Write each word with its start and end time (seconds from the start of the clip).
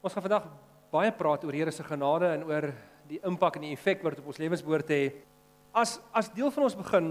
Ons 0.00 0.14
gaan 0.16 0.24
vandag 0.24 0.46
baie 0.88 1.10
praat 1.12 1.42
oor 1.44 1.52
Here 1.52 1.72
se 1.76 1.84
genade 1.84 2.30
en 2.32 2.46
oor 2.48 2.70
die 3.10 3.18
impak 3.28 3.58
en 3.58 3.66
die 3.66 3.74
effek 3.74 4.00
wat 4.00 4.14
dit 4.16 4.22
op 4.22 4.30
ons 4.32 4.38
lewens 4.40 4.62
behoort 4.64 4.86
te 4.88 4.96
hê. 4.96 5.08
As 5.76 5.98
as 6.16 6.30
deel 6.32 6.48
van 6.54 6.64
ons 6.64 6.76
begin 6.78 7.10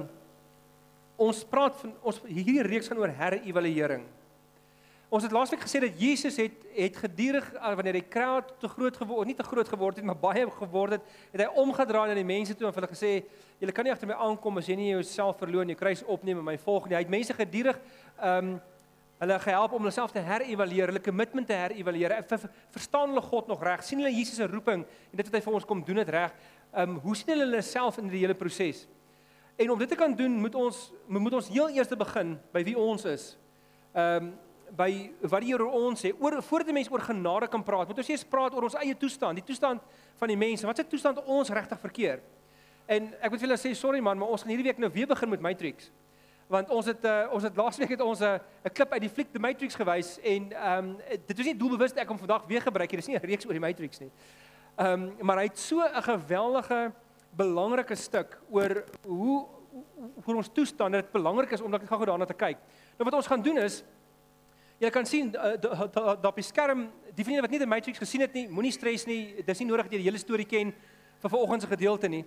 ons 1.22 1.42
praat 1.52 1.76
van 1.84 1.92
ons 2.02 2.22
hierdie 2.26 2.64
reeks 2.66 2.90
gaan 2.90 3.02
oor 3.04 3.14
herevaluering. 3.14 4.08
Ons 5.14 5.26
het 5.26 5.34
laasweek 5.34 5.62
gesê 5.62 5.84
dat 5.84 6.02
Jesus 6.02 6.40
het 6.42 6.66
het 6.80 6.98
gedurig 7.04 7.46
uh, 7.60 7.76
wanneer 7.78 8.00
die 8.00 8.10
kraat 8.10 8.50
te 8.62 8.72
groot 8.74 8.98
geword, 8.98 9.30
nie 9.30 9.38
te 9.38 9.46
groot 9.46 9.70
geword 9.70 10.02
het, 10.02 10.08
maar 10.10 10.18
baie 10.18 10.48
geword 10.58 10.98
het, 10.98 11.14
het 11.34 11.46
hy 11.46 11.48
omgedraai 11.62 12.10
na 12.10 12.18
die 12.18 12.26
mense 12.26 12.58
toe 12.58 12.70
en 12.70 12.74
hulle 12.74 12.90
gesê, 12.90 13.14
julle 13.62 13.76
kan 13.76 13.86
nie 13.86 13.94
agter 13.94 14.10
my 14.10 14.18
aankom 14.18 14.62
as 14.62 14.70
jy 14.70 14.78
nie 14.80 14.92
jouself 14.96 15.38
verloon, 15.42 15.70
jou 15.70 15.78
kruis 15.78 16.06
opneem 16.10 16.42
en 16.42 16.50
my 16.54 16.58
volg 16.62 16.88
nie. 16.88 16.98
Hy 16.98 17.06
het 17.06 17.18
mense 17.20 17.38
gedurig 17.38 17.78
ehm 18.18 18.56
um, 18.56 18.60
hulle 19.20 19.40
gehelp 19.44 19.74
om 19.76 19.84
hulle 19.84 19.94
self 19.94 20.14
te 20.16 20.22
herevalueer, 20.24 20.94
hulle 20.94 21.04
kommitment 21.04 21.48
te 21.48 21.58
herevalueer. 21.58 22.16
Ver, 22.28 22.46
verstaan 22.76 23.12
hulle 23.12 23.24
God 23.26 23.48
nog 23.52 23.64
reg? 23.64 23.84
sien 23.84 24.00
hulle 24.00 24.14
Jesus 24.16 24.40
se 24.40 24.48
roeping 24.48 24.86
en 24.86 25.20
dit 25.20 25.26
wat 25.26 25.36
hy 25.36 25.42
vir 25.48 25.58
ons 25.60 25.68
kom 25.68 25.84
doen 25.84 26.02
dit 26.02 26.14
reg? 26.16 26.36
Ehm 26.72 26.96
um, 26.96 27.00
hoe 27.04 27.16
sien 27.18 27.34
hulle 27.34 27.48
hulle 27.50 27.62
self 27.66 27.98
in 28.00 28.10
die 28.12 28.24
hele 28.24 28.38
proses? 28.38 28.86
En 29.60 29.72
om 29.72 29.80
dit 29.80 29.90
te 29.90 29.98
kan 30.00 30.14
doen, 30.16 30.40
moet 30.40 30.56
ons 30.56 30.78
moet 31.08 31.34
ons 31.34 31.50
heel 31.52 31.76
eers 31.76 31.92
begin 31.92 32.38
by 32.54 32.64
wie 32.64 32.78
ons 32.80 33.06
is. 33.06 33.34
Ehm 33.94 34.30
um, 34.30 34.38
by 34.78 34.90
wat 35.26 35.42
die 35.42 35.50
Here 35.50 35.66
ons 35.66 36.04
sê 36.04 36.12
oor 36.22 36.42
voordat 36.46 36.70
'n 36.70 36.74
mens 36.74 36.92
oor 36.92 37.02
genade 37.02 37.48
kan 37.48 37.64
praat, 37.64 37.88
moet 37.88 37.98
ons 37.98 38.10
eers 38.10 38.24
praat 38.24 38.54
oor 38.54 38.64
ons 38.64 38.76
eie 38.76 38.96
toestand, 38.96 39.36
die 39.36 39.46
toestand 39.46 39.82
van 40.18 40.28
die 40.28 40.38
mense. 40.38 40.66
Wat 40.66 40.78
se 40.78 40.88
toestand 40.88 41.24
ons 41.26 41.50
regtig 41.50 41.80
verkeer? 41.80 42.20
En 42.88 43.14
ek 43.22 43.32
moet 43.32 43.40
vir 43.40 43.48
julle 43.48 43.58
sê 43.58 43.76
sorry 43.76 44.00
man, 44.00 44.18
maar 44.18 44.30
ons 44.30 44.42
gaan 44.42 44.50
hierdie 44.50 44.70
week 44.70 44.78
nou 44.78 44.90
weer 44.92 45.08
begin 45.08 45.30
met 45.30 45.42
Matrix. 45.42 45.92
Want 46.50 46.70
ons 46.74 46.88
het 46.90 47.04
uh, 47.06 47.28
ons 47.30 47.44
het 47.46 47.58
laasweek 47.58 47.92
het 47.94 48.02
ons 48.02 48.20
'n 48.20 48.40
uh, 48.40 48.72
klip 48.74 48.92
uit 48.92 49.02
die 49.02 49.10
fliek 49.10 49.32
The 49.32 49.40
Matrix 49.40 49.76
gewys 49.76 50.18
en 50.20 50.52
ehm 50.52 50.86
um, 50.86 50.98
dit 51.26 51.38
was 51.38 51.46
nie 51.46 51.58
doelbewus 51.58 51.94
ek 51.94 52.10
om 52.10 52.18
vandag 52.18 52.48
weer 52.48 52.62
gebruik 52.62 52.90
hier. 52.90 53.00
Dis 53.00 53.08
nie 53.08 53.18
'n 53.18 53.26
reeks 53.26 53.46
oor 53.46 53.54
die 53.54 53.62
Matrix 53.62 54.00
nie. 54.00 54.12
Ehm 54.78 55.04
um, 55.04 55.16
maar 55.22 55.38
hy 55.38 55.44
het 55.44 55.60
so 55.60 55.78
'n 55.78 56.02
geweldige 56.02 56.92
belangrike 57.30 57.96
stuk 57.96 58.40
oor 58.50 58.84
hoe 59.06 59.46
hoe 60.26 60.36
ons 60.36 60.50
toestand 60.54 60.94
dit 60.94 61.12
belangrik 61.12 61.52
is 61.52 61.62
om 61.62 61.72
dat 61.72 61.82
ek 61.82 61.88
gou 61.88 62.06
daarna 62.06 62.26
te 62.26 62.34
kyk. 62.34 62.58
Nou 62.98 63.06
wat 63.10 63.14
ons 63.14 63.28
gaan 63.28 63.42
doen 63.42 63.58
is 63.58 63.84
Jy 64.80 64.90
kan 64.90 65.06
sien 65.06 65.36
uh, 65.36 65.58
dat 65.60 66.26
op 66.26 66.36
die 66.40 66.44
skerm 66.44 66.86
die 67.12 67.24
vriende 67.24 67.42
wat 67.42 67.52
nie 67.52 67.60
die 67.60 67.68
Matrix 67.68 68.00
gesien 68.00 68.22
het 68.22 68.34
nie, 68.34 68.46
moenie 68.48 68.72
stres 68.72 69.04
nie. 69.06 69.44
Dis 69.44 69.60
nie 69.60 69.68
nodig 69.68 69.90
dat 69.90 69.92
jy 69.92 70.00
die 70.00 70.08
hele 70.08 70.22
storie 70.22 70.46
ken 70.48 70.72
vir 71.20 71.30
vanoggend 71.30 71.62
se 71.62 71.68
gedeelte 71.68 72.08
nie. 72.08 72.24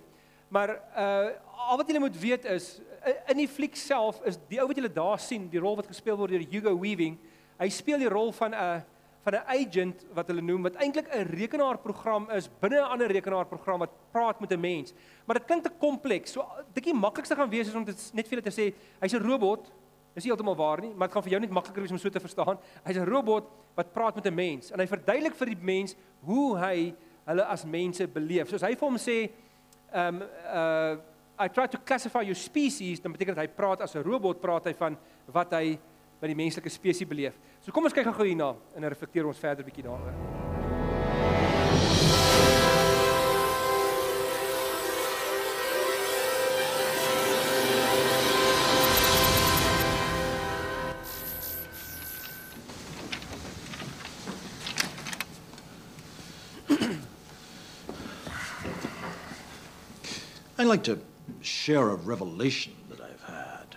Maar 0.53 0.75
uh 0.93 1.31
al 1.63 1.77
wat 1.79 1.87
jy 1.89 1.99
moet 2.03 2.17
weet 2.19 2.45
is 2.51 2.81
in 3.27 3.37
die 3.37 3.47
fliek 3.47 3.75
self 3.75 4.21
is 4.25 4.39
die 4.49 4.59
ou 4.61 4.67
wat 4.67 4.77
jy 4.77 4.89
daar 4.93 5.19
sien, 5.19 5.49
die 5.49 5.59
rol 5.59 5.75
wat 5.75 5.87
gespeel 5.87 6.17
word 6.17 6.31
deur 6.31 6.45
Hugo 6.51 6.73
Weaving. 6.79 7.17
Hy 7.59 7.69
speel 7.69 7.99
die 7.99 8.11
rol 8.11 8.31
van 8.31 8.53
'n 8.53 8.83
van 9.23 9.35
'n 9.35 9.45
agent 9.47 10.05
wat 10.13 10.27
hulle 10.27 10.41
noem 10.41 10.63
wat 10.63 10.75
eintlik 10.75 11.07
'n 11.07 11.27
rekenaarprogram 11.31 12.29
is 12.31 12.49
binne 12.59 12.79
'n 12.79 12.91
ander 12.91 13.07
rekenaarprogram 13.07 13.79
wat 13.79 13.91
praat 14.11 14.39
met 14.39 14.51
'n 14.51 14.59
mens. 14.59 14.93
Maar 15.25 15.39
dit 15.39 15.45
klink 15.45 15.63
te 15.63 15.71
kompleks. 15.79 16.31
So 16.31 16.45
dink 16.73 16.85
die 16.85 16.93
maklikste 16.93 17.35
gaan 17.35 17.49
wees 17.49 17.67
is 17.67 17.75
om 17.75 17.85
dit 17.85 18.11
net 18.13 18.27
vir 18.27 18.37
julle 18.37 18.51
te 18.51 18.61
sê, 18.61 18.73
hy's 18.99 19.13
'n 19.13 19.23
robot 19.23 19.71
Dis 20.13 20.27
heeltemal 20.29 20.55
waar 20.55 20.81
nie, 20.81 20.91
maar 20.93 21.07
dit 21.07 21.15
gaan 21.15 21.23
vir 21.23 21.31
jou 21.31 21.41
net 21.41 21.53
makliker 21.53 21.81
wees 21.81 21.91
om 21.91 21.97
so 21.97 22.09
te 22.09 22.21
verstaan. 22.21 22.59
Hy's 22.85 22.97
'n 22.97 23.09
robot 23.09 23.49
wat 23.75 23.93
praat 23.93 24.15
met 24.15 24.25
'n 24.25 24.35
mens 24.35 24.71
en 24.71 24.79
hy 24.79 24.85
verduidelik 24.87 25.35
vir 25.35 25.47
die 25.47 25.57
mens 25.61 25.95
hoe 26.21 26.57
hy 26.57 26.93
hulle 27.25 27.45
as 27.45 27.65
mense 27.65 28.07
beleef. 28.07 28.49
Soos 28.49 28.61
hy 28.61 28.75
vir 28.75 28.87
hom 28.89 28.97
sê, 28.97 29.31
um 29.93 30.21
uh 30.21 30.97
I 31.43 31.49
try 31.49 31.67
to 31.67 31.77
classify 31.77 32.21
your 32.21 32.35
species, 32.39 33.01
dan 33.03 33.11
beteken 33.11 33.35
dit 33.35 33.43
hy 33.43 33.49
praat 33.51 33.81
as 33.83 33.95
'n 33.95 34.03
robot, 34.03 34.39
praat 34.39 34.63
hy 34.63 34.73
van 34.73 34.95
wat 35.27 35.51
hy 35.51 35.77
by 36.21 36.27
die 36.27 36.35
menslike 36.35 36.69
spesies 36.69 37.07
beleef. 37.07 37.35
So 37.59 37.71
kom 37.71 37.83
ons 37.83 37.93
kyk 37.93 38.07
gou 38.15 38.23
hierna 38.23 38.55
en 38.75 38.83
reflekteer 38.87 39.27
ons 39.27 39.37
verder 39.37 39.65
bietjie 39.65 39.83
daaroor. 39.83 40.13
I'd 60.57 60.67
like 60.67 60.83
to 60.83 61.12
share 61.43 61.89
a 61.89 61.95
revelation 61.95 62.73
that 62.89 63.01
I've 63.01 63.23
had 63.23 63.75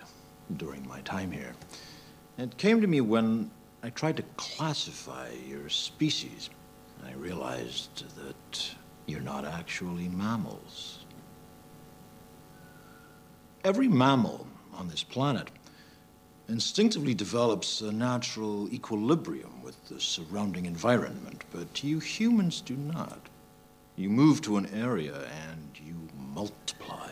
during 0.57 0.87
my 0.87 1.01
time 1.01 1.31
here. 1.31 1.53
It 2.37 2.57
came 2.57 2.81
to 2.81 2.87
me 2.87 3.01
when 3.01 3.51
I 3.83 3.89
tried 3.89 4.17
to 4.17 4.23
classify 4.37 5.29
your 5.47 5.69
species. 5.69 6.49
I 7.05 7.13
realized 7.13 8.05
that 8.17 8.75
you're 9.05 9.21
not 9.21 9.45
actually 9.45 10.09
mammals. 10.09 11.05
Every 13.63 13.87
mammal 13.87 14.47
on 14.73 14.87
this 14.87 15.03
planet 15.03 15.49
instinctively 16.47 17.13
develops 17.13 17.81
a 17.81 17.91
natural 17.91 18.71
equilibrium 18.73 19.61
with 19.61 19.83
the 19.89 19.99
surrounding 19.99 20.65
environment, 20.65 21.43
but 21.51 21.83
you 21.83 21.99
humans 21.99 22.61
do 22.61 22.75
not. 22.75 23.19
You 23.95 24.09
move 24.09 24.41
to 24.43 24.57
an 24.57 24.67
area 24.73 25.27
and 25.49 25.71
you 25.83 25.95
multiply 26.33 27.09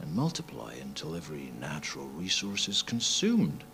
and 0.00 0.14
multiply 0.14 0.74
until 0.80 1.14
every 1.14 1.52
natural 1.60 2.06
resource 2.08 2.68
is 2.68 2.82
consumed. 2.82 3.64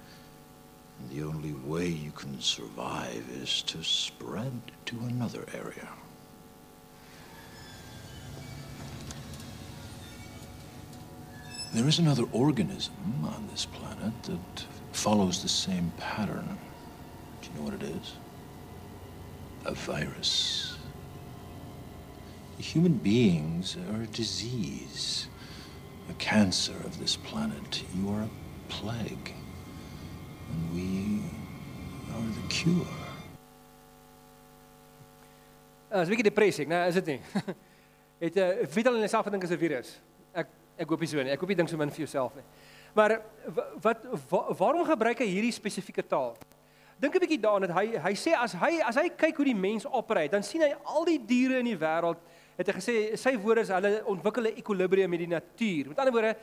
And 0.98 1.10
the 1.10 1.26
only 1.26 1.52
way 1.52 1.88
you 1.88 2.12
can 2.12 2.40
survive 2.40 3.24
is 3.42 3.62
to 3.62 3.82
spread 3.82 4.52
to 4.86 4.96
another 5.00 5.44
area. 5.54 5.88
There 11.74 11.88
is 11.88 11.98
another 11.98 12.24
organism 12.30 12.94
on 13.24 13.48
this 13.50 13.66
planet 13.66 14.12
that 14.22 14.64
follows 14.92 15.42
the 15.42 15.48
same 15.48 15.92
pattern. 15.98 16.56
Do 17.42 17.48
you 17.48 17.58
know 17.58 17.64
what 17.64 17.74
it 17.74 17.82
is? 17.82 18.12
A 19.64 19.74
virus. 19.74 20.76
Human 22.58 22.94
beings 22.94 23.76
are 23.92 24.02
a 24.02 24.06
disease, 24.06 25.26
a 26.10 26.14
cancer 26.14 26.76
of 26.84 26.98
this 26.98 27.16
planet. 27.16 27.82
You 27.96 28.10
are 28.10 28.22
a 28.22 28.30
plague, 28.68 29.32
and 30.50 30.74
we 30.74 31.22
are 32.12 32.28
the 32.40 32.48
cure. 32.48 32.86
Uh, 35.92 36.00
is 36.00 36.08
'n 36.08 36.12
bietjie 36.12 36.30
depressie, 36.30 36.66
né? 36.66 36.88
Is 36.88 36.94
dit 36.94 37.06
nie? 37.06 37.20
Uh, 38.24 38.64
weet 38.72 38.86
al 38.86 38.94
in 38.94 39.00
jouself 39.00 39.26
dink 39.30 39.42
is 39.42 39.50
'n 39.50 39.58
virus? 39.58 40.00
Ek 40.32 40.48
ek 40.78 40.88
hoop 40.88 41.00
nie 41.00 41.06
so 41.06 41.22
nie. 41.22 41.30
Ek 41.30 41.40
hoop 41.40 41.54
dink 41.54 41.68
so 41.68 41.76
min 41.76 41.90
vir 41.90 42.06
jouself 42.06 42.34
nie. 42.34 42.44
Maar 42.94 43.20
wat 43.82 44.04
wa, 44.30 44.54
waarom 44.54 44.84
gebruik 44.86 45.18
hy 45.18 45.26
hierdie 45.26 45.52
spesifieke 45.52 46.02
taal? 46.02 46.36
Dink 46.98 47.14
'n 47.14 47.20
bietjie 47.20 47.40
daaraan 47.42 47.66
dat 47.66 47.76
hy 47.76 47.98
hy 47.98 48.14
sê 48.14 48.34
as 48.38 48.54
hy 48.54 48.80
as 48.80 48.96
hy 48.96 49.08
kyk 49.08 49.36
hoe 49.36 49.44
die 49.44 49.54
mens 49.54 49.86
operate, 49.86 50.30
dan 50.30 50.42
sien 50.42 50.62
hy 50.62 50.72
al 50.84 51.04
die 51.04 51.18
diere 51.18 51.58
in 51.58 51.66
die 51.66 51.78
wêreld 51.78 52.18
het 52.56 52.68
hy 52.70 52.74
gesê 52.78 52.96
sy 53.18 53.34
woorde 53.42 53.64
is 53.66 53.72
hulle 53.74 54.02
ontwikkel 54.06 54.46
'n 54.50 54.58
ekwilibrium 54.60 55.10
met 55.10 55.18
die 55.18 55.28
natuur. 55.28 55.88
Met 55.88 55.98
ander 55.98 56.12
woorde, 56.12 56.36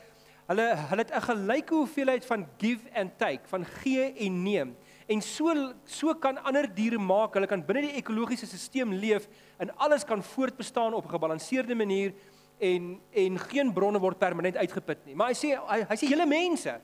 hulle 0.48 0.68
hulle 0.90 1.04
het 1.04 1.14
'n 1.16 1.22
gelyke 1.22 1.74
hoeveelheid 1.76 2.26
van 2.26 2.48
give 2.58 2.84
and 2.94 3.18
take, 3.18 3.48
van 3.48 3.66
gee 3.66 4.14
en 4.14 4.44
neem. 4.44 4.76
En 5.08 5.22
so 5.22 5.74
so 5.86 6.14
kan 6.14 6.38
ander 6.44 6.68
diere 6.68 6.98
maak, 6.98 7.34
hulle 7.34 7.48
kan 7.48 7.66
binne 7.66 7.82
die 7.82 7.98
ekologiese 8.02 8.48
stelsel 8.48 8.94
leef 8.94 9.28
en 9.58 9.72
alles 9.78 10.04
kan 10.04 10.24
voortbestaan 10.24 10.94
op 10.94 11.06
'n 11.06 11.10
gebalanseerde 11.10 11.76
manier 11.76 12.14
en 12.60 13.00
en 13.12 13.40
geen 13.40 13.74
bronne 13.74 14.00
word 14.00 14.18
permanent 14.18 14.58
uitgeput 14.58 15.06
nie. 15.06 15.16
Maar 15.16 15.28
hy 15.28 15.34
sê 15.34 15.58
hy, 15.58 15.86
hy 15.90 15.96
sê 15.96 16.08
julle 16.08 16.26
mense, 16.26 16.80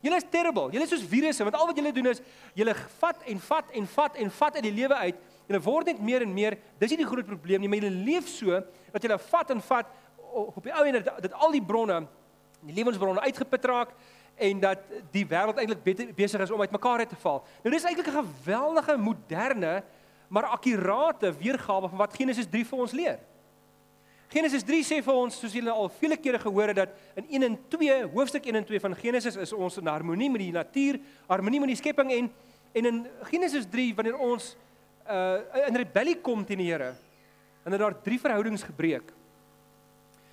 julle 0.00 0.16
is 0.16 0.26
terrible. 0.30 0.70
Julle 0.70 0.84
is 0.84 0.90
soos 0.90 1.04
virusse 1.08 1.42
want 1.44 1.56
al 1.56 1.66
wat 1.66 1.76
julle 1.76 1.92
doen 1.92 2.06
is 2.06 2.20
julle 2.54 2.74
vat 2.74 3.22
en 3.26 3.40
vat 3.40 3.70
en 3.70 3.86
vat 3.86 4.16
en 4.16 4.30
vat 4.30 4.54
uit 4.54 4.62
die 4.62 4.72
lewe 4.72 4.94
uit 4.94 5.16
Julle 5.48 5.60
word 5.64 5.86
net 5.86 6.00
meer 6.04 6.22
en 6.22 6.32
meer, 6.34 6.58
dis 6.78 6.92
nie 6.92 7.00
die 7.00 7.08
groot 7.08 7.26
probleem 7.26 7.62
nie, 7.64 7.70
maar 7.72 7.80
julle 7.80 8.04
leef 8.04 8.28
so 8.28 8.60
dat 8.92 9.04
julle 9.04 9.18
vat 9.30 9.50
en 9.54 9.62
vat 9.64 9.92
op 10.28 10.62
die 10.62 10.74
ou 10.76 10.84
en 10.84 10.98
dat, 10.98 11.22
dat 11.24 11.36
al 11.40 11.54
die 11.56 11.64
bronne, 11.64 12.02
die 12.68 12.76
lewensbronne 12.76 13.24
uitgeput 13.24 13.64
raak 13.70 13.94
en 14.38 14.60
dat 14.60 14.84
die 15.14 15.24
wêreld 15.26 15.58
eintlik 15.58 16.12
besig 16.16 16.42
is 16.44 16.52
om 16.54 16.60
uitmekaar 16.60 17.02
uit 17.02 17.10
te 17.10 17.18
val. 17.22 17.40
Nou 17.64 17.72
dis 17.74 17.86
eintlik 17.88 18.10
'n 18.12 18.20
geweldige 18.20 18.96
moderne 18.96 19.82
maar 20.28 20.44
akkurate 20.44 21.32
weergawe 21.32 21.88
van 21.88 21.98
wat 21.98 22.14
Genesis 22.14 22.46
3 22.46 22.64
vir 22.64 22.78
ons 22.78 22.92
leer. 22.92 23.18
Genesis 24.28 24.62
3 24.62 24.84
sê 24.84 25.00
vir 25.04 25.14
ons 25.14 25.38
soos 25.40 25.54
julle 25.56 25.72
al 25.72 25.88
vele 25.88 26.16
kere 26.20 26.38
gehoor 26.38 26.68
het 26.68 26.76
dat 26.76 26.90
in 27.16 27.24
1 27.40 27.42
en 27.42 27.58
2 27.72 28.02
hoofstuk 28.12 28.44
1 28.44 28.54
en 28.60 28.64
2 28.64 28.80
van 28.80 28.94
Genesis 28.94 29.36
is 29.36 29.52
ons 29.52 29.78
in 29.80 29.86
harmonie 29.86 30.28
met 30.30 30.40
die 30.40 30.52
natuur, 30.52 31.00
harmonie 31.26 31.60
met 31.60 31.72
die 31.72 31.80
skepping 31.80 32.12
en 32.12 32.30
en 32.76 32.84
in 32.84 33.06
Genesis 33.22 33.64
3 33.72 33.94
wanneer 33.94 34.18
ons 34.18 34.56
uh 35.08 35.66
in 35.68 35.76
rebellie 35.76 36.16
kom 36.20 36.44
teen 36.44 36.58
die 36.58 36.70
Here. 36.70 36.94
En 37.64 37.70
dat 37.70 37.80
daar 37.80 38.00
drie 38.02 38.20
verhoudings 38.20 38.62
gebreek. 38.62 39.12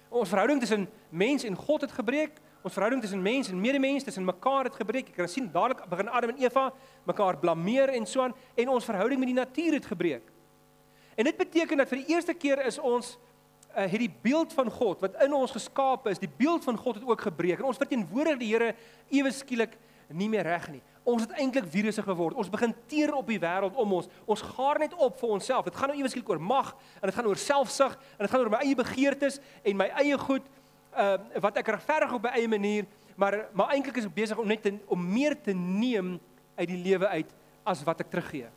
Ons 0.10 0.30
verhouding 0.30 0.60
tussen 0.60 0.89
mens 1.10 1.44
en 1.44 1.56
God 1.56 1.81
het 1.81 1.92
gebreek. 1.92 2.39
Ons 2.62 2.74
verhouding 2.74 3.01
tussen 3.01 3.22
mens 3.22 3.50
en 3.50 3.62
medemens, 3.62 4.04
tussen 4.04 4.25
mekaar 4.25 4.63
het 4.63 4.75
gebreek. 4.75 5.07
Jy 5.07 5.13
kan 5.13 5.30
sien 5.30 5.50
dadelik 5.51 5.83
begin 5.89 6.10
Adam 6.10 6.31
en 6.33 6.39
Eva 6.42 6.69
mekaar 7.06 7.38
blameer 7.38 7.92
en 7.94 8.06
so 8.06 8.22
aan 8.22 8.33
en 8.56 8.69
ons 8.69 8.86
verhouding 8.86 9.19
met 9.19 9.30
die 9.30 9.38
natuur 9.38 9.74
het 9.74 9.86
gebreek. 9.86 10.31
En 11.16 11.24
dit 11.24 11.38
beteken 11.38 11.77
dat 11.77 11.92
vir 11.92 12.01
die 12.01 12.16
eerste 12.16 12.33
keer 12.33 12.63
is 12.66 12.80
ons 12.80 13.16
uh, 13.75 13.83
het 13.83 14.00
die 14.00 14.12
beeld 14.22 14.54
van 14.54 14.72
God 14.72 15.04
wat 15.04 15.19
in 15.24 15.33
ons 15.33 15.54
geskaap 15.54 16.07
is, 16.12 16.19
die 16.19 16.31
beeld 16.38 16.63
van 16.63 16.77
God 16.77 17.00
het 17.00 17.06
ook 17.07 17.22
gebreek. 17.27 17.60
En 17.60 17.69
ons 17.69 17.80
verteenwoordig 17.80 18.39
die 18.42 18.51
Here 18.54 18.74
ewe 19.13 19.31
skielik 19.31 19.77
nie 20.10 20.30
meer 20.30 20.48
reg 20.48 20.68
nie. 20.74 20.81
Ons 21.06 21.22
het 21.22 21.36
eintlik 21.38 21.68
virusse 21.69 22.02
geword. 22.02 22.38
Ons 22.42 22.50
begin 22.50 22.74
teer 22.90 23.13
op 23.13 23.28
die 23.30 23.38
wêreld 23.40 23.78
om 23.78 23.92
ons. 24.00 24.07
Ons 24.25 24.42
gaar 24.42 24.80
net 24.81 24.94
op 24.98 25.19
vir 25.19 25.36
onsself. 25.38 25.68
Dit 25.69 25.78
gaan 25.78 25.92
nou 25.94 26.00
ewe 26.00 26.10
skielik 26.10 26.31
oor 26.34 26.42
mag 26.42 26.72
en 26.98 27.06
dit 27.06 27.16
gaan 27.16 27.30
oor 27.30 27.42
selfsug 27.42 27.94
en 27.94 28.25
dit 28.25 28.31
gaan 28.31 28.42
oor 28.42 28.54
my 28.56 28.62
eie 28.66 28.78
begeertes 28.80 29.38
en 29.62 29.78
my 29.78 29.90
eie 30.02 30.18
goed 30.25 30.48
uh 30.96 31.18
wat 31.44 31.57
ek 31.60 31.74
regverdig 31.75 32.13
op 32.16 32.25
'n 32.25 32.36
eie 32.40 32.48
manier, 32.48 32.86
maar 33.16 33.50
maar 33.54 33.74
eintlik 33.75 33.98
is 33.98 34.06
ek 34.06 34.16
besig 34.16 34.38
om 34.38 34.48
net 34.48 34.62
te, 34.63 34.74
om 34.88 35.12
meer 35.13 35.36
te 35.42 35.54
neem 35.54 36.19
uit 36.56 36.68
die 36.68 36.84
lewe 36.84 37.08
uit 37.08 37.36
as 37.63 37.84
wat 37.84 38.00
ek 38.00 38.10
teruggee. 38.10 38.50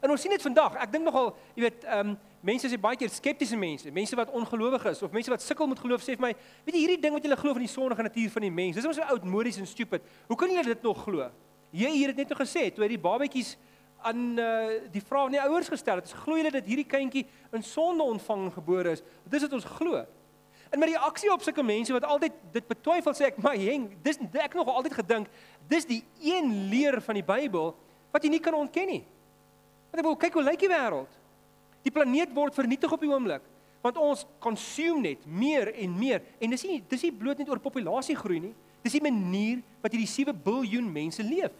En 0.00 0.10
ons 0.10 0.20
sien 0.20 0.30
dit 0.30 0.42
vandag. 0.42 0.74
Ek 0.74 0.92
dink 0.92 1.04
nogal, 1.04 1.36
jy 1.54 1.62
weet, 1.68 1.84
ehm 1.84 2.08
um, 2.08 2.18
mense 2.46 2.68
is 2.68 2.76
baie 2.78 2.98
keer 2.98 3.10
skeptiese 3.10 3.56
mense, 3.58 3.90
mense 3.90 4.16
wat 4.18 4.30
ongelowig 4.30 4.84
is 4.92 5.02
of 5.02 5.14
mense 5.14 5.32
wat 5.32 5.42
sukkel 5.42 5.66
met 5.70 5.80
geloof 5.82 6.04
sê 6.04 6.14
vir 6.14 6.28
my, 6.28 6.32
weet 6.66 6.76
jy 6.76 6.82
hierdie 6.84 7.00
ding 7.02 7.14
wat 7.16 7.24
julle 7.26 7.38
glo 7.40 7.54
van 7.56 7.64
die 7.64 7.70
sondige 7.72 8.06
natuur 8.06 8.34
van 8.36 8.46
die 8.46 8.52
mens, 8.54 8.76
dis 8.78 8.86
mos 8.86 9.00
so 9.00 9.06
oudmodies 9.14 9.58
en 9.62 9.66
stupid. 9.66 10.04
Hoe 10.28 10.38
kan 10.38 10.52
julle 10.52 10.74
dit 10.74 10.84
nog 10.86 11.00
glo? 11.02 11.26
Jy 11.74 11.90
hier 11.96 12.12
het 12.12 12.20
net 12.22 12.30
nog 12.30 12.40
gesê 12.44 12.68
toe 12.74 12.86
die 12.88 13.00
babatjies 13.02 13.56
aan 14.06 14.38
uh, 14.38 14.76
die 14.92 15.02
vrou 15.02 15.24
van 15.26 15.34
die 15.34 15.42
ouers 15.42 15.72
gestel 15.72 15.98
het, 15.98 16.12
glo 16.22 16.38
julle 16.38 16.52
dat 16.54 16.68
hierdie 16.68 16.86
kindjie 16.86 17.24
in 17.56 17.66
sonde 17.66 18.06
ontvang 18.14 18.46
gebore 18.54 18.94
is? 18.94 19.02
Dis 19.26 19.48
wat 19.48 19.58
ons 19.58 19.66
glo. 19.80 20.04
En 20.70 20.82
met 20.82 20.92
die 20.92 20.98
aksie 20.98 21.30
op 21.32 21.42
sulke 21.42 21.66
mense 21.66 21.94
wat 21.94 22.06
altyd 22.06 22.38
dit 22.54 22.70
betwyfel 22.70 23.14
sê 23.16 23.30
ek, 23.32 23.42
maar 23.42 23.58
heng, 23.58 23.90
dis 24.06 24.22
ek 24.38 24.54
nog 24.58 24.70
altyd 24.70 24.98
gedink, 25.00 25.30
dis 25.70 25.86
die 25.88 26.02
een 26.22 26.50
leer 26.70 27.00
van 27.02 27.18
die 27.18 27.26
Bybel 27.26 27.72
wat 28.14 28.24
jy 28.24 28.30
nie 28.32 28.42
kan 28.42 28.54
ontken 28.54 28.90
nie. 28.90 29.04
Want 29.90 30.02
ek 30.02 30.08
wil 30.08 30.18
kyk 30.20 30.38
hoe 30.38 30.46
lyk 30.46 30.62
die 30.62 30.70
wêreld. 30.70 31.22
Die 31.86 31.94
planeet 31.94 32.32
word 32.34 32.56
vernietig 32.56 32.92
op 32.92 33.04
die 33.04 33.12
oomblik 33.12 33.52
want 33.86 34.00
ons 34.02 34.24
consume 34.42 35.04
net 35.04 35.26
meer 35.30 35.68
en 35.78 35.92
meer 35.94 36.24
en 36.42 36.50
dis 36.50 36.64
nie 36.66 36.80
dis 36.90 37.04
nie 37.06 37.12
bloot 37.14 37.38
net 37.38 37.50
oor 37.52 37.60
populasie 37.62 38.16
groei 38.18 38.40
nie. 38.42 38.54
Dis 38.82 38.96
die 38.96 39.02
manier 39.04 39.60
wat 39.82 39.94
hierdie 39.94 40.10
7 40.10 40.34
miljard 40.42 40.88
mense 40.90 41.22
leef. 41.22 41.54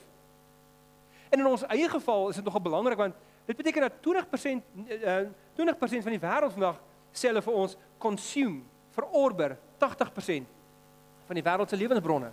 En 1.30 1.38
in 1.38 1.46
ons 1.46 1.62
eie 1.70 1.86
geval 1.92 2.32
is 2.32 2.40
dit 2.40 2.46
nogal 2.46 2.64
belangrik 2.64 2.98
want 2.98 3.20
dit 3.46 3.58
beteken 3.58 3.86
dat 3.86 4.00
20% 4.02 4.64
uh, 4.96 5.20
20% 5.60 6.06
van 6.08 6.16
die 6.16 6.22
wêreld 6.24 6.56
vandag 6.56 6.80
sê 7.12 7.30
hulle 7.30 7.44
vir 7.46 7.60
ons 7.62 7.76
consume 8.02 8.64
verorber 8.96 9.54
80% 9.78 10.50
van 11.28 11.38
die 11.38 11.44
wêreld 11.46 11.70
se 11.70 11.78
lewensbronne. 11.78 12.32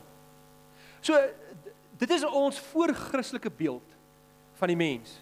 So 1.01 1.19
dit 2.01 2.17
is 2.17 2.25
ons 2.25 2.59
voorchristelike 2.71 3.51
beeld 3.53 3.95
van 4.57 4.73
die 4.73 4.79
mens. 4.79 5.19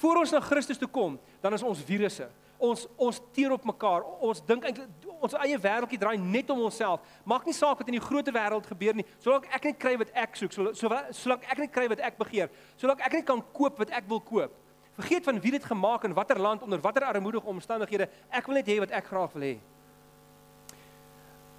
Voor 0.00 0.20
ons 0.20 0.32
na 0.34 0.40
Christus 0.44 0.78
toe 0.80 0.88
kom, 0.88 1.16
dan 1.40 1.56
is 1.56 1.64
ons 1.64 1.80
virusse. 1.86 2.26
Ons 2.56 2.86
ons 3.00 3.18
teer 3.36 3.52
op 3.52 3.64
mekaar. 3.68 4.04
Ons 4.24 4.42
dink 4.44 4.64
eintlik 4.64 5.08
ons 5.16 5.34
eie 5.40 5.56
wêreldjie 5.60 5.98
draai 6.00 6.16
net 6.20 6.50
om 6.52 6.62
onsself. 6.66 7.04
Maak 7.28 7.46
nie 7.48 7.54
saak 7.56 7.80
wat 7.80 7.88
in 7.88 7.96
die 7.96 8.04
groter 8.04 8.34
wêreld 8.36 8.68
gebeur 8.68 8.96
nie. 8.96 9.04
Solank 9.24 9.48
ek 9.52 9.70
net 9.70 9.78
kry 9.80 9.94
wat 10.00 10.12
ek 10.16 10.36
soek, 10.40 10.54
solank 10.76 11.44
ek 11.48 11.62
net 11.64 11.72
kry 11.72 11.86
wat 11.92 12.02
ek 12.04 12.18
begeer, 12.20 12.52
solank 12.80 13.02
ek 13.04 13.18
net 13.18 13.28
kan 13.28 13.42
koop 13.56 13.80
wat 13.80 13.92
ek 13.96 14.08
wil 14.10 14.20
koop. 14.24 14.54
Vergeet 14.96 15.28
van 15.28 15.40
wie 15.44 15.52
dit 15.52 15.64
gemaak 15.64 16.06
en 16.08 16.16
watter 16.16 16.40
land 16.40 16.62
onder 16.64 16.80
watter 16.80 17.04
armoedige 17.04 17.48
omstandighede. 17.52 18.08
Ek 18.32 18.48
wil 18.48 18.56
net 18.56 18.68
hê 18.72 18.78
wat 18.80 18.94
ek 18.96 19.08
graag 19.10 19.32
wil 19.36 19.44
hê. 19.44 19.56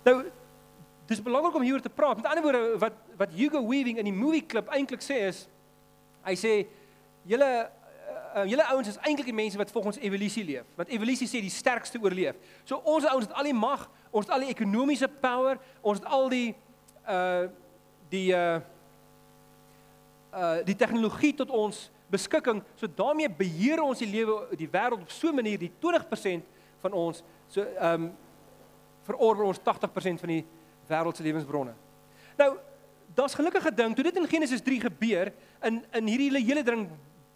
Nou 0.07 0.16
dis 1.07 1.22
belangrik 1.24 1.56
om 1.56 1.63
hieroor 1.63 1.83
te 1.86 1.94
praat. 1.94 2.18
Met 2.18 2.30
ander 2.31 2.44
woorde 2.45 2.63
wat 2.81 2.98
wat 3.19 3.36
Hugo 3.38 3.62
Weaving 3.68 4.01
in 4.01 4.10
die 4.10 4.16
movie 4.16 4.42
klip 4.42 4.69
eintlik 4.74 5.06
sê 5.06 5.22
is 5.30 5.45
hy 6.25 6.33
sê 6.36 6.54
julle 7.30 7.51
uh, 8.35 8.45
julle 8.50 8.65
ouens 8.71 8.88
is 8.88 8.97
eintlik 9.01 9.29
die 9.29 9.35
mense 9.35 9.57
wat 9.57 9.71
volgens 9.71 9.97
evolusie 9.97 10.44
leef. 10.45 10.65
Want 10.75 10.89
evolusie 10.89 11.27
sê 11.27 11.41
die 11.44 11.53
sterkste 11.53 12.00
oorleef. 12.01 12.35
So 12.63 12.81
ons 12.83 13.06
ouens 13.06 13.27
het 13.27 13.35
al 13.38 13.50
die 13.50 13.56
mag, 13.57 13.88
ons 14.12 14.25
het 14.25 14.33
al 14.35 14.45
die 14.45 14.53
ekonomiese 14.53 15.09
power, 15.21 15.59
ons 15.81 16.01
het 16.01 16.09
al 16.09 16.29
die 16.33 16.50
uh 17.07 17.47
die 18.12 18.31
uh 18.35 18.59
uh 20.33 20.57
die 20.68 20.75
tegnologie 20.75 21.33
tot 21.35 21.51
ons 21.51 21.88
beskikking. 22.12 22.62
So 22.75 22.88
daarmee 22.88 23.29
beheer 23.29 23.83
ons 23.83 24.00
die 24.03 24.12
lewe 24.12 24.57
die 24.59 24.69
wêreld 24.71 25.03
op 25.03 25.12
so 25.12 25.27
'n 25.30 25.35
manier 25.35 25.59
die 25.59 25.71
20% 25.80 26.44
van 26.80 26.94
ons 26.94 27.23
so 27.47 27.62
ehm 27.62 28.03
um, 28.03 28.15
verorber 29.03 29.44
ons 29.44 29.59
80% 29.59 30.19
van 30.19 30.30
die 30.30 30.45
wêreld 30.88 31.15
se 31.15 31.23
lewensbronne. 31.23 31.73
Nou 32.38 32.57
Daar's 33.18 33.33
gelukkige 33.33 33.73
ding 33.73 33.95
toe 33.95 34.03
dit 34.03 34.15
in 34.15 34.27
Genesis 34.27 34.62
3 34.62 34.80
gebeur 34.80 35.33
in 35.62 35.85
in 35.91 36.07
hierdie 36.07 36.44
hele 36.44 36.63
ding 36.63 36.89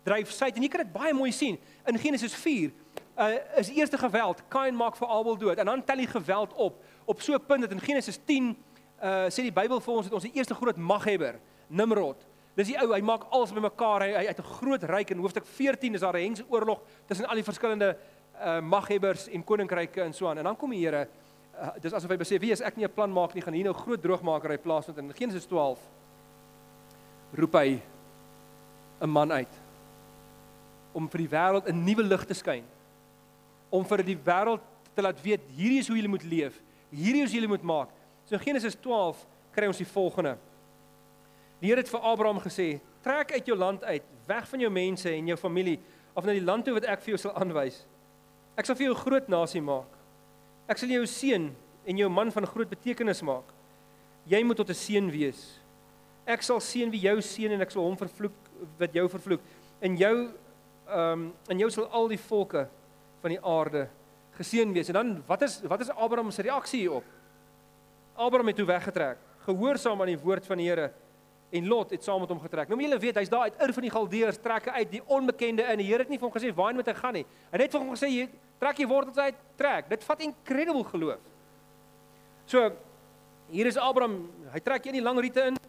dryf 0.03 0.31
sy 0.31 0.51
en 0.55 0.61
jy 0.61 0.69
kan 0.69 0.83
dit 0.85 0.93
baie 0.93 1.13
mooi 1.13 1.31
sien. 1.31 1.59
In 1.85 1.99
Genesis 1.99 2.33
4 2.33 2.71
uh, 2.71 3.29
is 3.57 3.67
die 3.67 3.75
eerste 3.75 3.97
geweld 3.97 4.41
Kain 4.49 4.75
maak 4.75 4.95
vir 4.95 5.07
Abel 5.07 5.37
dood. 5.37 5.57
En 5.57 5.65
dan 5.65 5.83
tel 5.83 5.97
hy 5.97 6.05
geweld 6.05 6.53
op 6.53 6.81
op 7.05 7.21
so 7.21 7.33
'n 7.33 7.45
punt 7.45 7.61
dat 7.61 7.71
in 7.71 7.79
Genesis 7.79 8.19
10 8.25 8.57
uh, 9.03 9.27
sê 9.29 9.41
die 9.41 9.51
Bybel 9.51 9.79
vir 9.81 9.93
ons 9.93 10.05
dat 10.05 10.13
ons 10.13 10.23
die 10.23 10.35
eerste 10.35 10.55
groot 10.55 10.77
maghebber 10.77 11.39
Nimrod 11.67 12.27
dis 12.55 12.67
die 12.67 12.77
ou 12.79 12.91
hy 12.91 12.99
maak 13.05 13.27
alles 13.31 13.53
bymekaar 13.55 14.05
hy, 14.05 14.25
het 14.27 14.39
'n 14.39 14.53
groot 14.59 14.83
ryk 14.83 15.11
in 15.11 15.19
hoofstuk 15.19 15.45
14 15.45 15.93
is 15.93 16.01
daar 16.01 16.15
'n 16.15 16.23
hengse 16.23 16.45
oorlog 16.49 16.81
tussen 17.07 17.25
al 17.25 17.35
die 17.35 17.43
verskillende 17.43 17.97
uh, 18.41 18.59
maghebbers 18.59 19.27
en 19.27 19.43
koninkryke 19.43 20.01
en 20.01 20.13
so 20.13 20.27
aan. 20.27 20.37
En 20.37 20.43
dan 20.43 20.57
kom 20.57 20.69
die 20.69 20.85
Here 20.85 21.07
uh, 21.55 21.69
dis 21.81 21.93
asof 21.93 22.09
hy 22.09 22.17
besê 22.17 22.39
wie 22.39 22.51
is 22.51 22.61
ek 22.61 22.75
nie 22.77 22.85
'n 22.85 22.93
plan 22.93 23.11
maak 23.11 23.33
nie 23.33 23.41
gaan 23.41 23.53
hier 23.53 23.63
nou 23.63 23.73
groot 23.73 24.01
droogmaker 24.01 24.49
hy 24.49 24.57
plaasvind. 24.57 24.97
In 24.97 25.13
Genesis 25.13 25.45
12 25.45 25.79
roep 27.33 27.53
hy 27.53 27.81
'n 29.01 29.09
man 29.09 29.31
uit 29.31 29.70
om 30.93 31.09
vir 31.09 31.17
die 31.17 31.29
wêreld 31.29 31.67
'n 31.67 31.83
nuwe 31.83 32.03
lig 32.03 32.25
te 32.25 32.33
skyn. 32.33 32.63
Om 33.69 33.85
vir 33.85 34.03
die 34.03 34.17
wêreld 34.17 34.61
te 34.95 35.01
laat 35.01 35.21
weet 35.21 35.41
hierdie 35.55 35.79
is 35.79 35.87
hoe 35.87 35.97
jy 35.97 36.07
moet 36.07 36.23
leef. 36.23 36.61
Hierdie 36.89 37.23
is 37.23 37.31
hoe 37.31 37.41
jy 37.41 37.47
moet 37.47 37.63
maak. 37.63 37.89
So 38.25 38.37
Genesis 38.37 38.75
12 38.75 39.25
kry 39.51 39.67
ons 39.67 39.77
die 39.77 39.85
volgende. 39.85 40.37
Die 41.59 41.67
Here 41.67 41.79
het 41.79 41.89
vir 41.89 41.99
Abraham 41.99 42.39
gesê: 42.39 42.79
"Trek 43.01 43.31
uit 43.31 43.45
jou 43.45 43.57
land 43.57 43.83
uit, 43.83 44.03
weg 44.27 44.47
van 44.47 44.59
jou 44.59 44.71
mense 44.71 45.09
en 45.09 45.27
jou 45.27 45.37
familie, 45.37 45.79
af 46.13 46.25
na 46.25 46.35
die 46.35 46.43
land 46.43 46.65
toe 46.67 46.75
wat 46.75 46.87
ek 46.89 47.03
vir 47.05 47.15
jou 47.15 47.21
sal 47.23 47.35
aanwys. 47.39 47.83
Ek 48.59 48.67
sal 48.67 48.75
vir 48.75 48.89
jou 48.89 48.95
'n 48.95 49.03
groot 49.05 49.27
nasie 49.29 49.61
maak. 49.61 49.87
Ek 50.67 50.77
sal 50.77 50.89
jou 50.89 51.05
seën 51.05 51.51
en 51.85 51.97
jou 51.97 52.09
man 52.09 52.31
van 52.31 52.45
groot 52.45 52.69
betekenis 52.69 53.21
maak. 53.21 53.45
Jy 54.27 54.43
moet 54.43 54.57
tot 54.57 54.69
'n 54.69 54.73
seën 54.73 55.11
wees. 55.11 55.59
Ek 56.27 56.41
sal 56.41 56.59
seën 56.59 56.91
wie 56.91 57.01
jou 57.01 57.17
seën 57.21 57.51
en 57.51 57.61
ek 57.61 57.71
sal 57.71 57.83
hom 57.83 57.97
vervloek 57.97 58.33
wat 58.77 58.93
jou 58.93 59.07
vervloek. 59.09 59.41
In 59.81 59.97
jou 59.97 60.31
ehm 60.91 61.11
um, 61.11 61.33
en 61.47 61.59
jou 61.63 61.69
sal 61.71 61.87
al 61.87 62.07
die 62.11 62.19
volke 62.19 62.67
van 63.21 63.33
die 63.33 63.41
aarde 63.41 63.87
geseën 64.37 64.73
wees. 64.73 64.87
En 64.91 64.93
dan 64.93 65.23
wat 65.27 65.41
is 65.41 65.61
wat 65.67 65.81
is 65.81 65.89
Abraham 65.89 66.31
se 66.31 66.41
reaksie 66.41 66.79
hierop? 66.79 67.05
Abraham 68.15 68.47
het 68.47 68.55
toe 68.55 68.65
weggetrek, 68.65 69.17
gehoorsaam 69.45 70.01
aan 70.01 70.11
die 70.11 70.19
woord 70.19 70.45
van 70.45 70.57
die 70.57 70.67
Here 70.67 70.91
en 71.51 71.67
Lot 71.67 71.91
het 71.91 72.03
saam 72.03 72.21
met 72.23 72.29
hom 72.31 72.39
getrek. 72.39 72.69
Nou 72.69 72.77
moet 72.79 72.87
julle 72.87 72.99
weet, 72.99 73.17
hy's 73.19 73.29
daar 73.29 73.49
uit 73.49 73.57
Ur 73.59 73.73
van 73.75 73.83
die 73.83 73.91
Galdeërs 73.91 74.39
trek 74.39 74.69
uit 74.71 74.91
die 74.91 75.01
onbekende 75.03 75.65
in. 75.73 75.81
Die 75.83 75.87
Here 75.89 76.05
het 76.05 76.11
nie 76.11 76.19
vir 76.19 76.29
hom 76.29 76.35
gesê 76.35 76.53
waarheen 76.55 76.79
moet 76.79 76.87
hy 76.87 76.95
gaan 76.95 77.17
nie. 77.19 77.25
Hy 77.25 77.57
het 77.57 77.65
net 77.65 77.75
vir 77.75 77.83
hom 77.83 77.91
gesê 77.91 78.11
jy 78.11 78.29
trek 78.61 78.79
jy 78.79 78.87
wortels 78.87 79.19
uit, 79.19 79.43
trek. 79.59 79.89
Dit 79.89 80.05
vat 80.07 80.23
incredible 80.23 80.85
geloof. 80.87 81.27
So 82.47 82.69
hier 83.51 83.67
is 83.67 83.77
Abraham, 83.77 84.29
hy 84.53 84.63
trek 84.63 84.87
in 84.87 84.99
die 84.99 85.03
lang 85.03 85.19
riete 85.19 85.49
in. 85.51 85.59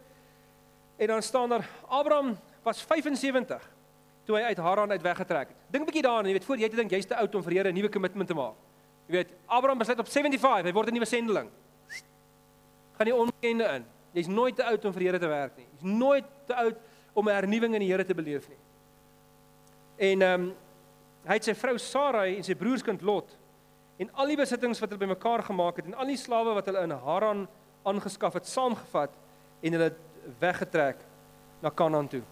En 1.02 1.14
dan 1.16 1.22
staan 1.22 1.50
daar 1.50 1.66
Abraham 1.88 2.36
was 2.62 2.82
75 2.82 3.71
toe 4.26 4.36
hy 4.36 4.42
uit 4.42 4.58
Haran 4.58 4.90
uit 4.90 5.02
weggetrek 5.02 5.48
het. 5.48 5.56
Dink 5.70 5.82
'n 5.82 5.86
bietjie 5.90 6.02
daaraan, 6.02 6.26
jy 6.26 6.32
weet, 6.32 6.44
voor 6.44 6.56
jy 6.56 6.68
te 6.68 6.76
dink 6.76 6.90
jy's 6.90 7.06
te 7.06 7.16
oud 7.16 7.34
om 7.34 7.42
vir 7.42 7.52
Here 7.52 7.68
'n 7.68 7.74
nuwe 7.74 7.88
kommitment 7.88 8.28
te 8.28 8.34
maak. 8.34 8.54
Jy 9.08 9.12
weet, 9.12 9.30
Abraham 9.46 9.78
besluit 9.78 9.98
op 9.98 10.08
75, 10.08 10.64
hy 10.64 10.72
word 10.72 10.88
'n 10.88 10.94
nuwe 10.94 11.06
sendeling. 11.06 11.50
Gaan 12.96 13.06
die 13.06 13.14
onbekende 13.14 13.64
in. 13.74 13.84
Jy's 14.12 14.28
nooit 14.28 14.56
te 14.56 14.64
oud 14.64 14.84
om 14.84 14.92
vir 14.92 15.02
Here 15.02 15.18
te 15.18 15.26
werk 15.26 15.56
nie. 15.56 15.66
Jy's 15.72 15.82
nooit 15.82 16.24
te 16.46 16.54
oud 16.54 16.76
om 17.14 17.28
'n 17.28 17.34
hernuwing 17.34 17.74
in 17.74 17.80
die 17.80 17.90
Here 17.90 18.04
te 18.04 18.14
beleef 18.14 18.48
nie. 18.48 18.58
En 19.96 20.22
ehm 20.22 20.40
um, 20.40 20.54
hy 21.26 21.34
het 21.34 21.44
sy 21.44 21.54
vrou 21.54 21.78
Sarai 21.78 22.36
en 22.36 22.42
sy 22.42 22.54
broerskind 22.54 23.02
Lot 23.02 23.36
en 23.96 24.10
al 24.18 24.26
die 24.26 24.36
besittings 24.36 24.80
wat 24.80 24.90
hulle 24.90 25.06
bymekaar 25.06 25.42
gemaak 25.46 25.76
het 25.76 25.86
en 25.86 25.94
al 25.94 26.06
die 26.06 26.16
slawe 26.16 26.54
wat 26.54 26.66
hulle 26.66 26.82
in 26.82 26.90
Haran 26.90 27.48
aangeskaf 27.86 28.34
het, 28.34 28.46
saamgevat 28.46 29.14
en 29.62 29.72
hulle 29.72 29.92
weggetrek 30.40 30.96
na 31.62 31.70
Kanaan 31.70 32.08
toe. 32.08 32.22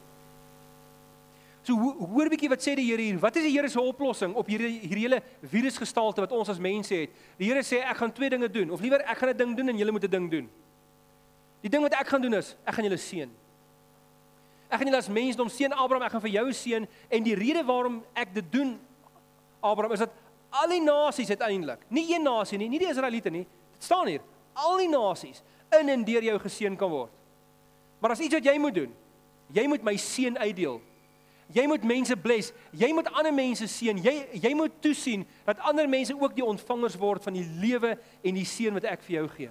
So 1.71 1.77
hoor 1.79 2.27
'n 2.27 2.31
bietjie 2.35 2.51
wat 2.51 2.59
sê 2.59 2.75
die 2.75 2.91
Here 2.91 3.01
hier. 3.01 3.19
Wat 3.19 3.37
is 3.37 3.45
die 3.45 3.53
Here 3.55 3.69
se 3.69 3.81
oplossing 3.81 4.35
op 4.35 4.47
hierdie 4.47 4.81
hierdie 4.81 5.07
hele 5.07 5.23
virusgestalte 5.43 6.21
wat 6.21 6.33
ons 6.33 6.49
as 6.49 6.59
mense 6.59 6.95
het? 6.95 7.11
Die 7.39 7.47
Here 7.47 7.63
sê 7.63 7.79
ek 7.79 7.97
gaan 7.97 8.13
twee 8.13 8.29
dinge 8.29 8.49
doen 8.51 8.71
of 8.71 8.81
liewer 8.81 8.99
ek 9.07 9.19
gaan 9.19 9.31
'n 9.31 9.37
ding 9.37 9.57
doen 9.57 9.69
en 9.69 9.79
julle 9.79 9.93
moet 9.93 10.05
'n 10.05 10.11
ding 10.11 10.31
doen. 10.31 10.51
Die 11.63 11.71
ding 11.71 11.83
wat 11.83 11.95
ek 11.95 12.09
gaan 12.09 12.23
doen 12.23 12.35
is 12.35 12.57
ek 12.67 12.75
gaan 12.75 12.85
julle 12.85 12.99
seën. 12.99 13.31
Ek 14.69 14.79
gaan 14.79 14.87
julle 14.87 14.99
as 14.99 15.09
mensdom 15.09 15.49
seën 15.49 15.73
Abraham, 15.73 16.03
ek 16.03 16.11
gaan 16.11 16.21
vir 16.21 16.31
jou 16.31 16.53
seën 16.53 16.89
en 17.09 17.23
die 17.23 17.35
rede 17.35 17.65
waarom 17.65 18.03
ek 18.15 18.35
dit 18.35 18.53
doen 18.53 18.81
Abraham 19.63 19.93
is 19.93 20.01
dat 20.01 20.11
al 20.51 20.69
die 20.69 20.83
nasies 20.83 21.29
uiteindelik, 21.29 21.79
nie 21.89 22.15
een 22.15 22.23
nasie 22.23 22.59
nie, 22.59 22.69
nie 22.69 22.79
die 22.79 22.91
Israeliete 22.91 23.31
nie, 23.31 23.47
dit 23.75 23.83
staan 23.83 24.07
hier, 24.07 24.23
al 24.55 24.77
die 24.79 24.89
nasies 24.89 25.43
in 25.79 25.89
en 25.89 26.05
deur 26.05 26.23
jou 26.23 26.39
geseën 26.39 26.77
kan 26.77 26.91
word. 26.91 27.11
Maar 28.01 28.11
as 28.11 28.21
iets 28.21 28.35
wat 28.35 28.45
jy 28.45 28.59
moet 28.59 28.75
doen, 28.75 28.93
jy 29.53 29.67
moet 29.69 29.83
my 29.83 29.97
seën 29.97 30.37
uitdeel 30.39 30.81
Jy 31.53 31.67
moet 31.67 31.85
mense 31.85 32.17
bless. 32.17 32.53
Jy 32.71 32.93
moet 32.95 33.09
ander 33.11 33.35
mense 33.35 33.67
seën. 33.67 33.99
Jy 33.99 34.15
jy 34.39 34.53
moet 34.55 34.77
toesien 34.83 35.27
dat 35.47 35.59
ander 35.67 35.89
mense 35.91 36.15
ook 36.15 36.35
die 36.37 36.47
ontvangers 36.47 36.99
word 37.01 37.27
van 37.27 37.35
die 37.35 37.47
lewe 37.63 37.97
en 38.23 38.39
die 38.39 38.47
seën 38.47 38.75
wat 38.77 38.87
ek 38.87 39.03
vir 39.03 39.17
jou 39.17 39.27
gee. 39.35 39.51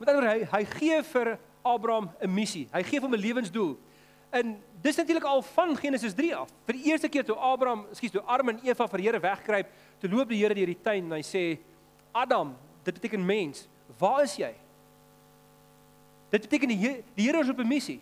Met 0.00 0.10
ander 0.10 0.26
hy 0.32 0.38
hy 0.50 0.62
gee 0.74 1.02
vir 1.12 1.36
Abraham 1.62 2.10
'n 2.20 2.34
missie. 2.34 2.68
Hy 2.72 2.82
gee 2.82 3.00
hom 3.00 3.14
'n 3.14 3.20
lewensdoel. 3.20 3.76
En 4.30 4.56
dis 4.82 4.96
natuurlik 4.96 5.24
al 5.24 5.42
van 5.42 5.76
Genesis 5.76 6.14
3 6.14 6.34
af. 6.36 6.50
Vir 6.66 6.74
die 6.74 6.84
eerste 6.90 7.08
keer 7.08 7.24
toe 7.24 7.36
Abraham, 7.36 7.86
ekskuus, 7.90 8.10
toe 8.10 8.22
Adam 8.26 8.48
en 8.48 8.60
Eva 8.64 8.88
vir 8.88 9.00
Here 9.00 9.20
wegkruip, 9.20 9.70
toe 9.98 10.10
loop 10.10 10.28
die 10.28 10.38
Here 10.42 10.54
deur 10.54 10.66
die 10.66 10.82
tuin 10.82 11.04
en 11.04 11.12
hy 11.12 11.22
sê: 11.22 11.58
"Adam, 12.12 12.56
dit 12.82 12.94
beteken 12.94 13.26
mens, 13.26 13.68
waar 13.98 14.22
is 14.22 14.36
jy?" 14.36 14.54
Dit 16.30 16.40
beteken 16.40 16.68
die 16.68 16.76
Here, 16.76 17.02
die 17.14 17.26
Here 17.28 17.40
is 17.40 17.48
op 17.48 17.58
'n 17.58 17.68
missie. 17.68 18.00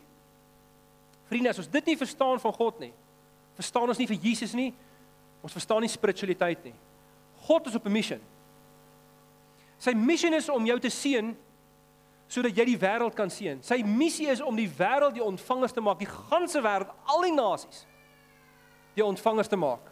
Vriende, 1.32 1.52
as 1.54 1.60
ons 1.62 1.70
dit 1.72 1.86
nie 1.88 1.96
verstaan 1.96 2.40
van 2.42 2.54
God 2.56 2.82
nie, 2.82 2.92
verstaan 3.56 3.88
ons 3.88 4.00
nie 4.00 4.08
vir 4.10 4.20
Jesus 4.20 4.52
nie. 4.56 4.70
Ons 5.42 5.54
verstaan 5.56 5.82
nie 5.82 5.90
spiritualiteit 5.90 6.68
nie. 6.68 6.74
God 7.48 7.66
is 7.66 7.78
op 7.78 7.86
'n 7.86 7.92
missie. 7.92 8.20
Sy 9.78 9.94
missie 9.94 10.30
is 10.34 10.48
om 10.48 10.66
jou 10.66 10.78
te 10.78 10.90
seën 10.90 11.34
sodat 12.28 12.56
jy 12.56 12.64
die 12.64 12.78
wêreld 12.78 13.14
kan 13.14 13.28
seën. 13.28 13.62
Sy 13.62 13.82
missie 13.82 14.28
is 14.28 14.40
om 14.40 14.56
die 14.56 14.68
wêreld 14.68 15.14
die 15.14 15.24
ontvangers 15.24 15.72
te 15.72 15.80
maak, 15.80 15.98
die 15.98 16.06
ganse 16.30 16.60
wêreld, 16.62 16.92
al 17.04 17.22
die 17.22 17.34
nasies 17.34 17.86
die 18.94 19.04
ontvangers 19.04 19.48
te 19.48 19.56
maak 19.56 19.90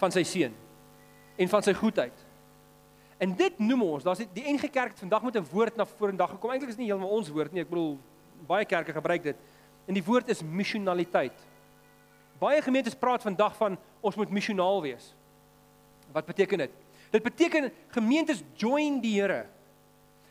van 0.00 0.12
sy 0.12 0.22
seën 0.24 0.52
en 1.36 1.48
van 1.48 1.62
sy 1.62 1.72
goedheid. 1.76 2.24
En 3.18 3.32
dit 3.36 3.58
noem 3.58 3.82
ons, 3.82 4.04
daar's 4.04 4.24
die 4.32 4.44
NG 4.52 4.68
Kerk 4.72 4.92
het 4.92 4.98
vandag 4.98 5.22
met 5.22 5.36
'n 5.36 5.46
woord 5.52 5.76
na 5.76 5.84
vorendag 5.84 6.30
gekom. 6.30 6.50
Eintlik 6.50 6.70
is 6.70 6.76
nie 6.76 6.86
heeltemal 6.86 7.16
ons 7.16 7.28
woord 7.28 7.52
nie. 7.52 7.62
Ek 7.62 7.68
bedoel 7.68 7.98
baie 8.46 8.64
kerke 8.64 8.92
gebruik 8.92 9.22
dit. 9.22 9.36
En 9.86 9.94
die 9.94 10.04
woord 10.04 10.28
is 10.28 10.42
missionaliteit. 10.42 11.36
Baie 12.40 12.62
gemeentes 12.62 12.96
praat 12.98 13.24
vandag 13.24 13.54
van 13.56 13.78
ons 14.04 14.16
moet 14.18 14.30
missionaal 14.30 14.82
wees. 14.84 15.12
Wat 16.12 16.26
beteken 16.26 16.66
dit? 16.66 16.72
Dit 17.10 17.22
beteken 17.22 17.70
gemeentes 17.94 18.42
join 18.58 19.00
die 19.00 19.14
Here. 19.20 19.46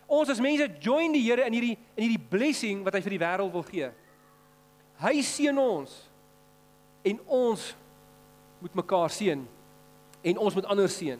Ons 0.05 0.29
as 0.29 0.41
mense 0.43 0.67
join 0.83 1.15
die 1.15 1.23
Here 1.25 1.47
in 1.47 1.55
hierdie 1.55 1.77
in 1.95 2.03
hierdie 2.05 2.27
blessing 2.29 2.83
wat 2.85 2.97
hy 2.97 3.01
vir 3.05 3.15
die 3.15 3.23
wêreld 3.23 3.53
wil 3.55 3.65
gee. 3.65 3.89
Hy 5.01 5.15
seën 5.25 5.57
ons 5.59 5.95
en 7.05 7.21
ons 7.25 7.63
moet 8.61 8.77
mekaar 8.81 9.11
seën 9.13 9.41
en 10.25 10.37
ons 10.41 10.55
moet 10.57 10.67
ander 10.73 10.89
seën. 10.89 11.19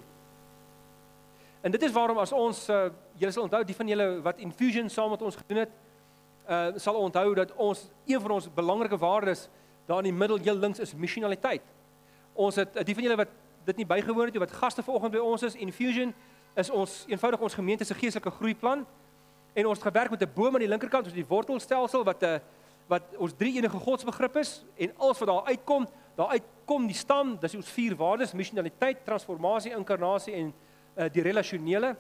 En 1.66 1.74
dit 1.74 1.82
is 1.82 1.94
waarom 1.94 2.22
as 2.22 2.34
ons 2.36 2.60
uh, 2.70 2.88
julle 3.18 3.34
sal 3.34 3.48
onthou 3.48 3.64
die 3.66 3.78
van 3.78 3.90
julle 3.90 4.08
wat 4.26 4.42
infusion 4.44 4.90
saam 4.90 5.12
met 5.16 5.24
ons 5.26 5.38
gedoen 5.40 5.64
het, 5.64 5.74
uh 6.50 6.68
sal 6.76 6.96
onthou 6.96 7.34
dat 7.34 7.54
ons 7.56 7.90
een 8.06 8.22
van 8.22 8.32
ons 8.32 8.50
belangrike 8.54 8.98
waardes 8.98 9.50
daar 9.86 9.98
in 9.98 10.04
die 10.04 10.14
middel 10.14 10.38
heel 10.38 10.56
links 10.56 10.80
is 10.80 10.96
missionaliteit. 10.96 11.62
Ons 12.34 12.56
het 12.56 12.86
die 12.86 12.94
van 12.94 13.04
julle 13.04 13.16
wat 13.16 13.34
dit 13.66 13.78
nie 13.78 13.86
bygewoon 13.86 14.26
het 14.26 14.34
nie 14.34 14.44
wat 14.44 14.52
gaste 14.52 14.84
vanoggend 14.84 15.14
by 15.14 15.24
ons 15.24 15.44
is 15.44 15.56
infusion 15.56 16.14
is 16.56 16.70
ons 16.70 17.04
eenvoudig 17.08 17.40
ons 17.40 17.54
gemeente 17.54 17.86
se 17.86 17.94
geestelike 17.94 18.32
groeiplan 18.32 18.86
en 19.56 19.68
ons 19.68 19.78
het 19.78 19.88
gewerk 19.88 20.10
met 20.10 20.22
'n 20.22 20.32
boom 20.34 20.54
aan 20.54 20.66
die 20.66 20.70
linkerkant, 20.70 21.06
ons 21.06 21.14
die 21.14 21.26
wortelstelsel 21.26 22.04
wat 22.04 22.24
'n 22.24 22.42
wat 22.88 23.04
ons 23.18 23.34
drie 23.38 23.56
enige 23.58 23.78
godsbegrip 23.78 24.36
is 24.38 24.66
en 24.78 24.92
alles 24.98 25.20
wat 25.20 25.28
daar 25.28 25.46
uitkom, 25.46 25.88
daar 26.16 26.28
uitkom 26.28 26.86
die 26.88 26.96
stam, 26.96 27.38
dis 27.40 27.56
ons 27.56 27.70
vier 27.70 27.96
waardes, 27.96 28.34
missionaliteit, 28.34 29.06
transformasie, 29.06 29.74
inkarnasie 29.74 30.34
en 30.34 30.54
uh, 30.96 31.06
die 31.12 31.22
relasionele. 31.22 31.96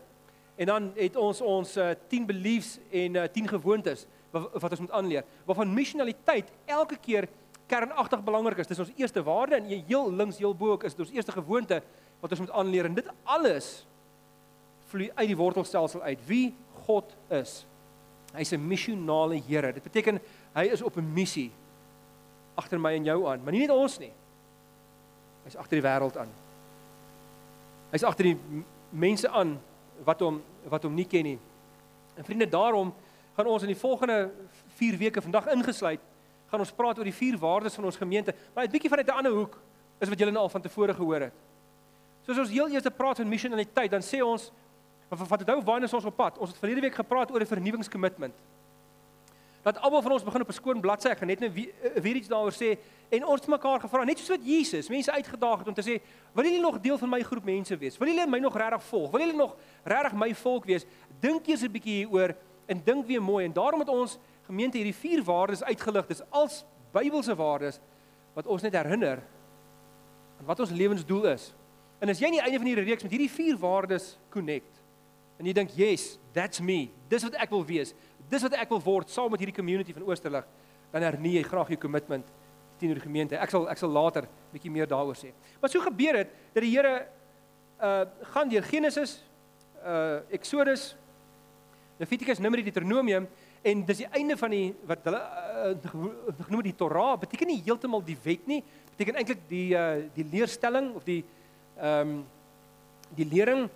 En 0.55 0.65
dan 0.65 0.91
het 0.95 1.15
ons 1.15 1.41
ons 1.41 1.77
uh, 1.77 1.89
10 2.07 2.25
beliefs 2.25 2.79
en 2.91 3.15
uh, 3.15 3.23
10 3.23 3.47
gewoontes 3.47 4.05
wat, 4.35 4.61
wat 4.61 4.75
ons 4.75 4.83
moet 4.85 4.95
aanleer. 4.99 5.25
Waarvan 5.47 5.73
missionaliteit 5.73 6.51
elke 6.65 6.99
keer 7.01 7.27
kernagtig 7.71 8.23
belangrik 8.23 8.61
is. 8.61 8.69
Dis 8.69 8.81
ons 8.83 8.93
eerste 8.99 9.23
waarde 9.25 9.59
en 9.59 9.69
heel 9.69 10.11
links 10.13 10.39
heel 10.41 10.55
bo 10.57 10.77
is 10.83 10.95
dit 10.95 11.05
ons 11.05 11.15
eerste 11.15 11.33
gewoonte 11.33 11.81
wat 12.21 12.35
ons 12.35 12.45
moet 12.45 12.55
aanleer 12.61 12.89
en 12.89 12.97
dit 12.97 13.07
alles 13.23 13.69
vloei 14.91 15.09
uit 15.15 15.29
die 15.31 15.39
wortelstelsel 15.39 16.03
uit 16.05 16.27
wie 16.29 16.53
God 16.85 17.15
is. 17.33 17.63
Hy's 18.35 18.53
'n 18.53 18.67
missionale 18.67 19.41
Here. 19.41 19.73
Dit 19.73 19.83
beteken 19.83 20.19
hy 20.53 20.65
is 20.65 20.81
op 20.81 20.97
'n 20.97 21.13
missie 21.13 21.51
agter 22.55 22.79
my 22.79 22.93
en 22.93 23.03
jou 23.03 23.27
aan, 23.27 23.43
maar 23.43 23.51
nie 23.51 23.61
net 23.61 23.69
ons 23.69 23.99
nie. 23.99 24.11
Hy's 25.43 25.55
agter 25.55 25.81
die 25.81 25.87
wêreld 25.87 26.17
aan. 26.17 26.29
Hy's 27.91 28.03
agter 28.03 28.23
die 28.23 28.37
mense 28.89 29.29
aan 29.29 29.59
wat 30.03 30.19
hom 30.19 30.41
wat 30.69 30.83
hom 30.83 30.95
nie 30.95 31.05
ken 31.05 31.23
nie. 31.23 31.39
En 32.15 32.23
vriende, 32.23 32.49
daarom 32.49 32.93
gaan 33.35 33.47
ons 33.47 33.61
in 33.61 33.67
die 33.67 33.79
volgende 33.79 34.31
4 34.79 34.97
weke 34.97 35.21
vandag 35.21 35.47
ingesluit, 35.47 35.99
gaan 36.47 36.59
ons 36.59 36.71
praat 36.71 36.97
oor 36.97 37.07
die 37.07 37.15
vier 37.15 37.37
waardes 37.37 37.75
van 37.75 37.85
ons 37.85 37.97
gemeente, 37.97 38.33
maar 38.53 38.65
'n 38.65 38.71
bietjie 38.71 38.89
vanuit 38.89 39.07
'n 39.07 39.17
ander 39.17 39.31
hoek 39.31 39.59
is 39.99 40.09
wat 40.09 40.19
julle 40.19 40.31
nou 40.31 40.43
al 40.43 40.49
van 40.49 40.61
tevore 40.61 40.93
gehoor 40.93 41.21
het. 41.21 41.33
Soos 42.25 42.37
ons 42.37 42.49
heel 42.49 42.69
eers 42.69 42.87
praat 42.97 43.17
van 43.17 43.29
missionaliteit, 43.29 43.91
dan 43.91 44.01
sê 44.01 44.21
ons 44.21 44.51
wat 45.09 45.39
het 45.39 45.47
nou 45.47 45.61
waar 45.63 45.83
is 45.83 45.93
ons 45.93 46.05
op 46.05 46.15
pad? 46.15 46.37
Ons 46.37 46.49
het 46.49 46.59
verlede 46.59 46.81
week 46.81 46.95
gepraat 46.95 47.31
oor 47.31 47.41
'n 47.41 47.45
vernuwingskommitment. 47.45 48.33
Dat 49.65 49.77
almal 49.81 50.01
van 50.01 50.11
ons 50.11 50.23
begin 50.23 50.41
op 50.41 50.47
'n 50.47 50.53
skoon 50.53 50.81
bladsy, 50.81 51.07
ek 51.07 51.17
gaan 51.17 51.27
net 51.27 51.39
nou 51.39 51.51
weer, 51.51 51.73
eh, 51.81 52.01
weer 52.01 52.15
iets 52.15 52.27
daaroor 52.27 52.53
sê 52.53 52.77
en 53.09 53.25
ons 53.25 53.39
het 53.39 53.49
mekaar 53.49 53.79
gevra, 53.79 54.03
net 54.03 54.17
soos 54.17 54.37
wat 54.37 54.45
Jesus 54.45 54.89
mense 54.89 55.11
uitgedaag 55.11 55.57
het 55.57 55.67
om 55.67 55.73
te 55.73 55.81
sê, 55.81 56.01
"Wil 56.33 56.43
julle 56.43 56.61
nog 56.61 56.79
deel 56.79 56.97
van 56.97 57.09
my 57.09 57.21
groep 57.21 57.43
mense 57.43 57.77
wees? 57.77 57.97
Wil 57.97 58.07
julle 58.07 58.27
my 58.27 58.39
nog 58.39 58.57
regtig 58.57 58.83
volg? 58.83 59.11
Wil 59.11 59.19
julle 59.19 59.33
nog 59.33 59.55
regtig 59.83 60.13
my 60.13 60.35
volk 60.35 60.65
wees? 60.65 60.85
Dink 61.19 61.47
eers 61.47 61.61
'n 61.61 61.71
bietjie 61.71 62.05
hieroor 62.05 62.35
en 62.65 62.81
dink 62.83 63.05
weer 63.05 63.21
mooi." 63.21 63.45
En 63.45 63.53
daarom 63.53 63.79
het 63.79 63.89
ons 63.89 64.17
gemeente 64.45 64.77
hierdie 64.77 64.95
vier 64.95 65.23
waardes 65.23 65.63
uitgelig. 65.63 66.07
Dis 66.07 66.21
als 66.29 66.63
Bybelse 66.91 67.35
waardes 67.35 67.79
wat 68.33 68.47
ons 68.47 68.61
net 68.61 68.73
herinner 68.73 69.23
aan 70.39 70.45
wat 70.45 70.59
ons 70.59 70.69
lewensdoel 70.69 71.27
is. 71.27 71.53
En 71.99 72.09
as 72.09 72.19
jy 72.19 72.25
aan 72.25 72.37
die 72.37 72.43
einde 72.43 72.57
van 72.57 72.67
hierdie 72.67 72.85
reeks 72.85 73.03
met 73.03 73.11
hierdie 73.11 73.31
vier 73.31 73.57
waardes 73.57 74.17
connect, 74.29 74.81
en 75.39 75.45
jy 75.45 75.53
dink, 75.53 75.71
"Yes, 75.75 76.17
that's 76.33 76.59
me. 76.59 76.89
Dis 77.09 77.23
wat 77.23 77.33
ek 77.33 77.49
wil 77.49 77.65
wees. 77.65 77.93
Dis 78.29 78.41
wat 78.41 78.53
ek 78.53 78.69
wil 78.69 78.79
word 78.79 79.09
saam 79.09 79.31
met 79.31 79.39
hierdie 79.39 79.55
community 79.55 79.93
van 79.93 80.03
Oosterlig." 80.03 80.45
Dan 80.91 81.01
hernie 81.01 81.33
jy 81.33 81.43
graag 81.43 81.67
jou 81.67 81.77
commitment 81.77 82.25
teenoor 82.77 82.95
die 82.95 83.07
gemeente. 83.07 83.37
Ek 83.37 83.49
sal 83.49 83.69
ek 83.69 83.77
sal 83.77 83.89
later 83.89 84.27
bietjie 84.53 84.71
meer 84.71 84.87
daaroor 84.87 85.15
sê. 85.15 85.31
Maar 85.61 85.69
so 85.69 85.81
gebeur 85.81 86.13
dit 86.13 86.27
dat 86.53 86.63
die 86.63 86.71
Here 86.71 87.07
uh 87.81 88.05
gaan 88.21 88.49
deur 88.49 88.63
Genesis, 88.63 89.23
uh 89.83 90.19
Exodus, 90.29 90.95
Levitikus, 91.99 92.41
Numeri, 92.43 92.63
Deuteronomium 92.65 93.27
en 93.65 93.83
dis 93.87 94.03
die 94.03 94.09
einde 94.11 94.35
van 94.37 94.51
die 94.51 94.65
wat 94.85 95.05
hulle 95.07 95.21
uh, 95.21 96.41
genoem 96.45 96.65
die 96.67 96.75
Torah, 96.77 97.15
beteken 97.21 97.49
nie 97.49 97.61
heeltemal 97.65 98.03
die 98.05 98.17
wet 98.23 98.47
nie, 98.51 98.61
beteken 98.91 99.21
eintlik 99.21 99.45
die 99.49 99.67
uh 99.73 100.03
die 100.15 100.27
leerstelling 100.31 100.93
of 100.95 101.07
die 101.07 101.23
ehm 101.79 102.15
um, 102.15 102.15
die 103.15 103.27
lering 103.29 103.67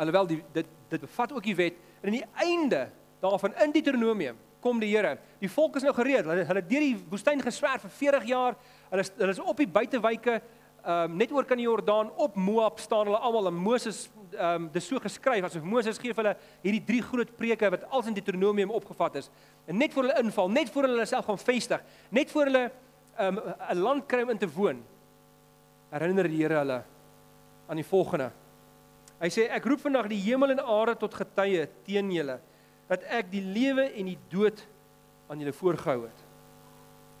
alhoewel 0.00 0.26
die 0.26 0.40
dit 0.54 0.68
dit 0.90 1.02
bevat 1.02 1.32
ook 1.32 1.44
die 1.46 1.56
wet 1.56 1.78
en 2.00 2.10
aan 2.10 2.16
die 2.16 2.46
einde 2.46 2.86
daarvan 3.20 3.54
in 3.62 3.74
Deuteronomium 3.74 4.38
kom 4.60 4.80
die 4.80 4.90
Here. 4.92 5.16
Die 5.40 5.48
volk 5.50 5.78
is 5.80 5.84
nou 5.86 5.92
gereed. 5.96 6.26
Hulle 6.28 6.44
hulle 6.48 6.62
deur 6.68 6.84
die 6.84 6.96
woestyn 7.10 7.40
geswerf 7.44 7.86
vir 7.86 7.92
40 7.96 8.26
jaar. 8.28 8.56
Hulle 8.90 9.04
is 9.06 9.12
hulle 9.16 9.34
is 9.34 9.40
op 9.40 9.60
die 9.60 9.68
buitewyke 9.70 10.40
um, 10.86 11.16
net 11.16 11.32
oor 11.32 11.44
kan 11.44 11.58
die 11.60 11.66
Jordaan 11.66 12.10
op 12.16 12.36
Moab 12.36 12.78
staan 12.80 13.06
hulle 13.08 13.18
almal 13.18 13.50
en 13.50 13.54
Moses 13.54 14.08
ehm 14.30 14.64
um, 14.64 14.68
dis 14.72 14.86
so 14.86 15.00
geskryf 15.02 15.44
asof 15.44 15.64
Moses 15.66 15.98
gee 15.98 16.14
vir 16.14 16.22
hulle 16.24 16.36
hierdie 16.62 16.84
drie 16.86 17.02
groot 17.02 17.32
preke 17.36 17.70
wat 17.70 17.86
als 17.90 18.06
in 18.06 18.14
Deuteronomium 18.14 18.70
opgevat 18.70 19.16
is. 19.22 19.30
En 19.66 19.76
net 19.76 19.92
voor 19.92 20.06
hulle 20.08 20.22
inval, 20.22 20.48
net 20.48 20.70
voor 20.70 20.88
hulle 20.88 21.06
self 21.06 21.26
gaan 21.26 21.38
vestig, 21.38 21.82
net 22.10 22.30
voor 22.30 22.50
hulle 22.50 22.70
ehm 23.16 23.38
um, 23.38 23.54
'n 23.70 23.82
land 23.82 24.06
kry 24.06 24.22
om 24.22 24.30
in 24.30 24.38
te 24.38 24.48
woon. 24.48 24.84
Herinner 25.90 26.28
die 26.28 26.42
Here 26.42 26.62
hulle 26.62 26.82
aan 27.68 27.76
die 27.76 27.86
volgende 27.86 28.30
Hy 29.20 29.28
sê 29.28 29.44
ek 29.52 29.66
roep 29.68 29.82
vandag 29.84 30.08
die 30.08 30.20
hemel 30.24 30.54
en 30.54 30.62
aarde 30.64 30.94
tot 31.02 31.18
getuie 31.18 31.66
teen 31.84 32.08
julle 32.14 32.38
dat 32.88 33.04
ek 33.12 33.28
die 33.30 33.42
lewe 33.44 33.84
en 34.00 34.08
die 34.08 34.18
dood 34.32 34.62
aan 35.30 35.42
julle 35.42 35.52
voorgehou 35.54 36.08
het. 36.08 36.22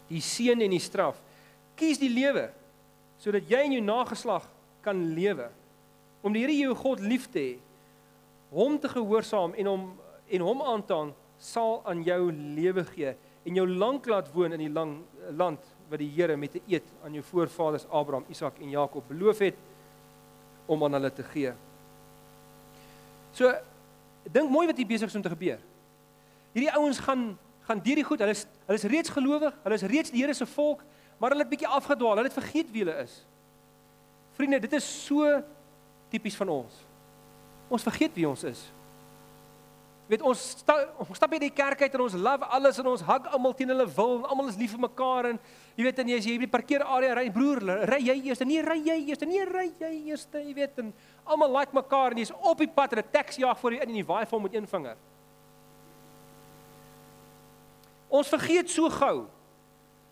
Die 0.08 0.22
seën 0.24 0.64
en 0.64 0.72
die 0.72 0.82
straf. 0.82 1.20
Kies 1.78 2.00
die 2.00 2.10
lewe 2.10 2.48
sodat 3.20 3.48
jy 3.50 3.60
en 3.66 3.74
jou 3.76 3.82
nageslag 3.84 4.46
kan 4.84 5.00
lewe. 5.14 5.50
Om 6.24 6.32
die 6.32 6.44
Here 6.44 6.56
jou 6.56 6.74
God 6.76 7.02
lief 7.04 7.28
te 7.32 7.40
hê, 7.40 7.56
hom 8.50 8.78
te 8.80 8.88
gehoorsaam 8.90 9.54
en 9.54 9.68
hom 9.70 9.90
en 10.30 10.44
hom 10.46 10.60
aan 10.62 10.82
te 10.86 10.94
hang, 10.94 11.10
sal 11.42 11.80
aan 11.88 12.04
jou 12.06 12.30
lewe 12.30 12.84
gee 12.92 13.16
en 13.48 13.56
jou 13.56 13.64
lank 13.66 14.06
laat 14.06 14.28
woon 14.34 14.52
in 14.54 14.62
die 14.62 14.70
lang 14.72 14.98
land 15.36 15.64
wat 15.90 15.98
die 15.98 16.10
Here 16.14 16.36
met 16.36 16.54
'n 16.54 16.62
eed 16.68 16.86
aan 17.04 17.14
jou 17.14 17.22
voorvaders 17.22 17.86
Abraham, 17.90 18.24
Isak 18.28 18.60
en 18.60 18.70
Jakob 18.70 19.08
beloof 19.08 19.38
het 19.38 19.56
om 20.66 20.84
aan 20.84 20.92
hulle 20.92 21.12
te 21.12 21.22
gee. 21.22 21.52
So 23.32 23.52
dink 24.30 24.50
mooi 24.50 24.66
wat 24.66 24.76
hier 24.76 24.86
besig 24.86 25.08
is 25.08 25.14
om 25.14 25.22
te 25.22 25.28
gebeur. 25.28 25.58
Hierdie 26.52 26.72
ouens 26.72 26.98
gaan 26.98 27.38
gaan 27.60 27.80
deur 27.82 27.94
die 27.94 28.04
goed. 28.04 28.18
Hulle 28.18 28.34
is 28.34 28.46
hulle 28.66 28.78
is 28.78 28.88
reeds 28.90 29.10
gelowig, 29.14 29.54
hulle 29.62 29.74
is 29.74 29.82
reeds 29.82 30.10
die 30.10 30.22
Here 30.22 30.34
se 30.34 30.46
volk, 30.46 30.82
maar 31.20 31.34
hulle 31.34 31.44
het 31.44 31.52
bietjie 31.52 31.68
afgedwaal. 31.68 32.16
Hulle 32.16 32.30
het 32.32 32.38
vergeet 32.40 32.70
wie 32.72 32.84
hulle 32.84 32.96
is. 33.04 33.20
Vriende, 34.38 34.60
dit 34.64 34.72
is 34.78 34.86
so 35.04 35.28
tipies 36.08 36.36
van 36.40 36.48
ons. 36.48 36.78
Ons 37.68 37.84
vergeet 37.86 38.14
wie 38.16 38.28
ons 38.28 38.44
is. 38.48 38.62
weet 40.10 40.24
ons 40.26 40.40
sta, 40.58 40.74
ons 40.98 41.14
stap 41.14 41.30
by 41.30 41.38
die 41.38 41.52
kerk 41.54 41.84
uit 41.84 41.92
en 41.94 42.02
ons 42.02 42.16
love 42.18 42.46
alles 42.50 42.78
en 42.82 42.88
ons 42.90 43.02
hug 43.06 43.26
almal 43.30 43.52
teen 43.54 43.70
hulle 43.70 43.84
wil 43.94 44.16
en 44.16 44.24
almal 44.32 44.48
is 44.50 44.56
lief 44.58 44.72
vir 44.74 44.82
mekaar 44.82 45.28
en 45.28 45.36
jy 45.78 45.84
weet 45.86 46.00
en 46.02 46.10
jy 46.10 46.16
as 46.18 46.26
jy 46.26 46.34
by 46.34 46.48
die 46.48 46.54
parkeerarea 46.56 47.12
ry 47.14 47.28
broer 47.30 47.62
ry 47.86 48.00
jy 48.02 48.16
eers 48.26 48.42
nee 48.42 48.64
ry 48.66 48.80
jy 48.88 48.96
eers 49.04 49.22
nee 49.22 49.44
ry 49.46 49.68
jy 49.78 49.92
eers 50.10 50.26
jy 50.34 50.56
weet 50.56 50.82
en 50.82 50.90
almal 51.22 51.54
like 51.60 51.76
mekaar 51.76 52.16
en 52.16 52.22
jy's 52.24 52.34
op 52.34 52.58
die 52.58 52.66
pad 52.74 52.96
en 52.96 53.04
'n 53.04 53.12
taxi 53.12 53.44
jag 53.44 53.60
voor 53.60 53.76
jou 53.76 53.82
in 53.82 53.88
en 53.88 54.00
jy 54.00 54.04
waai 54.08 54.26
vir 54.26 54.34
hom 54.34 54.42
met 54.42 54.54
een 54.54 54.66
vinger 54.66 54.96
ons 58.10 58.34
vergeet 58.34 58.68
so 58.68 58.90
gou 58.90 59.28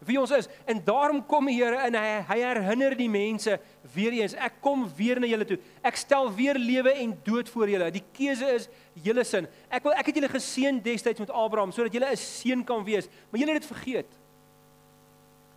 wie 0.07 0.19
ons 0.21 0.31
is. 0.31 0.49
En 0.69 0.81
daarom 0.85 1.21
kom 1.26 1.49
die 1.50 1.57
Here 1.59 1.81
en 1.88 1.97
hy 1.99 2.21
hy 2.28 2.38
herinner 2.43 2.95
die 2.99 3.09
mense 3.11 3.59
weer 3.95 4.14
eens 4.21 4.37
ek 4.38 4.61
kom 4.64 4.87
weer 4.97 5.21
na 5.21 5.26
julle 5.31 5.47
toe. 5.49 5.59
Ek 5.83 5.99
stel 5.99 6.31
weer 6.37 6.59
lewe 6.61 6.93
en 7.02 7.17
dood 7.26 7.50
voor 7.50 7.73
julle. 7.73 7.90
Die 7.95 8.05
keuse 8.14 8.49
is 8.55 8.69
julle 9.02 9.25
sin. 9.26 9.49
Ek 9.71 9.85
wil 9.87 9.97
ek 9.99 10.11
het 10.11 10.21
julle 10.21 10.31
geseën 10.33 10.81
destyds 10.85 11.23
met 11.25 11.35
Abraham 11.35 11.75
sodat 11.75 11.95
julle 11.95 12.12
'n 12.12 12.17
seun 12.17 12.64
kan 12.64 12.85
wees. 12.85 13.09
Maar 13.31 13.40
julle 13.40 13.52
het 13.52 13.62
dit 13.62 13.75
vergeet. 13.75 14.11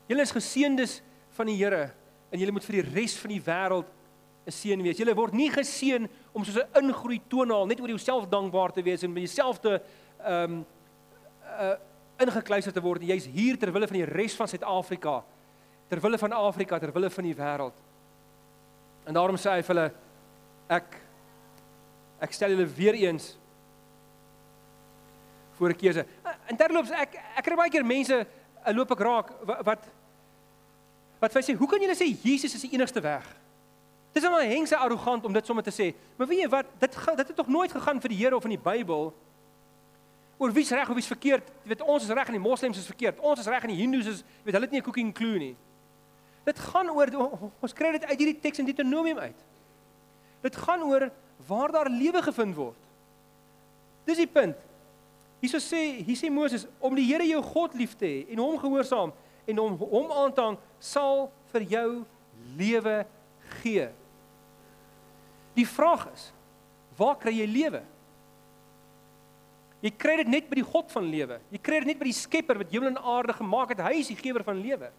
Julle 0.07 0.21
is 0.21 0.31
geseëndes 0.31 1.01
van 1.37 1.45
die 1.45 1.55
Here 1.55 1.91
en 2.31 2.39
julle 2.39 2.51
moet 2.51 2.65
vir 2.65 2.81
die 2.81 2.89
res 2.95 3.17
van 3.17 3.29
die 3.29 3.41
wêreld 3.41 3.87
'n 4.47 4.51
seën 4.51 4.81
wees. 4.81 4.97
Julle 4.97 5.15
word 5.15 5.33
nie 5.33 5.51
geseën 5.51 6.09
om 6.33 6.43
soos 6.43 6.57
'n 6.57 6.85
ingroei 6.85 7.21
toonaal 7.27 7.67
net 7.67 7.79
oor 7.79 7.89
jouself 7.89 8.27
dankbaar 8.27 8.71
te 8.71 8.81
wees 8.81 9.03
en 9.03 9.13
met 9.13 9.23
jouself 9.23 9.59
te 9.59 9.81
ehm 10.25 10.51
um, 10.51 10.65
uh, 11.45 11.75
ingekluister 12.25 12.73
te 12.73 12.83
word. 12.83 13.03
Jy's 13.05 13.25
hier 13.25 13.57
ter 13.59 13.71
wille 13.73 13.87
van 13.89 13.99
die 13.99 14.07
res 14.07 14.35
van 14.37 14.49
Suid-Afrika. 14.49 15.21
Ter 15.89 16.01
wille 16.03 16.17
van 16.17 16.35
Afrika, 16.37 16.79
ter 16.79 16.93
wille 16.93 17.09
van 17.09 17.27
die 17.27 17.35
wêreld. 17.35 17.77
En 19.05 19.17
daarom 19.17 19.37
sê 19.39 19.57
hy 19.57 19.63
vir 19.65 19.75
hulle 19.75 19.87
ek 20.71 20.99
ek 22.21 22.35
stel 22.37 22.53
julle 22.53 22.67
weer 22.69 22.97
eens 23.01 23.31
voor 25.57 25.69
'n 25.69 25.75
keuse. 25.77 26.05
In 26.49 26.57
terloops 26.57 26.91
ek 26.91 27.15
ek 27.37 27.43
kry 27.43 27.55
baie 27.55 27.69
keer 27.69 27.85
mense 27.85 28.15
eh, 28.65 28.73
loop 28.73 28.91
ek 28.91 28.99
raak 28.99 29.29
wat 29.45 29.87
wat 31.19 31.33
vir 31.33 31.41
sê, 31.41 31.53
"Hoe 31.57 31.67
kan 31.67 31.79
julle 31.79 31.95
sê 31.95 32.07
Jesus 32.23 32.55
is 32.55 32.61
die 32.61 32.73
enigste 32.73 33.01
weg?" 33.01 33.25
Dis 34.11 34.23
maar 34.23 34.43
hengse 34.43 34.77
arrogant 34.77 35.25
om 35.25 35.33
dit 35.33 35.45
sommer 35.45 35.63
te 35.63 35.71
sê. 35.71 35.93
Maar 36.17 36.27
weet 36.27 36.39
jy 36.43 36.49
wat, 36.49 36.65
dit 36.79 36.95
dit 37.15 37.27
het 37.27 37.35
tog 37.35 37.47
nooit 37.47 37.71
gegaan 37.71 38.01
vir 38.01 38.09
die 38.09 38.17
Here 38.17 38.35
of 38.35 38.43
in 38.43 38.57
die 38.57 38.63
Bybel 38.63 39.13
oor 40.41 40.53
wie's 40.55 40.71
reg 40.73 40.89
of 40.89 40.97
wie's 40.97 41.09
verkeerd. 41.09 41.49
Jy 41.61 41.69
weet 41.75 41.83
ons 41.85 42.07
is 42.07 42.13
reg 42.17 42.31
en 42.31 42.37
die 42.39 42.41
moslems 42.41 42.79
is 42.81 42.89
verkeerd. 42.89 43.19
Ons 43.21 43.43
is 43.43 43.49
reg 43.51 43.67
en 43.67 43.73
die 43.75 43.77
hindoes 43.77 44.07
is 44.09 44.23
weet 44.41 44.55
hulle 44.57 44.65
het 44.65 44.73
nie 44.73 44.81
'n 44.81 44.87
cooking 44.87 45.13
clue 45.13 45.37
nie. 45.37 45.55
Dit 46.45 46.59
gaan 46.59 46.89
oor 46.89 47.07
ons 47.61 47.73
kry 47.73 47.91
dit 47.91 48.05
uit 48.05 48.17
hierdie 48.17 48.39
teks 48.41 48.59
in 48.59 48.65
Deuteronomium 48.65 49.19
uit. 49.19 49.45
Dit 50.41 50.55
gaan 50.55 50.81
oor 50.83 51.11
waar 51.47 51.71
daar 51.71 51.89
lewe 51.89 52.21
gevind 52.21 52.55
word. 52.55 52.81
Dis 54.05 54.17
die 54.17 54.27
punt. 54.27 54.57
Hierso 55.41 55.57
sê 55.57 56.01
hier 56.01 56.17
sê 56.17 56.31
Moses 56.31 56.65
om 56.79 56.95
die 56.95 57.05
Here 57.05 57.25
jou 57.27 57.41
God 57.41 57.73
lief 57.73 57.95
te 57.95 58.05
hê 58.05 58.25
en 58.31 58.37
hom 58.37 58.57
gehoorsaam 58.57 59.13
en 59.47 59.57
hom 59.57 59.77
hom 59.77 60.11
aan 60.11 60.33
te 60.33 60.41
hang 60.41 60.57
sal 60.79 61.31
vir 61.53 61.61
jou 61.61 62.05
lewe 62.57 63.05
gee. 63.61 63.89
Die 65.53 65.67
vraag 65.67 66.07
is, 66.13 66.31
waar 66.97 67.17
kry 67.17 67.31
jy 67.31 67.45
lewe? 67.45 67.81
Jy 69.81 69.91
kry 69.97 70.19
dit 70.21 70.29
net 70.29 70.49
by 70.49 70.59
die 70.59 70.65
God 70.65 70.91
van 70.93 71.07
lewe. 71.09 71.39
Jy 71.49 71.59
kry 71.63 71.79
dit 71.81 71.89
net 71.89 72.01
by 72.01 72.05
die 72.05 72.17
Skepper 72.17 72.59
wat 72.61 72.73
hemel 72.73 72.91
en 72.91 72.99
aarde 73.01 73.33
gemaak 73.33 73.73
het. 73.73 73.81
Hy 73.81 73.95
is 74.03 74.11
die 74.11 74.19
gewer 74.19 74.45
van 74.45 74.59
lewe. 74.61 74.91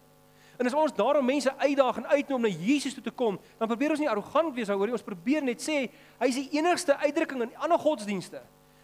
En 0.59 0.69
as 0.69 0.75
ons 0.77 0.93
daarom 0.93 1.25
mense 1.25 1.49
uitdaag 1.57 2.01
en 2.01 2.09
uitnooi 2.11 2.35
om 2.35 2.43
na 2.45 2.51
Jesus 2.51 2.93
toe 2.93 3.03
te 3.03 3.13
kom, 3.15 3.39
dan 3.57 3.69
probeer 3.69 3.95
ons 3.95 4.01
nie 4.03 4.09
arrogant 4.11 4.53
wees 4.53 4.69
oor 4.69 4.85
nie. 4.85 4.95
Ons 4.95 5.05
probeer 5.05 5.45
net 5.45 5.63
sê 5.63 5.87
hy 6.19 6.29
is 6.29 6.37
die 6.37 6.59
enigste 6.59 6.97
uitdrukking 7.01 7.47
in 7.47 7.55
ander 7.63 7.79
godsdienste. 7.81 8.43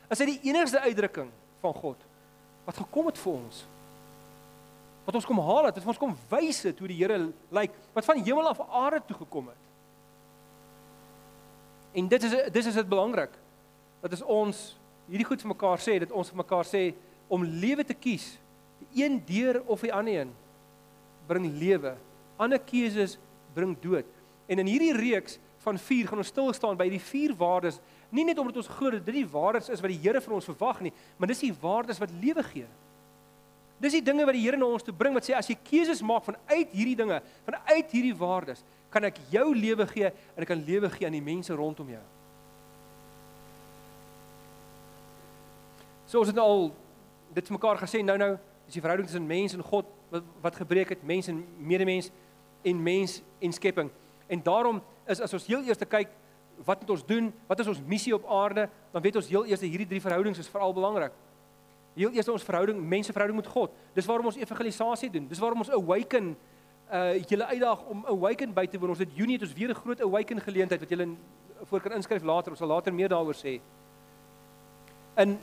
Is 0.10 0.24
hy 0.24 0.32
die 0.32 0.39
enigste 0.50 0.82
uitdrukking 0.82 1.29
van 1.62 1.75
God 1.77 2.08
wat 2.65 2.77
gekom 2.77 3.08
het 3.10 3.18
vir 3.18 3.34
ons? 3.34 3.62
Wat 5.06 5.15
ons 5.18 5.25
kom 5.25 5.39
haal 5.41 5.70
het, 5.70 5.77
wat 5.82 5.94
ons 5.94 6.01
kom 6.01 6.18
wys 6.29 6.62
het 6.68 6.82
hoe 6.82 6.89
die 6.89 6.98
Here 7.00 7.18
lyk, 7.56 7.77
wat 7.96 8.06
van 8.06 8.20
hemel 8.22 8.50
af 8.50 8.60
aarde 8.65 9.01
toe 9.08 9.18
gekom 9.24 9.48
het. 9.50 9.63
En 11.97 12.10
dit 12.10 12.28
is 12.28 12.36
dis 12.54 12.69
is 12.69 12.78
dit 12.78 12.89
belangrik. 12.89 13.34
Dat 14.02 14.13
is 14.13 14.21
ons 14.21 14.79
hierdie 15.10 15.28
goed 15.28 15.41
vir 15.43 15.54
mekaar 15.54 15.82
sê 15.84 15.98
dat 16.04 16.13
ons 16.15 16.30
vir 16.32 16.41
mekaar 16.41 16.67
sê 16.67 16.84
om 17.30 17.43
lewe 17.43 17.86
te 17.86 17.98
kies, 17.98 18.32
die 18.80 19.04
een 19.04 19.19
deur 19.28 19.62
of 19.67 19.84
die 19.86 19.93
ander 19.93 20.22
een 20.22 20.32
bring 21.30 21.45
lewe. 21.60 21.93
Ander 22.41 22.62
keuses 22.62 23.17
bring 23.54 23.76
dood. 23.82 24.08
En 24.50 24.62
in 24.62 24.69
hierdie 24.69 24.95
reeks 24.98 25.38
van 25.62 25.78
4 25.78 26.10
gaan 26.10 26.22
ons 26.24 26.32
stil 26.32 26.52
staan 26.56 26.78
by 26.80 26.88
die 26.89 27.02
vier 27.04 27.36
waardes, 27.38 27.78
nie 28.10 28.26
net 28.26 28.39
omdat 28.41 28.62
ons 28.62 28.72
glo 28.80 28.95
dat 28.95 29.06
dit 29.06 29.19
die 29.19 29.30
waardes 29.30 29.69
is 29.69 29.82
wat 29.84 29.91
die 29.91 30.00
Here 30.02 30.22
vir 30.24 30.38
ons 30.38 30.48
verwag 30.50 30.80
nie, 30.86 30.93
maar 31.17 31.30
dis 31.30 31.43
die 31.43 31.54
waardes 31.62 32.00
wat 32.02 32.13
lewe 32.22 32.45
gee. 32.48 32.69
Dis 33.80 33.95
die 33.95 34.04
dinge 34.04 34.26
wat 34.28 34.36
die 34.36 34.43
Here 34.43 34.58
na 34.58 34.67
ons 34.67 34.86
toe 34.86 34.95
bring 34.95 35.13
wat 35.15 35.28
sê 35.28 35.36
as 35.38 35.50
jy 35.52 35.58
keuses 35.69 36.02
maak 36.02 36.26
vanuit 36.26 36.74
hierdie 36.74 36.98
dinge, 37.00 37.19
vanuit 37.45 37.93
hierdie 37.93 38.15
waardes, 38.17 38.63
kan 38.89 39.06
ek 39.06 39.19
jou 39.30 39.52
lewe 39.54 39.86
gee 39.91 40.10
en 40.10 40.41
ek 40.41 40.50
kan 40.50 40.65
lewe 40.65 40.89
gee 40.95 41.06
aan 41.08 41.19
die 41.19 41.24
mense 41.24 41.54
rondom 41.54 41.91
jou. 41.93 42.06
So 46.10 46.17
ons 46.24 46.32
het 46.32 46.39
al 46.41 46.72
dit 47.38 47.45
vir 47.45 47.54
mekaar 47.54 47.78
gesê 47.78 48.02
nou 48.02 48.15
nou 48.17 48.32
is 48.65 48.74
die 48.74 48.82
verhouding 48.82 49.06
tussen 49.06 49.28
mens 49.30 49.54
en 49.54 49.62
God 49.62 49.89
wat 50.10 50.30
wat 50.41 50.56
gebreek 50.58 50.89
het, 50.95 51.04
mens 51.06 51.28
en 51.30 51.43
medemens 51.58 52.10
en 52.65 52.80
mens 52.84 53.19
en 53.45 53.54
skepping. 53.54 53.91
En 54.28 54.41
daarom 54.43 54.80
is 55.06 55.22
as 55.22 55.34
ons 55.38 55.45
heel 55.45 55.67
eers 55.67 55.86
kyk 55.86 56.10
wat 56.65 56.82
moet 56.82 56.89
ons 56.89 57.04
doen? 57.06 57.30
Wat 57.48 57.60
is 57.62 57.69
ons 57.72 57.82
missie 57.86 58.13
op 58.15 58.26
aarde? 58.26 58.65
Dan 58.91 59.02
weet 59.06 59.19
ons 59.22 59.30
heel 59.30 59.45
eers 59.45 59.62
hierdie 59.62 59.88
drie 59.88 60.02
verhoudings 60.02 60.41
is 60.41 60.50
veral 60.50 60.74
belangrik. 60.74 61.13
Heel 61.95 62.12
eers 62.17 62.32
ons 62.34 62.43
verhouding, 62.43 62.82
menseverhouding 62.82 63.38
met 63.38 63.52
God. 63.54 63.78
Dis 63.93 64.10
waarom 64.10 64.32
ons 64.32 64.41
evangelisasie 64.41 65.12
doen. 65.13 65.28
Dis 65.30 65.39
waarom 65.39 65.62
ons 65.62 65.72
awaken 65.78 66.34
uh 66.89 67.22
julle 67.30 67.45
uitdaag 67.45 67.86
om 67.93 68.02
awaken 68.10 68.54
by 68.54 68.65
te 68.65 68.82
woon. 68.82 68.95
Ons 68.95 69.06
het 69.06 69.13
Junie 69.13 69.38
het 69.38 69.45
ons 69.45 69.54
weer 69.54 69.69
'n 69.69 69.78
groot 69.78 70.02
awaken 70.02 70.41
geleentheid 70.41 70.82
wat 70.82 70.89
julle 70.89 71.08
voor 71.69 71.82
kan 71.82 71.91
inskryf 71.91 72.24
later. 72.24 72.52
Ons 72.52 72.60
sal 72.60 72.67
later 72.67 72.93
meer 72.93 73.10
daaroor 73.10 73.38
sê. 73.38 73.62
In 75.15 75.38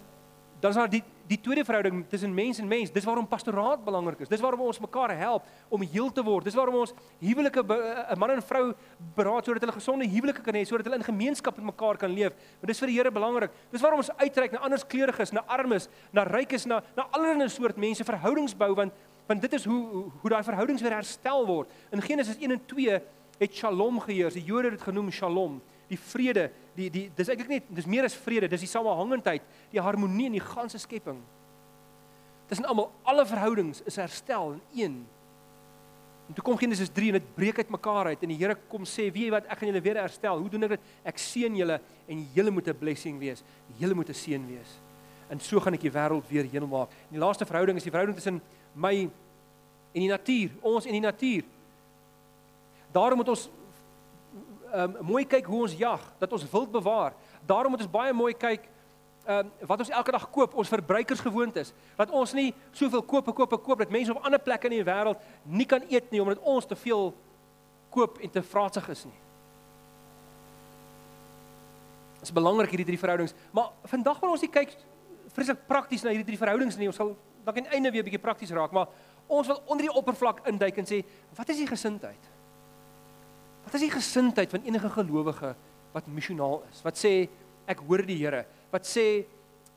dan 0.67 0.75
is 0.75 0.81
daar 0.81 0.91
die 0.91 1.05
die 1.27 1.41
tweede 1.43 1.65
verhouding 1.65 2.05
tussen 2.09 2.35
mens 2.35 2.59
en 2.59 2.69
mens. 2.69 2.93
Dis 2.95 3.05
waarom 3.05 3.27
pastoraat 3.27 3.81
belangrik 3.85 4.21
is. 4.23 4.29
Dis 4.31 4.41
waarom 4.41 4.61
ons 4.61 4.79
mekaar 4.79 5.11
help 5.19 5.47
om 5.69 5.83
heel 5.83 6.13
te 6.15 6.23
word. 6.23 6.45
Dis 6.47 6.55
waarom 6.55 6.77
ons 6.79 6.93
huwelike 7.19 7.65
'n 7.67 8.19
man 8.19 8.31
en 8.31 8.43
vrou 8.43 8.75
beraad 9.15 9.45
sodat 9.45 9.61
hulle 9.61 9.73
gesonde 9.73 10.07
huwelike 10.07 10.41
kan 10.43 10.55
hê, 10.55 10.63
sodat 10.65 10.87
hulle 10.87 10.99
in 10.99 11.05
gemeenskap 11.05 11.57
met 11.57 11.65
mekaar 11.65 11.97
kan 11.97 12.11
leef. 12.11 12.33
Want 12.61 12.67
dis 12.67 12.79
vir 12.79 12.87
die 12.87 12.97
Here 12.97 13.11
belangrik. 13.11 13.51
Dis 13.71 13.81
waarom 13.81 13.99
ons 13.99 14.11
uitreik 14.17 14.53
na 14.53 14.59
ander 14.59 14.87
kleuriges, 14.87 15.33
na 15.33 15.43
armes, 15.47 15.89
na 16.13 16.23
rykes, 16.23 16.67
na 16.67 16.83
na 16.97 17.07
allerlei 17.11 17.49
soort 17.49 17.77
mense 17.77 18.05
verhoudings 18.05 18.57
bou 18.57 18.75
want 18.75 18.93
want 19.27 19.41
dit 19.41 19.53
is 19.53 19.65
hoe 19.65 20.11
hoe 20.21 20.31
daai 20.31 20.45
verhoudings 20.45 20.83
weer 20.83 20.95
herstel 20.95 21.47
word. 21.47 21.69
In 21.91 22.03
Genesis 22.03 22.37
1 22.39 22.51
en 22.51 22.67
2 22.67 23.01
het 23.39 23.55
Shalom 23.55 24.01
geheers. 24.01 24.35
Die 24.35 24.45
Jode 24.45 24.71
het 24.71 24.79
dit 24.79 24.83
genoem 24.83 25.11
Shalom 25.11 25.61
die 25.91 25.99
vrede, 25.99 26.49
die 26.77 26.91
die 26.93 27.07
dis 27.17 27.29
eintlik 27.33 27.49
net 27.49 27.69
dis 27.75 27.89
meer 27.89 28.05
as 28.05 28.15
vrede, 28.15 28.49
dis 28.53 28.67
die 28.67 28.71
samehangendheid, 28.71 29.43
die 29.73 29.83
harmonie 29.83 30.29
in 30.31 30.39
die 30.39 30.45
ganse 30.45 30.79
skepping. 30.79 31.19
Tussen 32.47 32.69
almal, 32.69 32.91
alle 33.03 33.27
verhoudings 33.27 33.83
is 33.89 33.97
herstel 33.99 34.55
in 34.55 34.63
een. 34.83 34.97
En 36.27 36.35
toe 36.35 36.45
kom 36.45 36.59
Genesis 36.59 36.91
3 36.91 37.13
en 37.13 37.19
dit 37.21 37.35
breek 37.35 37.59
uit 37.59 37.71
mekaar 37.71 38.13
uit 38.13 38.23
en 38.23 38.31
die 38.33 38.39
Here 38.39 38.57
kom 38.69 38.85
sê, 38.85 39.13
"Wie 39.13 39.31
wat 39.31 39.47
ek 39.47 39.59
gaan 39.59 39.69
julle 39.69 39.81
weer 39.81 40.01
herstel. 40.01 40.39
Hoe 40.39 40.49
doen 40.49 40.63
ek 40.65 40.71
dit? 40.71 40.81
Ek 41.05 41.19
seën 41.19 41.57
julle 41.57 41.81
en 42.09 42.29
julle 42.35 42.51
moet 42.51 42.69
'n 42.69 42.79
blessing 42.79 43.19
wees. 43.19 43.43
Julle 43.79 43.95
moet 43.95 44.09
'n 44.09 44.15
seën 44.15 44.47
wees." 44.47 44.81
En 45.29 45.41
so 45.41 45.61
gaan 45.61 45.75
ek 45.75 45.81
die 45.81 45.91
wêreld 45.91 46.29
weer 46.29 46.45
heen 46.45 46.69
maak. 46.69 46.89
En 46.91 47.19
die 47.19 47.19
laaste 47.19 47.47
verhouding 47.47 47.77
is 47.77 47.83
die 47.83 47.91
verhouding 47.91 48.17
tussen 48.17 48.41
my 48.75 49.09
en 49.93 50.01
die 50.01 50.09
natuur, 50.09 50.51
ons 50.61 50.87
en 50.87 50.93
die 50.93 51.01
natuur. 51.01 51.43
Daarom 52.93 53.17
moet 53.17 53.29
ons 53.29 53.49
um, 54.77 54.97
mooi 55.13 55.25
kyk 55.29 55.47
hoe 55.49 55.63
ons 55.67 55.77
jag, 55.79 56.03
dat 56.21 56.33
ons 56.33 56.47
wild 56.53 56.73
bewaar. 56.75 57.15
Daarom 57.49 57.75
moet 57.75 57.85
ons 57.85 57.91
baie 57.91 58.15
mooi 58.17 58.33
kyk 58.37 58.67
um, 59.27 59.53
wat 59.69 59.85
ons 59.85 59.93
elke 59.93 60.15
dag 60.15 60.27
koop, 60.31 60.55
ons 60.55 60.73
verbruikersgewoontes. 60.73 61.73
Dat 61.99 62.13
ons 62.15 62.35
nie 62.37 62.51
soveel 62.77 63.03
koop, 63.03 63.31
koop, 63.35 63.57
koop 63.63 63.85
dat 63.85 63.95
mense 63.95 64.15
op 64.15 64.25
ander 64.25 64.43
plekke 64.43 64.71
in 64.71 64.79
die 64.79 64.87
wêreld 64.87 65.23
nie 65.45 65.69
kan 65.69 65.85
eet 65.91 66.11
nie 66.13 66.23
omdat 66.23 66.43
ons 66.43 66.69
te 66.69 66.79
veel 66.79 67.13
koop 67.95 68.21
en 68.21 68.33
te 68.33 68.43
vraatsig 68.45 68.91
is 68.93 69.07
nie. 69.09 69.21
Dit 72.21 72.29
is 72.31 72.35
belangrik 72.35 72.73
hierdie 72.75 72.89
drie 72.93 73.01
verhoudings, 73.01 73.35
maar 73.55 73.73
vandag 73.91 74.21
wil 74.23 74.35
ons 74.35 74.45
nie 74.45 74.53
kyk 74.53 74.73
vreeslik 75.37 75.67
prakties 75.69 76.05
na 76.05 76.13
hierdie 76.15 76.33
drie 76.33 76.41
verhoudings 76.41 76.79
nie. 76.81 76.89
Ons 76.91 76.99
sal 77.01 77.13
dalk 77.47 77.61
aan 77.61 77.69
die 77.69 77.77
einde 77.77 77.93
weer 77.93 78.03
'n 78.03 78.09
bietjie 78.09 78.23
prakties 78.23 78.51
raak, 78.51 78.73
maar 78.73 78.89
ons 79.29 79.47
wil 79.47 79.63
onder 79.67 79.87
die 79.87 79.95
oppervlak 79.95 80.47
induik 80.47 80.79
en 80.79 80.87
sê, 80.87 81.05
wat 81.37 81.49
is 81.49 81.57
die 81.57 81.67
gesindheid? 81.67 82.36
Wat 83.67 83.75
is 83.75 83.83
die 83.83 83.91
gesindheid 83.91 84.51
van 84.51 84.63
enige 84.63 84.89
gelowige 84.95 85.57
wat 85.93 86.07
missionaal 86.07 86.61
is? 86.71 86.85
Wat 86.87 86.95
sê 86.95 87.27
ek 87.67 87.81
hoor 87.83 88.05
die 88.07 88.19
Here? 88.21 88.45
Wat 88.71 88.87
sê 88.87 89.27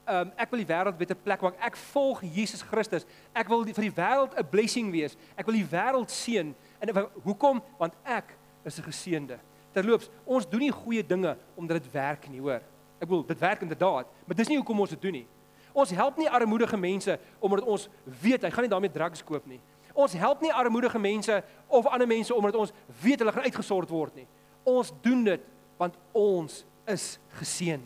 um, 0.05 0.29
ek 0.37 0.51
wil 0.51 0.61
die 0.61 0.69
wêreld 0.69 0.97
beter 0.99 1.17
plek 1.17 1.41
maak. 1.41 1.57
Ek 1.65 1.77
volg 1.89 2.21
Jesus 2.21 2.61
Christus. 2.65 3.07
Ek 3.33 3.49
wil 3.49 3.65
die, 3.65 3.73
vir 3.73 3.87
die 3.87 3.95
wêreld 3.97 4.35
'n 4.37 4.45
blessing 4.51 4.91
wees. 4.93 5.17
Ek 5.33 5.49
wil 5.49 5.57
die 5.57 5.65
wêreld 5.65 6.13
seën. 6.13 6.53
En 6.79 6.93
hoekom? 7.23 7.63
Want 7.81 7.97
ek 8.05 8.37
is 8.63 8.77
'n 8.77 8.85
geseënde. 8.85 9.39
Terloops, 9.73 10.09
ons 10.25 10.49
doen 10.49 10.59
nie 10.59 10.71
goeie 10.71 11.05
dinge 11.05 11.37
omdat 11.55 11.81
dit 11.81 11.91
werk 11.91 12.29
nie, 12.29 12.39
hoor. 12.39 12.61
Ek 12.99 13.07
wil 13.07 13.25
dit 13.25 13.39
werk 13.39 13.61
inderdaad, 13.61 14.07
maar 14.25 14.35
dis 14.35 14.47
nie 14.47 14.57
hoekom 14.57 14.79
ons 14.79 14.89
dit 14.89 15.01
doen 15.01 15.11
nie. 15.11 15.27
Ons 15.73 15.89
help 15.89 16.17
nie 16.17 16.29
armoedige 16.29 16.77
mense 16.77 17.19
omdat 17.39 17.65
ons 17.65 17.89
weet 18.21 18.41
hy 18.43 18.49
gaan 18.49 18.65
nie 18.65 18.69
daarmee 18.69 18.91
drugs 18.91 19.23
koop 19.23 19.45
nie. 19.45 19.61
Ons 19.99 20.15
help 20.15 20.41
nie 20.43 20.53
armoedige 20.55 20.99
mense 21.01 21.41
of 21.67 21.87
ander 21.91 22.07
mense 22.07 22.33
omdat 22.35 22.55
ons 22.55 22.73
weet 23.01 23.19
hulle 23.19 23.33
gaan 23.35 23.47
uitgesort 23.49 23.91
word 23.91 24.21
nie. 24.21 24.27
Ons 24.63 24.93
doen 25.03 25.23
dit 25.27 25.47
want 25.79 25.95
ons 26.15 26.63
is 26.89 27.05
geseën. 27.39 27.83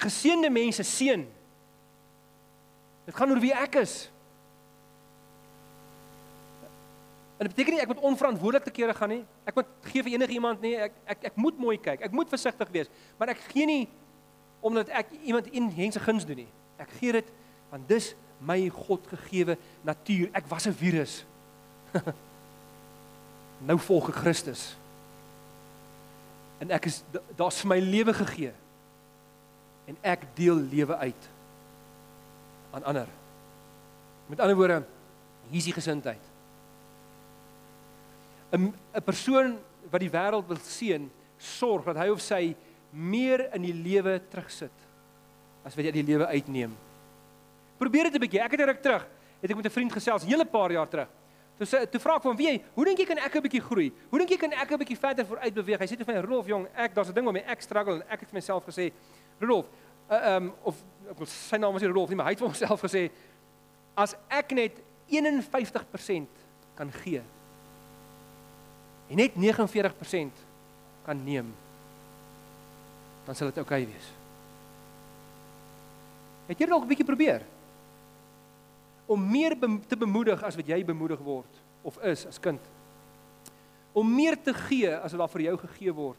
Geseënde 0.00 0.50
mense 0.52 0.84
seën. 0.84 1.24
Dit 3.06 3.16
gaan 3.16 3.32
oor 3.32 3.40
wie 3.40 3.54
ek 3.56 3.80
is. 3.84 3.96
En 7.36 7.44
dit 7.44 7.52
beteken 7.52 7.76
nie 7.76 7.82
ek 7.84 7.92
moet 7.92 8.04
onverantwoordelik 8.08 8.64
te 8.64 8.74
kere 8.74 8.94
gaan 8.96 9.12
nie. 9.12 9.22
Ek 9.44 9.56
moet 9.58 9.72
gee 9.90 10.04
vir 10.04 10.16
enige 10.16 10.36
iemand 10.38 10.62
nie. 10.64 10.74
Ek 10.88 10.96
ek 11.16 11.26
ek 11.32 11.40
moet 11.40 11.58
mooi 11.60 11.76
kyk. 11.76 12.04
Ek 12.08 12.16
moet 12.16 12.32
versigtig 12.32 12.72
wees. 12.72 12.92
Maar 13.20 13.34
ek 13.36 13.44
gee 13.52 13.68
nie 13.68 13.82
omdat 14.64 14.88
ek 14.88 15.12
iemand 15.22 15.50
in 15.52 15.68
mense 15.68 16.00
guns 16.00 16.24
doen 16.26 16.40
nie. 16.46 16.52
Ek 16.80 16.96
gee 16.96 17.12
dit 17.18 17.28
want 17.70 17.84
dis 17.88 18.14
my 18.40 18.68
God 18.68 19.06
gegeewe 19.06 19.56
natuur. 19.84 20.28
Ek 20.32 20.46
was 20.48 20.66
'n 20.66 20.72
virus. 20.76 21.24
nou 23.68 23.78
volg 23.78 24.08
ek 24.08 24.20
Christus. 24.20 24.76
En 26.58 26.70
ek 26.70 26.86
is 26.86 27.02
daar's 27.36 27.60
vir 27.60 27.68
my 27.68 27.80
lewe 27.80 28.14
gegee. 28.14 28.52
En 29.86 29.96
ek 30.02 30.26
deel 30.34 30.56
lewe 30.56 30.96
uit 30.96 31.28
aan 32.72 32.84
ander. 32.84 33.08
Met 34.26 34.40
ander 34.40 34.56
woorde, 34.56 34.82
hier 35.48 35.58
is 35.58 35.64
die 35.64 35.76
gesindheid. 35.76 36.22
'n 38.52 38.72
'n 38.94 39.02
persoon 39.02 39.58
wat 39.90 40.00
die 40.00 40.10
wêreld 40.10 40.46
wil 40.46 40.58
seën, 40.62 41.10
sorg 41.38 41.84
dat 41.84 41.96
hy 41.96 42.08
of 42.08 42.20
sy 42.20 42.56
meer 42.90 43.54
in 43.54 43.62
die 43.62 43.74
lewe 43.74 44.20
terugsit 44.30 44.72
as 45.64 45.74
wat 45.74 45.84
jy 45.84 45.92
die 45.92 46.06
lewe 46.06 46.26
uitneem. 46.26 46.76
Probeer 47.78 48.04
dit 48.04 48.14
'n 48.14 48.20
bietjie. 48.20 48.40
Ek 48.40 48.50
het 48.50 48.60
reg 48.60 48.80
terug, 48.80 49.06
het 49.40 49.50
ek 49.50 49.56
met 49.56 49.66
'n 49.66 49.70
vriend 49.70 49.92
gesels, 49.92 50.24
'n 50.24 50.28
hele 50.28 50.44
paar 50.44 50.72
jaar 50.72 50.88
terug. 50.88 51.08
Toe 51.56 51.66
sê 51.66 51.88
toe 51.90 52.00
vra 52.00 52.16
ek 52.16 52.22
van 52.22 52.36
wie, 52.36 52.62
hoe 52.74 52.84
dink 52.84 52.98
jy 52.98 53.06
kan 53.06 53.18
ek 53.18 53.34
'n 53.34 53.42
bietjie 53.42 53.60
groei? 53.60 53.92
Hoe 54.10 54.18
dink 54.18 54.30
jy 54.30 54.36
kan 54.36 54.52
ek 54.52 54.70
'n 54.70 54.78
bietjie 54.78 54.98
verder 54.98 55.26
vooruit 55.26 55.54
beweeg? 55.54 55.78
Hy 55.78 55.86
sê 55.86 55.96
toe 55.96 56.04
van 56.04 56.22
Rolf 56.24 56.46
jong, 56.46 56.68
ek 56.74 56.94
daar's 56.94 57.08
'n 57.08 57.14
ding 57.14 57.24
waarmee 57.24 57.44
ek 57.46 57.60
struggle 57.60 57.94
en 57.94 58.02
ek 58.08 58.20
het 58.20 58.28
vir 58.28 58.34
myself 58.34 58.64
gesê, 58.64 58.92
Rolf, 59.40 59.66
uh, 60.10 60.36
um 60.36 60.52
of 60.62 60.74
ek 61.10 61.18
wil 61.18 61.26
sy 61.26 61.56
naam 61.56 61.76
is 61.76 61.82
nie 61.82 61.90
Rolf 61.90 62.08
nie, 62.08 62.16
maar 62.16 62.26
hy 62.26 62.32
het 62.32 62.38
vir 62.42 62.48
homself 62.48 62.80
gesê 62.82 63.10
as 63.96 64.14
ek 64.28 64.52
net 64.52 64.72
51% 65.08 66.28
kan 66.76 66.92
gee 66.92 67.22
en 69.08 69.16
net 69.16 69.36
49% 69.38 70.44
kan 71.06 71.24
neem 71.24 71.54
dan 73.26 73.34
sal 73.34 73.50
dit 73.50 73.58
oukei 73.58 73.82
okay 73.82 73.90
wees. 73.90 74.08
Het 76.46 76.60
jy 76.60 76.66
dalk 76.66 76.84
'n 76.84 76.88
bietjie 76.88 77.06
probeer 77.06 77.42
om 79.06 79.30
meer 79.30 79.56
te 79.88 79.96
bemoedig 79.96 80.42
as 80.42 80.56
wat 80.58 80.66
jy 80.66 80.84
bemoedig 80.84 81.20
word 81.22 81.62
of 81.86 81.98
is 82.02 82.26
as 82.26 82.40
kind? 82.42 82.60
Om 83.96 84.14
meer 84.14 84.36
te 84.42 84.54
gee 84.54 84.90
as 84.96 85.12
wat 85.12 85.24
daar 85.24 85.34
vir 85.34 85.46
jou 85.46 85.56
gegee 85.58 85.92
word. 85.94 86.18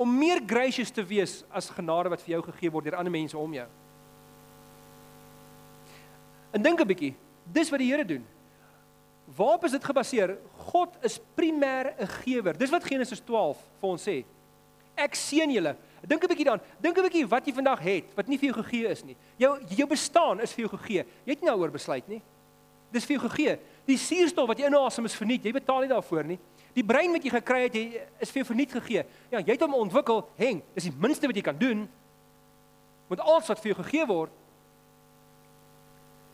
Om 0.00 0.18
meer 0.18 0.40
gracious 0.46 0.90
te 0.90 1.04
wees 1.04 1.42
as 1.52 1.70
genade 1.70 2.08
wat 2.08 2.22
vir 2.22 2.38
jou 2.38 2.42
gegee 2.42 2.70
word 2.72 2.88
deur 2.88 2.96
ander 2.96 3.12
mense 3.12 3.36
om 3.38 3.52
jou. 3.54 3.66
En 6.50 6.62
dink 6.62 6.80
'n 6.80 6.86
bietjie, 6.86 7.14
dis 7.44 7.70
wat 7.70 7.78
die 7.78 7.90
Here 7.90 8.04
doen. 8.04 8.26
Waarop 9.36 9.64
is 9.64 9.70
dit 9.70 9.84
gebaseer? 9.84 10.38
God 10.56 10.96
is 11.02 11.20
primêr 11.34 11.94
'n 11.98 12.06
gewer. 12.06 12.58
Dis 12.58 12.70
wat 12.70 12.84
Genesis 12.84 13.20
12 13.20 13.58
vir 13.80 13.88
ons 13.88 14.02
sê. 14.02 14.24
Ek 14.96 15.14
seën 15.14 15.50
julle. 15.50 15.76
Dink 16.06 16.24
'n 16.24 16.28
bietjie 16.28 16.44
daaraan. 16.44 16.64
Dink 16.80 16.96
'n 16.98 17.02
bietjie 17.02 17.28
wat 17.28 17.46
jy 17.46 17.52
vandag 17.52 17.80
het 17.80 18.04
wat 18.14 18.28
nie 18.28 18.38
vir 18.38 18.50
jou 18.50 18.62
gegee 18.62 18.88
is 18.88 19.04
nie. 19.04 19.16
Jou 19.36 19.58
jou 19.68 19.88
bestaan 19.88 20.40
is 20.40 20.52
vir 20.52 20.66
jou 20.66 20.78
gegee. 20.78 21.04
Jy 21.24 21.32
het 21.32 21.40
nie 21.40 21.50
daaroor 21.50 21.70
besluit 21.70 22.08
nie. 22.08 22.22
Dis 22.90 23.04
vir 23.04 23.16
jou 23.16 23.28
gegee. 23.28 23.58
Die 23.86 23.96
suurstof 23.96 24.48
wat 24.48 24.58
jy 24.58 24.66
inasem 24.66 25.04
is 25.04 25.14
verniet. 25.14 25.44
Jy 25.44 25.52
betaal 25.52 25.80
nie 25.80 25.88
daarvoor 25.88 26.24
nie. 26.24 26.38
Die 26.74 26.84
brein 26.84 27.12
wat 27.12 27.24
jy 27.24 27.30
gekry 27.30 27.62
het, 27.62 27.74
jy 27.74 28.00
is 28.20 28.30
vir 28.30 28.42
jou 28.42 28.46
verniet 28.46 28.72
gegee. 28.72 29.04
Ja, 29.30 29.38
jy 29.38 29.52
het 29.52 29.60
hom 29.60 29.74
ontwikkel. 29.74 30.28
Heng, 30.36 30.62
dis 30.74 30.84
die 30.84 30.98
minste 30.98 31.26
wat 31.26 31.36
jy 31.36 31.42
kan 31.42 31.58
doen. 31.58 31.88
Met 33.10 33.20
alles 33.20 33.48
wat 33.48 33.60
vir 33.60 33.74
jou 33.74 33.82
gegee 33.82 34.06
word. 34.06 34.30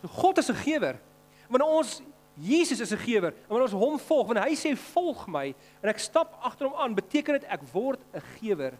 So 0.02 0.08
God 0.08 0.38
is 0.38 0.50
'n 0.50 0.54
gewer. 0.54 1.00
Wanneer 1.48 1.68
ons 1.68 2.02
Jesus 2.38 2.80
is 2.80 2.92
'n 2.92 2.98
gewer. 2.98 3.32
En 3.32 3.48
wanneer 3.48 3.72
ons 3.72 3.84
hom 3.84 3.98
volg, 3.98 4.26
wanneer 4.26 4.44
hy 4.44 4.54
sê 4.54 4.76
volg 4.76 5.26
my 5.26 5.54
en 5.82 5.88
ek 5.88 5.98
stap 5.98 6.38
agter 6.42 6.68
hom 6.68 6.76
aan, 6.76 6.94
beteken 6.94 7.40
dit 7.40 7.44
ek 7.44 7.62
word 7.72 8.00
'n 8.14 8.22
gewer 8.38 8.78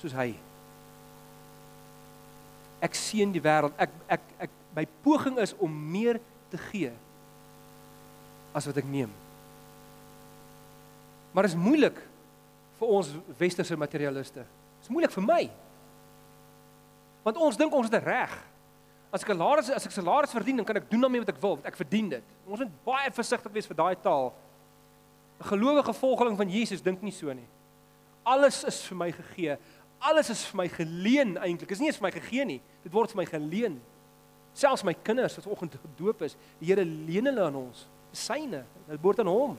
soos 0.00 0.16
hy. 0.16 0.32
Ek 2.80 2.96
sien 2.96 3.32
die 3.32 3.42
wêreld. 3.44 3.76
Ek 3.78 3.92
ek 4.08 4.28
ek 4.48 4.58
my 4.76 4.86
poging 5.04 5.38
is 5.42 5.52
om 5.58 5.72
meer 5.92 6.20
te 6.50 6.58
gee 6.70 6.92
as 8.56 8.66
wat 8.66 8.78
ek 8.80 8.88
neem. 8.88 9.10
Maar 11.34 11.46
dit 11.46 11.54
is 11.54 11.62
moeilik 11.62 11.98
vir 12.80 12.94
ons 12.96 13.10
westerse 13.38 13.76
materialiste. 13.78 14.42
Dit 14.42 14.88
is 14.88 14.92
moeilik 14.92 15.12
vir 15.14 15.26
my. 15.26 15.42
Want 17.26 17.42
ons 17.44 17.58
dink 17.60 17.74
ons 17.76 17.90
het 17.90 18.06
reg. 18.06 18.32
As 19.10 19.24
ek 19.24 19.32
salaris 19.32 19.70
as 19.74 19.86
ek 19.86 19.94
salaris 19.94 20.34
verdien, 20.34 20.60
dan 20.60 20.66
kan 20.66 20.78
ek 20.80 20.88
doen 20.90 21.02
daarmee 21.02 21.24
wat 21.24 21.32
ek 21.34 21.40
wil, 21.42 21.56
want 21.58 21.66
ek 21.68 21.78
verdien 21.78 22.08
dit. 22.12 22.34
Ons 22.46 22.62
moet 22.62 22.76
baie 22.86 23.10
versigtig 23.14 23.54
wees 23.54 23.68
vir 23.68 23.78
daai 23.82 23.96
taal. 23.98 24.30
'n 25.40 25.48
Gelowige 25.50 25.92
volgeling 25.92 26.36
van 26.36 26.48
Jesus 26.48 26.82
dink 26.82 27.02
nie 27.02 27.12
so 27.12 27.32
nie. 27.32 27.48
Alles 28.22 28.64
is 28.64 28.82
vir 28.88 28.96
my 28.96 29.10
gegee. 29.12 29.56
Alles 30.00 30.30
is 30.32 30.44
vir 30.48 30.62
my 30.62 30.68
geleen 30.72 31.34
eintlik. 31.36 31.70
Is 31.70 31.80
nie 31.82 31.90
eens 31.90 31.98
vir 32.00 32.08
my 32.08 32.12
gegee 32.14 32.44
nie. 32.48 32.60
Dit 32.84 32.92
word 32.92 33.12
vir 33.12 33.20
my 33.20 33.26
geleen. 33.28 33.80
Selfs 34.56 34.84
my 34.86 34.94
kinders 35.06 35.36
wat 35.36 35.46
vanoggend 35.46 35.76
gedoop 35.82 36.22
is, 36.26 36.36
die 36.58 36.70
Here 36.70 36.84
leen 36.84 37.28
hulle 37.30 37.44
aan 37.46 37.58
ons. 37.60 37.84
Syne, 38.16 38.64
dit 38.88 39.02
behoort 39.02 39.20
aan 39.22 39.30
hom. 39.30 39.58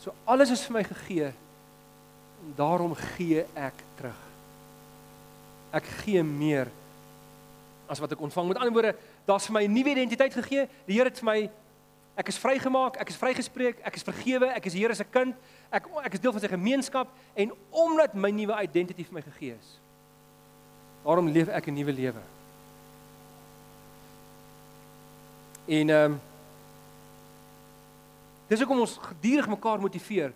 So 0.00 0.12
alles 0.24 0.52
is 0.52 0.64
vir 0.66 0.78
my 0.80 0.84
gegee 0.88 1.30
en 1.30 2.52
daarom 2.56 2.94
gee 2.96 3.44
ek 3.54 3.82
terug 3.98 4.26
ek 5.74 5.86
gee 6.02 6.22
meer 6.26 6.70
as 7.90 7.98
wat 8.02 8.12
ek 8.14 8.22
ontvang. 8.22 8.50
Met 8.50 8.60
ander 8.60 8.74
woorde, 8.74 8.92
daar's 9.26 9.46
vir 9.46 9.54
my 9.54 9.64
'n 9.66 9.72
nuwe 9.72 9.90
identiteit 9.90 10.34
gegee. 10.34 10.68
Die 10.86 10.94
Here 10.94 11.08
het 11.08 11.18
vir 11.18 11.24
my 11.24 11.50
ek 12.16 12.28
is 12.28 12.38
vrygemaak, 12.38 12.96
ek 13.00 13.08
is 13.08 13.16
vrygespreek, 13.16 13.80
ek 13.84 13.96
is 13.96 14.02
vergewe, 14.02 14.48
ek 14.54 14.66
is 14.66 14.74
Here 14.74 14.94
se 14.94 15.04
kind. 15.04 15.34
Ek 15.70 15.86
ek 16.04 16.14
is 16.14 16.20
deel 16.20 16.32
van 16.32 16.40
sy 16.40 16.48
gemeenskap 16.48 17.08
en 17.34 17.52
omdat 17.70 18.14
my 18.14 18.30
nuwe 18.30 18.56
identiteit 18.62 19.06
vir 19.06 19.14
my 19.14 19.22
gegee 19.22 19.54
is. 19.54 19.78
Daarom 21.04 21.28
leef 21.28 21.48
ek 21.48 21.68
'n 21.68 21.74
nuwe 21.74 21.92
lewe. 21.92 22.22
En 25.66 25.88
ehm 25.90 26.12
um, 26.12 26.20
Dis 28.50 28.58
hoekom 28.58 28.82
ons 28.82 28.96
gedurig 28.98 29.46
mekaar 29.46 29.78
motiveer. 29.78 30.32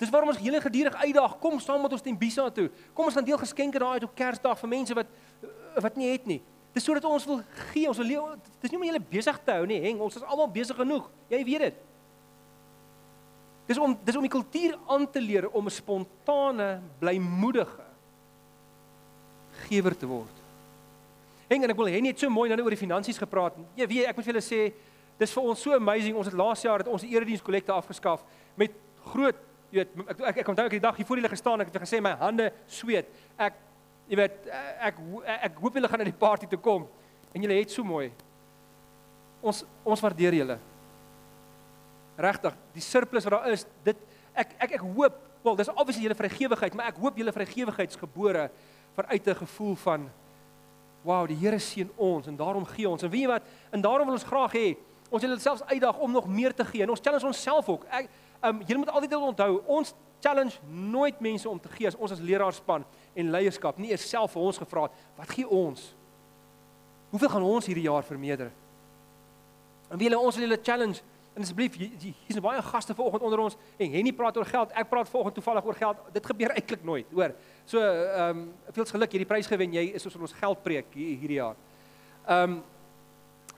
Dis 0.00 0.08
waarom 0.08 0.30
ons 0.32 0.40
hele 0.40 0.60
gedurig 0.62 0.94
uitdaag, 0.94 1.34
kom 1.42 1.58
saam 1.60 1.82
met 1.84 1.92
ons 1.92 2.04
teen 2.04 2.16
Bisa 2.16 2.46
toe. 2.54 2.70
Kom 2.96 3.10
ons 3.10 3.16
gaan 3.18 3.26
deel 3.26 3.40
geskenke 3.40 3.80
daai 3.82 3.98
uit 3.98 4.06
op 4.06 4.14
Kersdag 4.16 4.56
vir 4.62 4.70
mense 4.72 4.96
wat 4.96 5.10
wat 5.78 5.98
nie 6.00 6.08
het 6.10 6.24
nie. 6.26 6.40
Dis 6.78 6.86
sodat 6.86 7.06
ons 7.10 7.24
wil 7.26 7.40
gee, 7.72 7.88
ons 7.90 7.98
wil 7.98 8.06
lewe. 8.06 8.36
Dis 8.62 8.70
nie 8.70 8.78
om 8.78 8.84
julle 8.86 9.02
besig 9.10 9.38
te 9.42 9.54
hou 9.56 9.64
nie, 9.66 9.80
heng, 9.82 9.98
ons 10.04 10.14
is 10.14 10.22
almal 10.22 10.46
besig 10.54 10.78
genoeg. 10.78 11.08
Jy 11.32 11.40
weet 11.48 11.64
dit. 11.64 11.80
Dis 13.68 13.80
om 13.82 13.96
dis 14.06 14.16
om 14.16 14.24
die 14.24 14.30
kultuur 14.32 14.76
aan 14.86 15.08
te 15.10 15.20
leer 15.20 15.48
om 15.50 15.66
'n 15.66 15.74
spontane, 15.74 16.68
blymoedige 17.00 17.84
gewer 19.66 19.96
te 19.98 20.06
word. 20.06 20.36
Heng, 21.48 21.64
en 21.64 21.70
ek 21.70 21.76
wil 21.76 21.90
hê 21.90 22.00
net 22.00 22.18
so 22.18 22.30
mooi 22.30 22.48
nou 22.48 22.62
oor 22.62 22.76
die 22.76 22.86
finansies 22.86 23.18
gepraat. 23.18 23.56
Jy 23.74 23.86
weet, 23.86 24.06
ek 24.06 24.16
moet 24.16 24.24
vir 24.24 24.34
julle 24.34 24.46
sê, 24.46 24.72
dis 25.18 25.32
vir 25.32 25.42
ons 25.42 25.60
so 25.60 25.74
amazing. 25.74 26.16
Ons 26.16 26.26
het 26.26 26.36
laas 26.36 26.62
jaar 26.62 26.78
het 26.78 26.88
ons 26.88 27.02
erediens 27.02 27.42
kollekte 27.42 27.72
afgeskaf 27.72 28.24
met 28.56 28.70
groot 29.04 29.36
jy 29.70 29.82
weet 29.84 29.96
ek 30.08 30.20
ek, 30.30 30.36
ek 30.42 30.48
onthou 30.48 30.64
ek 30.64 30.76
die 30.78 30.80
dag 30.80 30.96
hier 30.96 31.06
voor 31.06 31.20
julle 31.20 31.28
gestaan 31.32 31.60
ek 31.60 31.72
het 31.72 31.82
gesê 31.82 32.00
my 32.00 32.14
hande 32.20 32.52
sweet. 32.66 33.08
Ek 33.36 33.54
jy 34.08 34.16
weet 34.16 34.48
ek 34.80 35.00
ek, 35.36 35.58
hoop 35.60 35.76
julle 35.76 35.88
gaan 35.90 36.02
na 36.02 36.08
die 36.08 36.16
party 36.16 36.48
toe 36.48 36.60
kom 36.60 36.86
en 37.34 37.44
julle 37.44 37.58
het 37.58 37.72
so 37.72 37.84
mooi. 37.84 38.08
Ons 39.44 39.64
ons 39.84 40.02
waardeer 40.02 40.38
julle. 40.40 40.58
Regtig, 42.18 42.56
die 42.74 42.82
surplus 42.82 43.28
wat 43.28 43.36
daar 43.36 43.52
is, 43.52 43.66
dit 43.86 43.98
ek 44.34 44.56
ek 44.66 44.78
ek 44.78 44.86
hoop, 44.96 45.20
wel 45.44 45.58
dis 45.60 45.70
obviously 45.74 46.06
julle 46.08 46.18
vrygewigheid, 46.18 46.74
maar 46.74 46.90
ek 46.90 46.98
hoop 47.02 47.20
julle 47.20 47.34
vrygewigheidsgebore 47.34 48.48
vanuit 48.96 49.28
'n 49.28 49.40
gevoel 49.44 49.76
van 49.76 50.10
wow, 51.04 51.26
die 51.28 51.36
Here 51.36 51.58
seën 51.58 51.90
ons 51.96 52.26
en 52.26 52.36
daarom 52.36 52.64
gee 52.64 52.88
ons. 52.88 53.02
En 53.02 53.10
weet 53.10 53.20
jy 53.20 53.28
wat? 53.28 53.42
En 53.70 53.80
daarom 53.80 54.06
wil 54.06 54.18
ons 54.18 54.24
graag 54.24 54.52
hê 54.52 54.76
ons 55.10 55.22
wil 55.22 55.38
selfs 55.38 55.64
uitdaag 55.64 55.98
om 55.98 56.12
nog 56.12 56.28
meer 56.28 56.54
te 56.54 56.64
gee. 56.64 56.82
En 56.82 56.90
ons 56.90 57.00
challenge 57.00 57.26
onsself 57.26 57.68
ook. 57.68 57.84
Ek 57.88 58.10
um, 58.42 58.60
julle 58.66 58.78
moet 58.78 58.90
altyd 58.90 59.14
onthou, 59.14 59.62
ons 59.66 59.94
challenge 60.20 60.58
nooit 60.68 61.20
mense 61.20 61.48
om 61.48 61.60
te 61.60 61.68
gee 61.68 61.86
as 61.86 61.96
ons 61.96 62.12
as 62.12 62.22
leraarspan 62.22 62.84
en 63.14 63.30
leierskap 63.30 63.78
nie 63.78 63.92
eers 63.92 64.08
self 64.08 64.32
vir 64.34 64.42
ons 64.42 64.58
gevra 64.58 64.88
het, 64.88 65.04
wat 65.16 65.30
gee 65.36 65.48
ons? 65.48 65.94
Hoeveel 67.10 67.32
gaan 67.32 67.46
ons 67.46 67.66
hierdie 67.66 67.86
jaar 67.86 68.04
vermeerder? 68.04 68.50
En 69.88 69.98
wie 69.98 70.10
hulle 70.10 70.20
ons 70.20 70.36
wil 70.36 70.48
hulle 70.48 70.60
challenge 70.62 71.00
En 71.38 71.44
asseblief, 71.44 71.76
hier's 71.78 72.40
baie 72.42 72.62
gaste 72.66 72.94
vanoggend 72.98 73.22
onder 73.22 73.38
ons 73.44 73.54
en 73.78 73.92
Henny 73.92 74.10
praat 74.10 74.40
oor 74.40 74.48
geld. 74.48 74.72
Ek 74.74 74.88
praat 74.90 75.06
vanoggend 75.06 75.36
toevallig 75.38 75.68
oor 75.70 75.76
geld. 75.78 76.00
Dit 76.16 76.24
gebeur 76.26 76.50
eintlik 76.50 76.82
nooit, 76.82 77.12
hoor. 77.14 77.34
So, 77.62 77.78
ehm 77.78 78.40
um, 78.40 78.40
veel 78.74 78.88
geluk, 78.90 79.12
jy 79.14 79.20
het 79.20 79.22
die 79.22 79.28
prys 79.34 79.50
gewen. 79.50 79.76
Jy 79.76 79.84
is 79.94 80.08
ons 80.08 80.34
geld 80.40 80.64
preek 80.64 80.90
hierdie 80.98 81.38
jaar. 81.38 81.54
Ehm 82.26 82.56
um, 82.56 82.58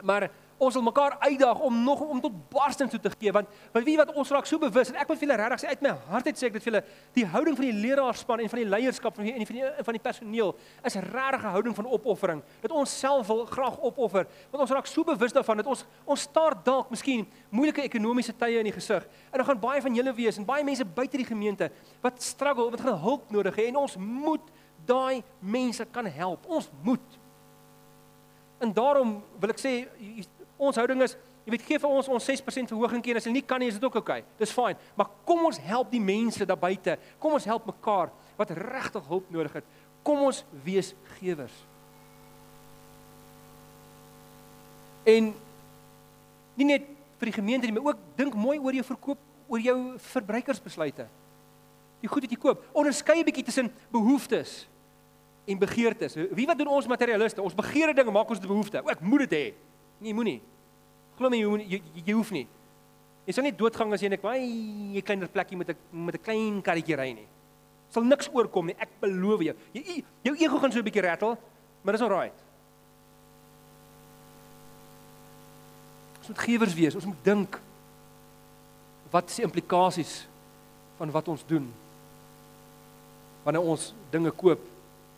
maar 0.05 0.27
ons 0.61 0.77
wil 0.77 0.83
mekaar 0.85 1.15
uitdaag 1.19 1.59
om 1.65 1.77
nog 1.83 2.01
om 2.05 2.21
tot 2.21 2.35
barsting 2.53 2.89
toe 2.91 2.99
te 3.01 3.11
gee 3.17 3.33
want 3.33 3.49
want 3.73 3.85
wie 3.87 3.97
wat 3.97 4.13
ons 4.13 4.29
raak 4.33 4.45
so 4.49 4.61
bewus 4.61 4.91
en 4.91 4.99
ek 5.01 5.09
wil 5.09 5.17
vir 5.17 5.27
julle 5.27 5.37
regtig 5.41 5.63
sê 5.63 5.73
uit 5.73 5.85
my 5.85 5.93
hart 6.11 6.29
uit 6.29 6.41
sê 6.41 6.49
ek 6.49 6.57
dit 6.57 6.65
vir 6.65 6.71
julle 6.71 6.83
die 7.17 7.25
houding 7.33 7.57
van 7.59 7.67
die 7.67 7.77
leraarspan 7.85 8.43
en 8.43 8.51
van 8.53 8.61
die 8.61 8.67
leierskap 8.69 9.17
van 9.17 9.29
die 9.29 9.33
en 9.33 9.49
van 9.49 9.59
die 9.59 9.85
van 9.89 9.97
die 9.97 10.03
personeel 10.07 10.53
is 10.89 10.97
regtig 11.07 11.41
'n 11.41 11.53
houding 11.57 11.75
van 11.79 11.91
opoffering 11.97 12.43
dat 12.61 12.71
ons 12.71 12.97
self 12.99 13.27
wil 13.27 13.45
graag 13.45 13.79
opoffer 13.79 14.27
want 14.51 14.61
ons 14.61 14.75
raak 14.77 14.87
so 14.87 15.03
bewus 15.03 15.33
daarvan 15.33 15.57
dat 15.57 15.71
ons 15.73 15.85
ons 16.05 16.21
staar 16.21 16.55
dalk 16.63 16.89
miskien 16.89 17.25
moeilike 17.49 17.81
ekonomiese 17.81 18.33
tye 18.37 18.59
in 18.59 18.69
die 18.69 18.77
gesig 18.77 19.03
en 19.31 19.37
dan 19.41 19.45
gaan 19.45 19.59
baie 19.59 19.81
van 19.81 19.95
julle 19.95 20.13
wees 20.13 20.37
en 20.37 20.45
baie 20.45 20.63
mense 20.63 20.85
buite 20.85 21.17
die 21.17 21.25
gemeente 21.25 21.71
wat 22.01 22.21
struggle 22.21 22.69
wat 22.69 22.81
gaan 22.81 22.99
hulp 22.99 23.31
nodig 23.31 23.55
hê 23.55 23.67
en 23.67 23.81
ons 23.81 23.97
moet 23.97 24.51
daai 24.85 25.23
mense 25.39 25.85
kan 25.91 26.05
help 26.05 26.45
ons 26.47 26.69
moet. 26.83 27.19
En 28.61 28.73
daarom 28.73 29.23
wil 29.39 29.53
ek 29.53 29.61
sê 29.61 29.73
ons 30.61 30.77
houding 30.77 31.01
is, 31.05 31.15
jy 31.45 31.55
weet, 31.55 31.65
gee 31.65 31.79
vir 31.81 31.89
ons 31.89 32.09
ons 32.11 32.29
6% 32.29 32.69
verhoging 32.69 33.03
keer 33.03 33.17
as 33.17 33.25
hulle 33.25 33.39
nie 33.39 33.45
kan 33.45 33.61
nie, 33.61 33.71
is 33.71 33.79
dit 33.79 33.85
ook 33.87 33.97
oukei. 34.01 34.21
Okay. 34.21 34.37
Dis 34.41 34.53
fyn. 34.53 34.77
Maar 34.99 35.09
kom 35.25 35.45
ons 35.49 35.57
help 35.65 35.89
die 35.93 36.01
mense 36.03 36.45
daar 36.45 36.59
buite. 36.59 36.97
Kom 37.21 37.33
ons 37.37 37.47
help 37.49 37.65
mekaar 37.69 38.11
wat 38.37 38.53
regtig 38.57 39.07
hulp 39.09 39.29
nodig 39.33 39.59
het. 39.59 39.71
Kom 40.05 40.21
ons 40.27 40.43
wees 40.65 40.93
gewers. 41.17 41.55
En 45.09 45.31
nie 46.57 46.67
net 46.67 46.85
vir 47.21 47.31
die 47.31 47.37
gemeente 47.37 47.67
nie, 47.67 47.73
maar 47.73 47.93
ook 47.93 48.05
dink 48.17 48.37
mooi 48.37 48.57
oor 48.59 48.77
jou 48.77 48.85
verkoop, 48.85 49.25
oor 49.51 49.61
jou 49.61 49.77
verbruikersbesluite. 50.13 51.07
Die 52.01 52.09
goed 52.09 52.25
wat 52.25 52.33
jy 52.33 52.39
koop, 52.41 52.63
onderskei 52.73 53.19
'n 53.19 53.25
bietjie 53.25 53.45
tussen 53.45 53.73
behoeftes 53.91 54.67
en 55.45 55.57
begeertes. 55.57 56.15
Wie 56.31 56.47
wat 56.47 56.57
doen 56.57 56.67
ons 56.67 56.87
materialiste? 56.87 57.41
Ons 57.41 57.57
begeerde 57.57 57.93
dinge 57.93 58.11
maak 58.11 58.29
ons 58.29 58.39
te 58.39 58.47
behoefte. 58.47 58.81
O, 58.83 58.89
ek 58.89 59.01
moet 59.01 59.29
dit 59.29 59.33
hê. 59.37 59.53
Nee, 60.01 60.13
moenie. 60.17 60.41
Glo 61.17 61.29
my, 61.29 61.37
jy, 61.37 61.49
jy, 61.69 61.79
jy, 61.95 62.03
jy 62.07 62.15
hoef 62.17 62.31
nie. 62.33 62.47
Jy 63.27 63.35
sal 63.37 63.45
nie 63.45 63.53
doodgang 63.53 63.93
as 63.93 64.01
jy 64.01 64.09
net 64.09 64.23
baie 64.23 64.41
'n 64.41 65.05
kleiner 65.05 65.29
plekkie 65.29 65.57
met 65.57 65.69
'n 65.69 66.05
met 66.05 66.15
'n 66.15 66.23
klein 66.23 66.61
karretjie 66.61 66.97
ry 66.97 67.13
nie. 67.13 67.27
Sal 67.89 68.03
niks 68.03 68.29
oorkom 68.33 68.65
nie, 68.65 68.75
ek 68.79 68.89
beloof 68.99 69.41
jou. 69.41 69.55
Jy 69.73 70.03
jou 70.23 70.35
ego 70.35 70.57
gaan 70.57 70.71
so 70.71 70.79
'n 70.79 70.83
bietjie 70.83 71.05
rattle, 71.05 71.37
maar 71.83 71.93
dis 71.93 72.01
alraai. 72.01 72.31
Ons 76.19 76.27
moet 76.27 76.39
gewers 76.39 76.73
wees. 76.73 76.95
Ons 76.95 77.05
moet 77.05 77.23
dink 77.23 77.59
wat 79.11 79.29
is 79.29 79.35
die 79.35 79.45
implikasies 79.45 80.27
van 80.97 81.11
wat 81.11 81.27
ons 81.27 81.43
doen 81.45 81.71
wanneer 83.43 83.61
ons 83.61 83.93
dinge 84.09 84.31
koop 84.31 84.59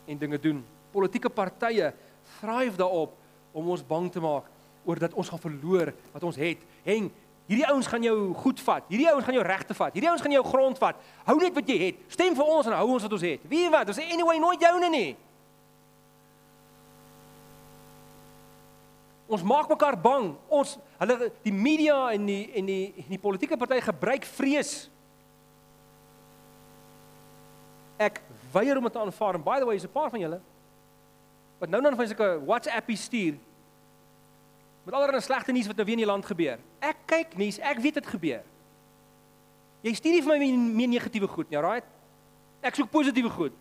en 0.06 0.18
dinge 0.18 0.38
doen. 0.38 0.64
Politieke 0.92 1.28
partye 1.28 1.92
thrive 2.40 2.76
daarop 2.76 3.12
om 3.52 3.68
ons 3.68 3.82
bang 3.82 4.10
te 4.10 4.20
maak 4.20 4.53
oor 4.84 4.98
dat 4.98 5.14
ons 5.14 5.28
gaan 5.28 5.42
verloor 5.42 5.92
wat 6.12 6.24
ons 6.26 6.38
het. 6.40 6.62
Heng, 6.86 7.10
hierdie 7.48 7.66
ouens 7.68 7.88
gaan 7.90 8.02
jou 8.04 8.16
goed 8.44 8.60
vat. 8.60 8.86
Hierdie 8.88 9.10
ouens 9.10 9.24
gaan 9.26 9.36
jou 9.36 9.44
regte 9.44 9.76
vat. 9.76 9.92
Hierdie 9.92 10.10
ouens 10.10 10.22
gaan 10.24 10.36
jou 10.36 10.44
grond 10.46 10.80
vat. 10.80 11.02
Hou 11.28 11.36
net 11.40 11.54
wat 11.56 11.68
jy 11.68 11.76
het. 11.82 12.00
Stem 12.12 12.36
vir 12.36 12.54
ons 12.56 12.70
en 12.70 12.76
hou 12.78 12.88
ons 12.96 13.06
wat 13.06 13.16
ons 13.18 13.26
het. 13.26 13.44
Wie 13.50 13.66
wat? 13.72 13.92
Ons 13.92 14.00
sê 14.00 14.06
anyway 14.12 14.40
nooit 14.42 14.64
joune 14.64 14.90
nie. 14.92 15.10
Ons 19.34 19.44
maak 19.46 19.68
mekaar 19.72 19.96
bang. 20.00 20.32
Ons 20.52 20.76
hulle 21.00 21.30
die 21.44 21.52
media 21.52 21.98
en 22.14 22.26
die 22.28 22.42
en 22.60 22.66
die 22.68 22.82
en 23.04 23.14
die 23.16 23.20
politieke 23.20 23.58
party 23.60 23.80
gebruik 23.84 24.26
vrees. 24.36 24.74
Ek 27.96 28.20
weier 28.52 28.76
om 28.78 28.84
dit 28.84 28.92
te 28.92 29.00
aanvaar. 29.00 29.38
And 29.40 29.46
by 29.46 29.60
the 29.62 29.66
way, 29.66 29.76
is 29.76 29.84
'n 29.84 29.92
paar 29.92 30.10
van 30.10 30.20
julle 30.20 30.40
wat 31.58 31.70
nou 31.70 31.80
dan 31.82 31.96
van 31.96 32.08
sulke 32.08 32.28
WhatsAppie 32.44 32.96
stuur 32.96 33.34
met 34.84 34.94
allerlei 34.94 35.20
slegte 35.24 35.52
nuus 35.52 35.66
wat 35.66 35.76
nou 35.76 35.86
weer 35.86 35.96
in 35.96 36.04
die 36.04 36.10
land 36.10 36.26
gebeur. 36.26 36.60
Ek 36.84 37.04
kyk 37.08 37.36
nuus, 37.40 37.58
ek 37.58 37.80
weet 37.80 38.00
dit 38.00 38.06
gebeur. 38.06 38.42
Jy 39.84 39.92
stuur 39.98 40.16
nie 40.16 40.24
vir 40.24 40.32
my 40.32 40.50
meer 40.80 40.90
negatiewe 40.94 41.28
goed 41.28 41.50
nie, 41.52 41.60
right? 41.60 41.86
Ek 42.64 42.76
soek 42.76 42.90
positiewe 42.92 43.32
goed. 43.32 43.56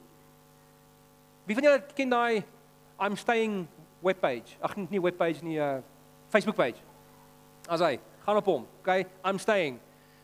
Wie 1.47 1.55
van 1.57 1.67
julle 1.67 1.81
ken 1.95 2.11
daai 2.11 2.43
I'm 2.95 3.17
staying 3.19 3.65
webpage? 4.03 4.55
Ag 4.63 4.77
nie 4.79 5.01
webpage 5.03 5.43
nie, 5.43 5.57
uh 5.59 5.81
Facebook 6.31 6.55
page. 6.55 6.79
As 7.69 7.83
hy 7.83 7.97
gaan 8.23 8.39
op 8.39 8.47
hom, 8.47 8.63
okay? 8.81 9.03
I'm 9.23 9.39
staying. 9.39 9.77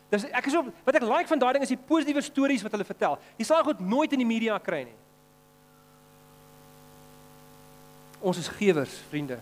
Dis 0.09 0.25
ek 0.25 0.47
is 0.49 0.55
op 0.57 0.71
wat 0.87 0.95
ek 0.97 1.05
like 1.05 1.29
van 1.29 1.41
daai 1.41 1.51
ding 1.57 1.67
is 1.67 1.75
die 1.75 1.83
positiewe 1.91 2.23
stories 2.25 2.63
wat 2.65 2.73
hulle 2.73 2.87
vertel. 2.87 3.19
Jy 3.37 3.45
sal 3.45 3.67
goed 3.67 3.83
nooit 3.83 4.15
in 4.15 4.23
die 4.23 4.29
media 4.29 4.57
kry 4.63 4.85
nie. 4.87 4.97
Ons 8.19 8.41
is 8.41 8.49
gewers, 8.57 8.97
vriende. 9.11 9.37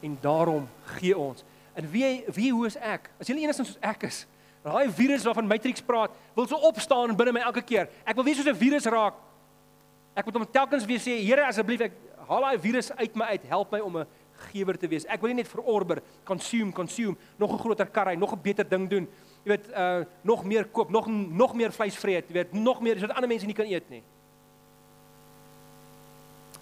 En 0.00 0.18
daarom 0.20 0.68
gee 0.98 1.18
ons. 1.18 1.44
En 1.74 1.90
wie 1.90 2.24
wie 2.34 2.52
hoe 2.52 2.66
is 2.66 2.76
ek? 2.76 3.10
As 3.18 3.26
jy 3.26 3.36
enigstens 3.38 3.72
soos 3.72 3.80
ek 3.80 4.02
is, 4.08 4.26
daai 4.62 4.90
virus 4.90 5.24
waarvan 5.24 5.46
Matrix 5.46 5.82
praat, 5.82 6.14
wil 6.34 6.46
so 6.46 6.58
opstaan 6.68 7.16
binne 7.16 7.32
my 7.32 7.40
elke 7.46 7.62
keer. 7.62 7.88
Ek 8.04 8.16
wil 8.18 8.24
weer 8.24 8.34
soos 8.34 8.46
'n 8.46 8.54
virus 8.54 8.86
raak. 8.86 9.14
Ek 10.14 10.24
moet 10.24 10.34
hom 10.34 10.46
telkens 10.50 10.84
weer 10.84 10.98
sê, 10.98 11.22
Here 11.22 11.46
asseblief, 11.46 11.80
ek 11.80 11.92
haal 12.28 12.40
daai 12.40 12.58
virus 12.58 12.90
uit 12.92 13.14
my 13.14 13.24
uit. 13.24 13.42
Help 13.46 13.70
my 13.70 13.80
om 13.80 13.96
'n 13.98 14.06
gewer 14.52 14.78
te 14.78 14.88
wees. 14.88 15.06
Ek 15.06 15.20
wil 15.20 15.28
nie 15.28 15.42
net 15.42 15.48
verorber, 15.48 16.02
consume, 16.24 16.72
consume, 16.72 17.16
nog 17.38 17.52
'n 17.52 17.58
groter 17.58 17.86
kar 17.86 18.06
ry, 18.06 18.14
nog 18.14 18.32
'n 18.32 18.42
beter 18.42 18.68
ding 18.68 18.88
doen 18.88 19.08
jy 19.48 19.56
weet 19.56 19.68
uh 19.72 20.04
nog 20.22 20.44
meer 20.44 20.66
koop, 20.66 20.90
nog 20.90 21.06
nog 21.08 21.54
meer 21.54 21.72
vleis 21.72 21.96
vreet, 21.96 22.28
jy 22.28 22.34
weet, 22.34 22.52
nog 22.52 22.80
meer 22.80 22.98
sodat 22.98 23.16
ander 23.16 23.30
mense 23.30 23.46
nie 23.46 23.56
kan 23.56 23.66
eet 23.68 23.88
nie. 23.90 24.02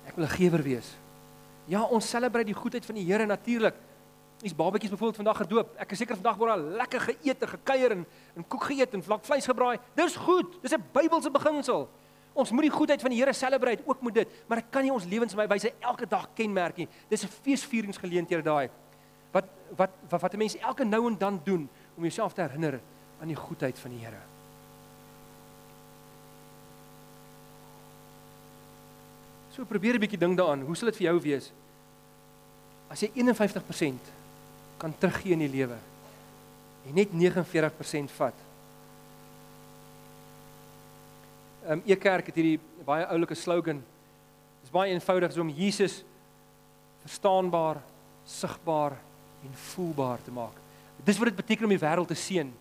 Ek 0.06 0.14
wil 0.14 0.24
'n 0.24 0.36
gewer 0.36 0.62
wees. 0.62 0.94
Ja, 1.66 1.82
ons 1.82 2.08
selebreit 2.08 2.46
die 2.46 2.54
goedheid 2.54 2.86
van 2.86 2.94
die 2.94 3.04
Here 3.04 3.26
natuurlik. 3.26 3.74
Dis 4.42 4.54
babetjies 4.54 4.90
byvoorbeeld 4.92 5.16
vandag 5.16 5.38
gedoop. 5.42 5.72
Ek 5.80 5.94
is 5.94 5.98
seker 5.98 6.18
vandag 6.18 6.36
word 6.38 6.52
daar 6.52 6.64
lekker 6.82 7.00
geëet 7.08 7.46
gekuier 7.56 7.94
en 7.96 8.04
en 8.36 8.44
koek 8.46 8.66
geëet 8.68 8.94
en 8.94 9.02
vlak 9.02 9.24
vleis 9.24 9.48
gebraai. 9.48 9.78
Dis 9.96 10.16
goed. 10.16 10.58
Dis 10.62 10.74
'n 10.74 10.84
Bybelse 10.92 11.30
beginsel. 11.30 11.88
Ons 12.34 12.50
moet 12.52 12.68
die 12.68 12.70
goedheid 12.70 13.00
van 13.00 13.10
die 13.10 13.18
Here 13.18 13.32
selebreit, 13.32 13.80
ook 13.86 14.00
moet 14.00 14.14
dit, 14.14 14.28
maar 14.46 14.58
ek 14.58 14.70
kan 14.70 14.82
nie 14.82 14.92
ons 14.92 15.04
lewenswyse 15.04 15.72
elke 15.80 16.06
dag 16.06 16.28
kenmerk 16.34 16.76
nie. 16.76 16.88
Dis 17.08 17.24
'n 17.24 17.28
feesvieringsgeleentheid 17.28 18.44
daai. 18.44 18.70
Wat 19.32 19.44
wat 19.76 19.90
wat 20.08 20.20
wat 20.20 20.36
mense 20.36 20.58
elke 20.58 20.84
nou 20.84 21.08
en 21.08 21.18
dan 21.18 21.40
doen 21.44 21.68
om 21.96 22.02
jouself 22.02 22.32
te 22.32 22.42
herinner 22.42 22.80
aan 23.20 23.28
die 23.28 23.36
goedheid 23.36 23.78
van 23.78 23.90
die 23.90 24.04
Here. 24.04 24.35
So 29.56 29.64
probeer 29.64 29.94
'n 29.94 30.00
bietjie 30.00 30.18
ding 30.18 30.36
daaraan. 30.36 30.60
Hoe 30.60 30.76
sal 30.76 30.92
dit 30.92 30.96
vir 30.96 31.06
jou 31.08 31.20
wees 31.20 31.52
as 32.88 33.00
jy 33.00 33.10
51% 33.14 33.98
kan 34.78 34.94
teruggee 34.98 35.32
in 35.32 35.38
die 35.38 35.48
lewe 35.48 35.78
en 36.86 36.94
net 36.94 37.08
49% 37.10 38.10
vat? 38.10 38.34
Ehm 41.64 41.72
um, 41.72 41.82
Ekerk 41.86 42.26
het 42.26 42.34
hierdie 42.34 42.60
baie 42.84 43.06
oulike 43.06 43.34
slogan. 43.34 43.80
Dit 44.60 44.68
is 44.68 44.70
baie 44.70 44.92
eenvoudig 44.92 45.38
om 45.38 45.48
Jesus 45.48 46.04
verstaanbaar, 47.00 47.80
sigbaar 48.24 48.92
en 49.42 49.54
voelbaar 49.54 50.22
te 50.22 50.30
maak. 50.30 50.52
Dis 51.04 51.18
wat 51.18 51.28
dit 51.28 51.36
beteken 51.36 51.64
om 51.64 51.70
die 51.70 51.78
wêreld 51.78 52.08
te 52.08 52.14
seën. 52.14 52.52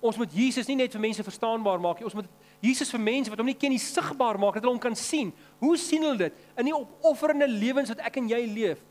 Ons 0.00 0.16
moet 0.16 0.32
Jesus 0.32 0.66
nie 0.66 0.76
net 0.76 0.92
vir 0.92 1.00
mense 1.00 1.22
verstaanbaar 1.22 1.80
maak 1.80 1.98
nie, 1.98 2.04
ons 2.04 2.14
moet 2.14 2.30
Jesus 2.62 2.92
vir 2.94 3.02
mense 3.02 3.30
wat 3.32 3.40
hom 3.42 3.48
nie 3.50 3.58
ken 3.58 3.72
nie 3.74 3.80
sigbaar 3.82 4.38
maak 4.38 4.54
dat 4.54 4.62
hulle 4.62 4.76
hom 4.76 4.82
kan 4.82 4.94
sien. 4.98 5.32
Hoe 5.58 5.74
sien 5.80 6.04
hulle 6.06 6.28
dit? 6.28 6.42
In 6.60 6.68
die 6.68 6.76
opofferende 6.76 7.48
lewens 7.50 7.90
wat 7.90 8.04
ek 8.06 8.20
en 8.20 8.28
jy 8.30 8.38
leef. 8.46 8.84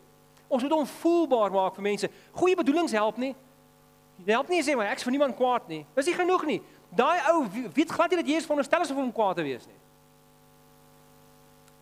Ons 0.52 0.66
moet 0.66 0.74
hom 0.76 0.90
voelbaar 1.00 1.54
maak 1.56 1.78
vir 1.78 1.86
mense. 1.86 2.10
Goeie 2.36 2.58
bedoelings 2.60 2.92
help 2.98 3.22
nie. 3.22 3.32
Dit 4.20 4.34
help 4.36 4.52
nie 4.52 4.60
sê 4.66 4.76
maar 4.76 4.92
ek's 4.92 5.08
vir 5.08 5.16
niemand 5.16 5.38
kwaad 5.40 5.70
nie. 5.72 5.86
Dis 5.96 6.10
nie 6.12 6.18
genoeg 6.18 6.44
nie. 6.50 6.58
Daai 6.92 7.22
ou 7.32 7.46
weet 7.48 7.94
glad 7.96 8.12
nie 8.12 8.20
dat 8.20 8.34
Jesus 8.34 8.50
veronderstel 8.50 8.84
is 8.84 8.92
om 8.92 9.00
hom 9.06 9.14
kwaad 9.16 9.40
te 9.40 9.46
wees 9.48 9.64
nie. 9.70 9.80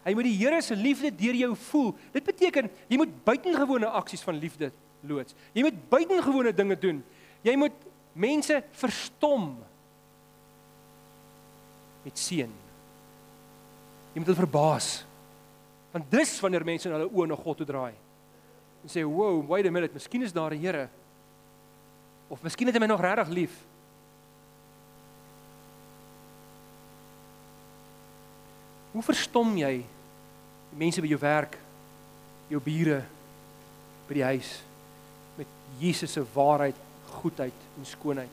Hy 0.05 0.13
moet 0.15 0.29
die 0.29 0.37
Here 0.37 0.61
se 0.63 0.77
liefde 0.77 1.09
deur 1.11 1.39
jou 1.41 1.49
voel. 1.69 1.89
Dit 2.13 2.27
beteken 2.27 2.69
jy 2.87 3.01
moet 3.01 3.17
buitengewone 3.25 3.89
aksies 3.97 4.21
van 4.25 4.37
liefde 4.37 4.69
loods. 5.09 5.33
Jy 5.57 5.65
moet 5.65 5.81
buitengewone 5.89 6.53
dinge 6.53 6.77
doen. 6.79 7.01
Jy 7.41 7.57
moet 7.57 7.83
mense 8.13 8.61
verstom 8.77 9.51
met 12.09 12.17
seën. 12.17 12.51
Jy 14.09 14.21
moet 14.21 14.29
hulle 14.31 14.41
verbaas. 14.41 14.89
Want 15.93 16.09
dis 16.11 16.35
wanneer 16.41 16.65
mense 16.65 16.89
hulle 16.89 17.09
oë 17.09 17.29
na 17.29 17.37
God 17.37 17.61
toe 17.61 17.67
draai. 17.69 17.93
En 18.83 18.89
sê, 18.89 19.03
"Wow, 19.03 19.45
wait 19.47 19.65
a 19.65 19.71
minute, 19.71 19.93
miskien 19.93 20.23
is 20.23 20.33
daar 20.33 20.53
'n 20.53 20.59
Here." 20.59 20.89
Of 22.29 22.41
miskien 22.41 22.67
het 22.67 22.75
hy 22.75 22.79
my 22.79 22.87
nog 22.87 23.01
regtig 23.01 23.27
lief. 23.27 23.65
Hoe 28.91 29.03
verstom 29.03 29.57
jy 29.57 29.85
die 30.69 30.77
mense 30.77 31.01
by 31.01 31.07
jou 31.07 31.19
werk, 31.19 31.57
jou 32.49 32.59
bure 32.61 33.03
by 34.07 34.13
die 34.13 34.23
huis? 34.23 34.61
Jesus 35.79 36.11
se 36.11 36.23
waarheid, 36.33 36.75
goedheid 37.05 37.53
en 37.77 37.85
skoonheid. 37.85 38.29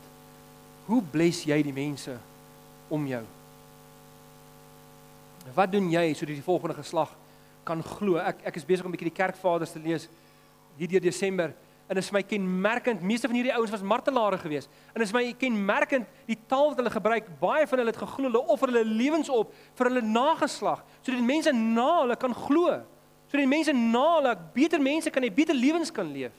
Hoe 0.87 1.03
bless 1.03 1.45
jy 1.45 1.63
die 1.63 1.73
mense 1.73 2.19
om 2.89 3.07
jou? 3.07 3.25
Wat 5.55 5.73
doen 5.73 5.91
jy 5.91 6.13
sodat 6.15 6.35
die 6.35 6.45
volgende 6.45 6.75
geslag 6.75 7.13
kan 7.67 7.83
glo? 7.83 8.17
Ek 8.19 8.43
ek 8.51 8.57
is 8.57 8.65
besig 8.65 8.85
om 8.85 8.91
'n 8.91 8.97
bietjie 8.97 9.11
die 9.11 9.23
kerkvaders 9.23 9.73
te 9.73 9.79
lees 9.79 10.09
hierdeur 10.79 11.01
Desember 11.01 11.55
en 11.89 11.97
is 11.97 12.11
my 12.11 12.23
kenmerkend 12.23 13.03
meeste 13.03 13.29
van 13.29 13.37
hierdie 13.37 13.55
ouens 13.55 13.71
was 13.71 13.83
martelare 13.83 14.39
geweest. 14.39 14.69
En 14.93 15.03
is 15.03 15.13
my 15.13 15.33
kenmerkend 15.39 16.07
die 16.27 16.39
taal 16.49 16.69
wat 16.69 16.77
hulle 16.77 16.91
gebruik 16.91 17.29
baie 17.39 17.67
van 17.67 17.79
hulle 17.79 17.91
het 17.91 18.01
geglo 18.03 18.25
hulle 18.25 18.47
offer 18.47 18.69
hulle 18.69 18.85
lewens 18.85 19.29
op 19.29 19.53
vir 19.75 19.87
hulle 19.87 20.03
nageslag 20.03 20.85
sodat 21.03 21.23
mense 21.23 21.53
na 21.53 22.01
hulle 22.01 22.17
kan 22.17 22.35
glo. 22.35 22.83
Sodat 23.31 23.47
mense 23.47 23.73
na 23.73 24.17
hulle 24.17 24.37
beter 24.55 24.81
mense 24.81 25.11
kan 25.11 25.23
hê 25.23 25.31
beter 25.31 25.55
lewens 25.55 25.93
kan 25.93 26.13
leef 26.13 26.33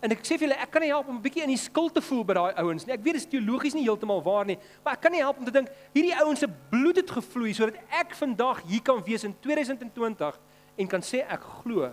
En 0.00 0.10
ek 0.14 0.22
sê 0.22 0.36
vir 0.38 0.46
julle, 0.46 0.58
ek 0.62 0.70
kan 0.70 0.82
nie 0.82 0.92
help 0.92 1.08
om 1.08 1.16
'n 1.16 1.22
bietjie 1.22 1.42
in 1.42 1.50
die 1.50 1.56
skuld 1.56 1.94
te 1.94 2.00
voel 2.00 2.24
by 2.24 2.34
daai 2.34 2.54
ouens 2.62 2.86
nie. 2.86 2.94
Ek 2.94 3.02
weet 3.02 3.14
dit 3.14 3.22
is 3.22 3.26
teologies 3.26 3.74
nie 3.74 3.82
heeltemal 3.82 4.22
waar 4.22 4.44
nie, 4.46 4.58
maar 4.84 4.94
ek 4.94 5.00
kan 5.00 5.12
nie 5.12 5.20
help 5.20 5.38
om 5.38 5.44
te 5.44 5.50
dink 5.50 5.68
hierdie 5.92 6.14
ouens 6.22 6.38
se 6.38 6.48
bloed 6.70 6.96
het 6.96 7.10
gevloei 7.10 7.52
sodat 7.52 7.80
ek 7.90 8.14
vandag 8.14 8.62
hier 8.66 8.80
kan 8.80 9.02
wees 9.04 9.24
in 9.24 9.34
2020 9.40 10.38
en 10.76 10.86
kan 10.86 11.00
sê 11.00 11.26
ek 11.26 11.40
glo 11.62 11.90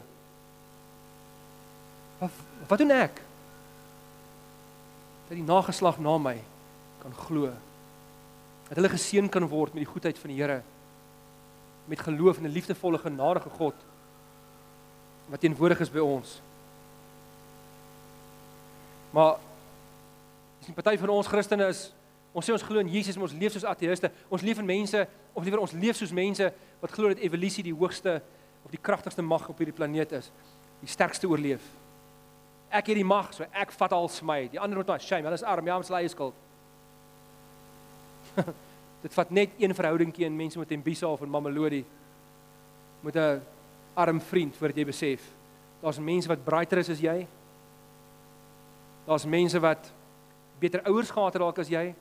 Wat 2.20 2.32
wat 2.68 2.80
doen 2.82 2.92
ek? 2.92 3.20
Dat 5.28 5.36
die 5.38 5.46
nageslag 5.46 6.00
na 6.00 6.18
my 6.18 6.38
kan 7.02 7.14
glo. 7.28 7.52
Dat 8.70 8.80
hulle 8.80 8.90
geseën 8.90 9.28
kan 9.30 9.46
word 9.52 9.76
met 9.76 9.84
die 9.84 9.92
goedheid 9.92 10.18
van 10.18 10.32
die 10.32 10.40
Here. 10.40 10.62
Met 11.86 12.00
geloof 12.00 12.38
in 12.38 12.48
'n 12.48 12.56
liefdevolle 12.56 12.98
genadige 12.98 13.50
God 13.50 13.76
wat 15.30 15.40
teenwoordig 15.40 15.80
is 15.80 15.90
by 15.90 16.00
ons. 16.00 16.42
Maar 19.16 19.38
dis 20.60 20.70
'n 20.70 20.74
party 20.74 20.98
van 20.98 21.10
ons 21.10 21.28
Christene 21.28 21.68
is 21.68 21.94
ons 22.36 22.46
sê 22.46 22.52
ons 22.52 22.68
glo 22.68 22.80
in 22.80 22.92
Jesus, 22.92 23.16
maar 23.16 23.30
ons 23.30 23.40
leef 23.40 23.52
soos 23.52 23.64
ateëste. 23.64 24.12
Ons 24.28 24.42
leef 24.42 24.60
in 24.60 24.66
mense 24.66 25.08
of 25.34 25.44
liewer 25.44 25.60
ons 25.60 25.72
leef 25.72 25.96
soos 25.96 26.12
mense 26.12 26.54
wat 26.82 26.92
glo 26.92 27.08
dat 27.08 27.24
evolusie 27.24 27.64
die 27.64 27.74
hoogste 27.74 28.22
of 28.66 28.72
die 28.72 28.82
kragtigste 28.82 29.22
mag 29.22 29.50
op 29.50 29.58
hierdie 29.58 29.76
planeet 29.76 30.12
is. 30.12 30.32
Die 30.82 30.90
sterkste 30.90 31.28
oorleef 31.28 31.64
ek 32.76 32.92
het 32.92 33.00
die 33.00 33.08
mag, 33.08 33.32
so 33.36 33.46
ek 33.56 33.74
vat 33.76 33.94
al 33.96 34.10
smy. 34.12 34.46
Die 34.52 34.60
ander 34.62 34.80
moet 34.80 34.90
maar 34.90 35.04
shame, 35.04 35.28
hulle 35.28 35.40
is 35.40 35.46
arm, 35.48 35.68
ja, 35.70 35.78
ons 35.80 35.92
lei 35.94 36.06
skuld. 36.12 36.36
Dit 39.06 39.14
vat 39.14 39.32
net 39.32 39.56
een 39.62 39.76
verhoudingkie 39.78 40.26
in 40.28 40.36
mense 40.36 40.60
met 40.60 40.72
Embisa 40.74 41.08
of 41.12 41.24
Mamelodi 41.30 41.84
met 43.06 43.16
'n 43.16 43.42
arm 43.94 44.20
vriend 44.20 44.56
voordat 44.58 44.78
jy 44.78 44.86
besef. 44.86 45.22
Daar's 45.82 46.00
mense 46.00 46.28
wat 46.28 46.44
brighter 46.44 46.78
is 46.78 46.90
as 46.90 47.00
jy. 47.00 47.28
Daar's 49.06 49.26
mense 49.26 49.60
wat 49.60 49.92
beter 50.60 50.82
ouers 50.84 51.10
gehad 51.10 51.34
het 51.34 51.42
dalk 51.42 51.60
as 51.60 51.70
jy. 51.70 51.94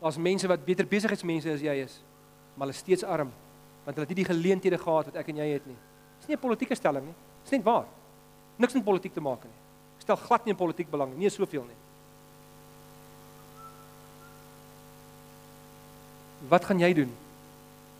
Daar's 0.00 0.16
mense 0.16 0.48
wat 0.48 0.64
beter 0.64 0.86
besigheidsmense 0.86 1.52
as 1.52 1.62
jy 1.62 1.74
is, 1.82 2.00
maar 2.54 2.66
hulle 2.66 2.76
is 2.76 2.82
steeds 2.82 3.04
arm 3.04 3.32
want 3.88 3.96
hulle 3.96 4.04
het 4.04 4.16
nie 4.16 4.24
die 4.24 4.32
geleenthede 4.34 4.78
gehad 4.78 5.06
wat 5.08 5.14
ek 5.16 5.30
en 5.32 5.38
jy 5.40 5.46
het 5.48 5.66
nie. 5.66 5.76
Dis 6.18 6.28
nie 6.28 6.36
'n 6.36 6.40
politieke 6.40 6.74
stelling 6.74 7.04
nie. 7.06 7.14
Dis 7.42 7.52
net 7.52 7.62
waar 7.64 7.86
niks 8.56 8.74
met 8.74 8.84
politiek 8.84 9.14
te 9.14 9.20
maak 9.20 9.44
nie. 9.44 9.54
Ek 9.96 10.02
stel 10.02 10.16
glad 10.16 10.44
nie 10.44 10.52
in 10.52 10.58
politiek 10.58 10.90
belang 10.90 11.10
nie, 11.10 11.18
nie 11.24 11.30
soveel 11.30 11.64
nie. 11.64 11.78
Wat 16.48 16.64
gaan 16.64 16.78
jy 16.78 16.92
doen 16.92 17.14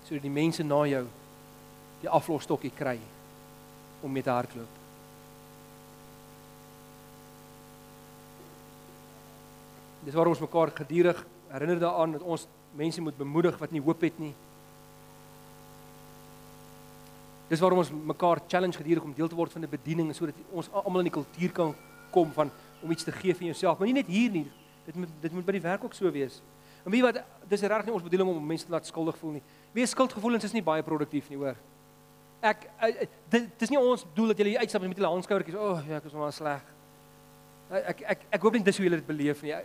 sodat 0.04 0.22
die 0.22 0.30
mense 0.30 0.62
na 0.62 0.86
jou 0.88 1.06
die 2.00 2.08
aflosstokkie 2.08 2.72
kry 2.76 2.98
om 4.02 4.12
met 4.12 4.26
haar 4.26 4.44
hardloop? 4.44 4.77
Dis 10.04 10.14
waarom 10.14 10.32
ons 10.32 10.42
mekaar 10.42 10.70
gedurig 10.74 11.24
herinner 11.48 11.80
daaraan 11.80 12.12
dat 12.12 12.22
ons 12.22 12.46
mense 12.76 13.00
moet 13.00 13.16
bemoedig 13.16 13.58
wat 13.58 13.70
nie 13.70 13.82
hoop 13.82 14.00
het 14.00 14.18
nie. 14.18 14.34
Dis 17.48 17.60
waarom 17.60 17.80
ons 17.80 17.90
mekaar 17.90 18.42
challenge 18.46 18.76
gedurig 18.76 19.04
om 19.04 19.14
deel 19.16 19.28
te 19.28 19.36
word 19.36 19.52
van 19.52 19.62
'n 19.62 19.70
bediening 19.70 20.14
sodat 20.14 20.34
ons 20.52 20.68
almal 20.72 21.00
in 21.00 21.10
die 21.10 21.18
kultuur 21.18 21.52
kan 21.52 21.74
kom 22.10 22.32
van 22.32 22.50
om 22.82 22.90
iets 22.90 23.04
te 23.04 23.12
gee 23.12 23.34
vir 23.34 23.46
jouself, 23.46 23.78
maar 23.78 23.86
nie 23.86 23.94
net 23.94 24.06
hier 24.06 24.30
nie. 24.30 24.46
Dit 24.86 24.94
moet 24.94 25.08
dit 25.20 25.32
moet 25.32 25.44
by 25.44 25.52
die 25.52 25.60
werk 25.60 25.84
ook 25.84 25.94
so 25.94 26.10
wees. 26.10 26.42
En 26.84 26.90
wie 26.90 27.02
wat 27.02 27.22
dis 27.48 27.60
reg 27.60 27.84
nie 27.84 27.92
ons 27.92 28.02
bedoeling 28.02 28.28
om 28.28 28.46
mense 28.46 28.64
te 28.64 28.72
laat 28.72 28.86
skuldig 28.86 29.16
voel 29.18 29.30
nie. 29.32 29.42
Wie 29.72 29.86
skuldgevoelens 29.86 30.44
is 30.44 30.52
nie 30.52 30.62
baie 30.62 30.82
produktief 30.82 31.28
nie, 31.28 31.36
hoor. 31.36 31.56
Ek 32.40 32.68
eh, 32.78 33.02
eh, 33.02 33.08
dit 33.30 33.48
dis 33.58 33.70
nie 33.70 33.78
ons 33.78 34.06
doel 34.14 34.32
dat 34.32 34.38
jy 34.38 34.54
uitstap 34.56 34.82
met 34.82 34.96
julle 34.96 35.10
handskouertjies. 35.10 35.58
O, 35.58 35.72
oh, 35.74 35.82
ja, 35.88 35.96
ek 35.96 36.04
is 36.04 36.12
maar 36.12 36.32
sleg. 36.32 36.62
Ek 37.70 38.02
ek 38.14 38.24
ek 38.38 38.46
hoop 38.46 38.52
nie 38.56 38.62
dis 38.62 38.78
hoe 38.78 38.86
julle 38.86 39.00
dit 39.00 39.06
beleef 39.06 39.42
nie. 39.42 39.56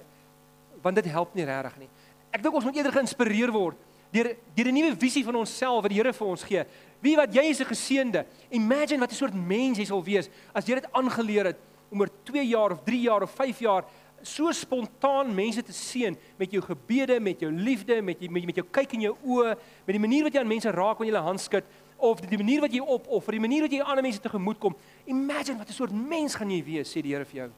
Want 0.81 0.95
dit 0.95 1.05
help 1.05 1.35
nie 1.35 1.45
regtig 1.45 1.77
nie. 1.77 1.89
Ek 2.31 2.41
dink 2.41 2.55
ons 2.55 2.63
moet 2.63 2.75
eerder 2.75 2.91
geïnspireer 2.91 3.51
word 3.51 3.77
deur 4.13 4.35
deur 4.55 4.67
'n 4.67 4.73
nuwe 4.73 4.95
visie 4.95 5.23
van 5.23 5.35
onsself 5.35 5.81
wat 5.81 5.89
die 5.89 5.97
Here 5.97 6.13
vir 6.13 6.27
ons 6.27 6.43
gee. 6.43 6.63
Wie 7.01 7.15
wat 7.15 7.33
jy 7.33 7.49
is 7.49 7.59
'n 7.59 7.65
geseënde. 7.65 8.25
Imagine 8.51 8.99
wat 8.99 9.11
'n 9.11 9.15
soort 9.15 9.33
mens 9.33 9.77
jy 9.77 9.85
sal 9.85 10.03
wees 10.03 10.29
as 10.53 10.65
jy 10.65 10.75
dit 10.75 10.91
aangeleer 10.91 11.45
het 11.45 11.57
om 11.89 11.99
oor 11.99 12.09
2 12.23 12.45
jaar 12.45 12.71
of 12.71 12.83
3 12.83 13.01
jaar 13.01 13.23
of 13.23 13.31
5 13.31 13.59
jaar 13.59 13.85
so 14.23 14.51
spontaan 14.51 15.35
mense 15.35 15.61
te 15.61 15.73
seën 15.73 16.17
met 16.37 16.51
jou 16.51 16.61
gebede, 16.63 17.19
met 17.19 17.39
jou 17.39 17.51
liefde, 17.51 18.01
met 18.01 18.19
jy, 18.19 18.29
met, 18.31 18.45
met 18.45 18.55
jou 18.55 18.65
kyk 18.71 18.93
in 18.93 19.01
jou 19.01 19.15
oë, 19.25 19.55
met 19.85 19.95
die 19.97 19.99
manier 19.99 20.23
wat 20.23 20.33
jy 20.33 20.39
aan 20.39 20.47
mense 20.47 20.71
raak 20.71 20.97
wanneer 20.97 21.13
jy 21.13 21.19
hulle 21.19 21.27
hand 21.27 21.43
skud 21.43 21.63
of 21.97 22.21
die 22.21 22.37
manier 22.37 22.61
wat 22.61 22.73
jy 22.73 22.79
opoffer, 22.79 23.31
die 23.31 23.43
manier 23.43 23.61
wat 23.61 23.71
jy 23.71 23.81
ander 23.81 24.03
mense 24.03 24.19
tegemoet 24.23 24.59
kom. 24.59 24.75
Imagine 25.05 25.57
wat 25.57 25.69
'n 25.69 25.73
soort 25.73 25.91
mens 25.91 26.35
gaan 26.35 26.51
jy 26.51 26.63
wees, 26.63 26.89
sê 26.89 27.01
die 27.01 27.13
Here 27.13 27.25
vir 27.25 27.35
jou. 27.35 27.49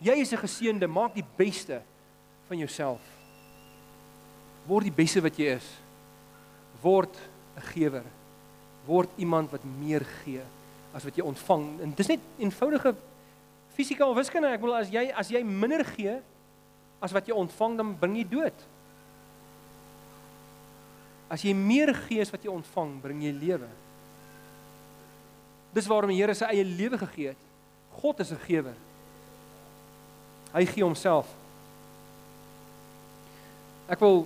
Jy 0.00 0.20
is 0.20 0.32
'n 0.32 0.36
geseënde, 0.38 0.86
maak 0.88 1.14
die 1.14 1.24
beste 1.36 1.82
van 2.52 2.60
jouself. 2.60 3.12
Word 4.68 4.86
die 4.90 4.98
beste 5.02 5.24
wat 5.24 5.38
jy 5.40 5.56
is. 5.56 5.68
Word 6.82 7.16
'n 7.56 7.64
gewer 7.72 8.06
word 8.86 9.10
iemand 9.16 9.52
wat 9.52 9.64
meer 9.64 10.04
gee 10.22 10.42
as 10.92 11.04
wat 11.06 11.16
jy 11.16 11.24
ontvang. 11.24 11.66
En 11.84 11.94
dis 11.96 12.10
net 12.12 12.22
eenvoudige 12.42 12.94
fisika 13.76 14.06
of 14.08 14.18
wiskunde. 14.18 14.50
Ek 14.50 14.62
bedoel 14.62 14.80
as 14.82 14.92
jy 14.92 15.06
as 15.08 15.30
jy 15.32 15.42
minder 15.46 15.84
gee 15.94 16.18
as 17.02 17.14
wat 17.14 17.26
jy 17.26 17.34
ontvang, 17.34 17.78
dan 17.80 17.94
bring 17.98 18.18
jy 18.20 18.26
dood. 18.30 18.66
As 21.32 21.42
jy 21.42 21.54
meer 21.56 21.90
gee 22.04 22.22
as 22.22 22.30
wat 22.30 22.44
jy 22.44 22.52
ontvang, 22.52 22.92
bring 23.02 23.24
jy 23.24 23.32
lewe. 23.34 23.70
Dis 25.74 25.88
waarom 25.90 26.12
die 26.12 26.20
Here 26.20 26.34
sy 26.36 26.50
eie 26.52 26.66
lewe 26.68 27.00
gegee 27.00 27.32
het. 27.32 27.48
God 28.02 28.20
is 28.20 28.30
'n 28.30 28.38
gewer. 28.46 28.76
Hy 30.52 30.66
gee 30.66 30.84
homself. 30.84 31.26
Ek 33.92 34.00
wil 34.00 34.22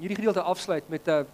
hierdie 0.00 0.18
gedeelte 0.18 0.42
afsluit 0.42 0.88
met 0.90 1.06
'n 1.06 1.10
uh, 1.10 1.24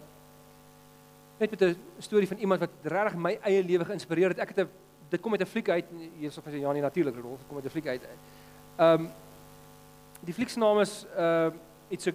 net 1.41 1.49
met 1.49 2.27
van 2.27 2.37
iemand 2.37 2.59
wat 2.59 2.69
regtig 2.83 3.15
my 3.15 3.39
eie 3.41 3.63
lewe 3.63 3.85
geïnspireer 3.85 4.29
het. 4.29 4.39
Ek 4.39 4.53
het 4.53 4.59
'n 4.59 4.69
dit 5.09 5.21
kom 5.21 5.31
uit 5.31 5.41
'n 5.41 5.45
fliek 5.45 5.69
uit 5.69 5.85
hier 6.19 6.31
so 6.31 6.41
van 6.41 6.59
Janie 6.59 6.81
natuurlik 6.81 7.15
rol, 7.15 7.39
kom 7.47 7.57
uit 7.57 7.65
'n 7.65 7.69
fliek 7.69 7.87
uit. 7.87 8.01
Ehm 8.77 9.05
die 10.21 10.33
fliek 10.33 10.49
se 10.49 10.59
naam 10.59 10.79
is 10.79 11.05
uh 11.17 11.49
it's 11.89 12.07
a 12.07 12.13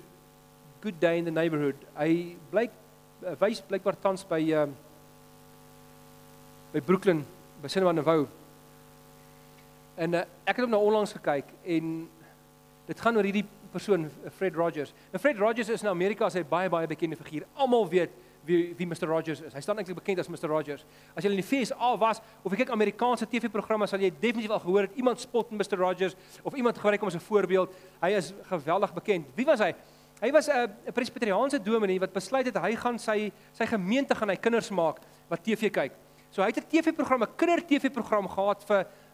good 0.81 1.01
day 1.01 1.17
in 1.17 1.25
the 1.25 1.31
neighborhood. 1.31 1.77
Hy 1.99 2.37
blyk 2.51 2.71
uh, 3.23 3.35
wys 3.39 3.61
blykbaar 3.61 3.99
tans 4.01 4.25
by 4.25 4.53
ehm 4.53 4.71
by 6.73 6.81
Brooklyn 6.81 7.27
by 7.63 7.69
Cinema 7.69 7.93
Nouveau. 7.93 8.29
En 9.97 10.13
uh, 10.13 10.23
ek 10.45 10.57
het 10.57 10.69
nou 10.69 10.83
onlangs 10.83 11.13
gekyk 11.13 11.45
en 11.65 12.09
dit 12.87 13.01
gaan 13.01 13.17
oor 13.17 13.25
hierdie 13.25 13.47
persoon 13.73 14.11
Fred 14.37 14.55
Rogers. 14.55 14.93
Nou 15.13 15.21
Fred 15.21 15.39
Rogers 15.39 15.69
is 15.69 15.83
in 15.83 15.89
Amerika 15.89 16.29
sy 16.31 16.43
baie 16.45 16.71
baie 16.73 16.87
bekende 16.87 17.17
figuur. 17.17 17.47
Almal 17.55 17.89
weet 17.89 18.11
wie 18.47 18.75
wie 18.79 18.87
Mr 18.87 19.09
Rogers 19.11 19.41
is. 19.41 19.53
Hy 19.55 19.61
staan 19.61 19.79
eintlik 19.79 19.99
bekend 19.99 20.23
as 20.23 20.29
Mr 20.29 20.49
Rogers. 20.49 20.85
As 21.15 21.25
jy 21.25 21.33
in 21.33 21.41
die 21.41 21.47
FSA 21.47 21.93
was 22.01 22.23
of 22.43 22.53
jy 22.53 22.63
kyk 22.63 22.73
Amerikaanse 22.75 23.27
TV-programme 23.31 23.89
sal 23.91 24.01
jy 24.01 24.11
definitief 24.15 24.55
al 24.55 24.63
gehoor 24.63 24.87
het 24.87 24.97
iemand 24.97 25.21
spot 25.21 25.51
Mr 25.51 25.79
Rogers 25.81 26.17
of 26.45 26.55
iemand 26.55 26.79
gebruik 26.79 27.01
hom 27.01 27.09
as 27.11 27.19
'n 27.19 27.27
voorbeeld. 27.27 27.75
Hy 28.03 28.11
is 28.17 28.33
geweldig 28.51 28.95
bekend. 28.95 29.27
Wie 29.35 29.47
was 29.47 29.61
hy? 29.61 29.75
Hy 30.21 30.31
was 30.33 30.49
'n 30.49 30.53
uh, 30.53 30.93
presbyteriaanse 30.93 31.63
dominee 31.63 32.01
wat 32.01 32.13
besluit 32.13 32.47
het 32.47 32.57
hy 32.57 32.75
gaan 32.77 32.99
sy 32.99 33.33
sy 33.53 33.67
gemeente 33.67 34.15
gaan 34.15 34.29
hy 34.29 34.37
kinders 34.37 34.71
maak 34.71 35.01
wat 35.29 35.43
TV 35.45 35.71
kyk. 35.71 35.93
So 36.31 36.43
hy 36.43 36.49
het 36.49 36.59
'n 36.59 36.69
TV-program, 36.69 37.23
'n 37.23 37.37
kinder-TV-program 37.37 38.29
gehad 38.29 38.65
vir 38.65 38.81
uh, 38.81 38.85
vir 38.85 39.06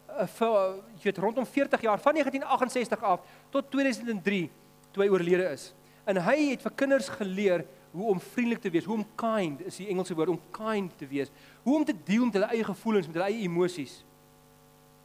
jy 0.97 1.03
weet 1.03 1.19
rondom 1.19 1.47
40 1.47 1.81
jaar 1.81 2.01
van 2.01 2.13
1968 2.13 3.03
af 3.03 3.21
tot 3.51 3.71
2003 3.71 4.51
toe 4.93 5.05
hy 5.05 5.09
oorlede 5.11 5.49
is. 5.53 5.73
En 6.05 6.19
hy 6.27 6.37
het 6.51 6.63
vir 6.63 6.75
kinders 6.77 7.09
geleer 7.09 7.65
hoe 7.93 8.09
om 8.11 8.21
vriendelik 8.21 8.61
te 8.61 8.71
wees, 8.73 8.85
hoe 8.89 8.97
om 8.97 9.07
kind 9.17 9.61
is 9.69 9.77
die 9.77 9.89
Engelse 9.93 10.15
woord 10.17 10.33
om 10.33 10.41
kind 10.51 10.93
te 10.99 11.07
wees. 11.07 11.31
Hoe 11.63 11.77
om 11.77 11.85
te 11.85 11.95
deel 12.05 12.25
met 12.25 12.39
hulle 12.39 12.51
eie 12.55 12.65
gevoelens, 12.65 13.07
met 13.07 13.19
hulle 13.19 13.29
eie 13.31 13.47
emosies. 13.47 14.01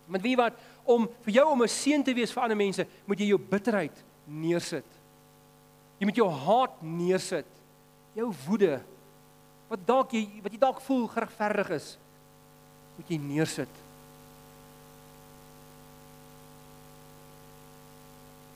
Want 0.08 0.24
wie 0.24 0.36
wat 0.40 0.56
om 0.88 1.08
vir 1.26 1.34
jou 1.40 1.48
om 1.52 1.64
'n 1.64 1.68
seën 1.68 2.04
te 2.04 2.14
wees 2.14 2.32
vir 2.32 2.44
ander 2.44 2.58
mense, 2.58 2.88
moet 3.06 3.20
jy 3.20 3.28
jou 3.28 3.40
bitterheid 3.40 4.04
neersit. 4.26 4.86
Jy 6.00 6.06
moet 6.06 6.16
jou 6.16 6.30
haat 6.30 6.82
neersit. 6.82 7.46
Jou 8.16 8.34
woede 8.48 8.82
wat 9.68 9.80
dalk 9.86 10.12
jy 10.12 10.42
wat 10.44 10.52
jy 10.52 10.60
dalk 10.60 10.82
voel 10.82 11.08
geregverdig 11.08 11.70
is, 11.70 11.98
moet 12.96 13.10
jy 13.10 13.18
neersit. 13.18 13.87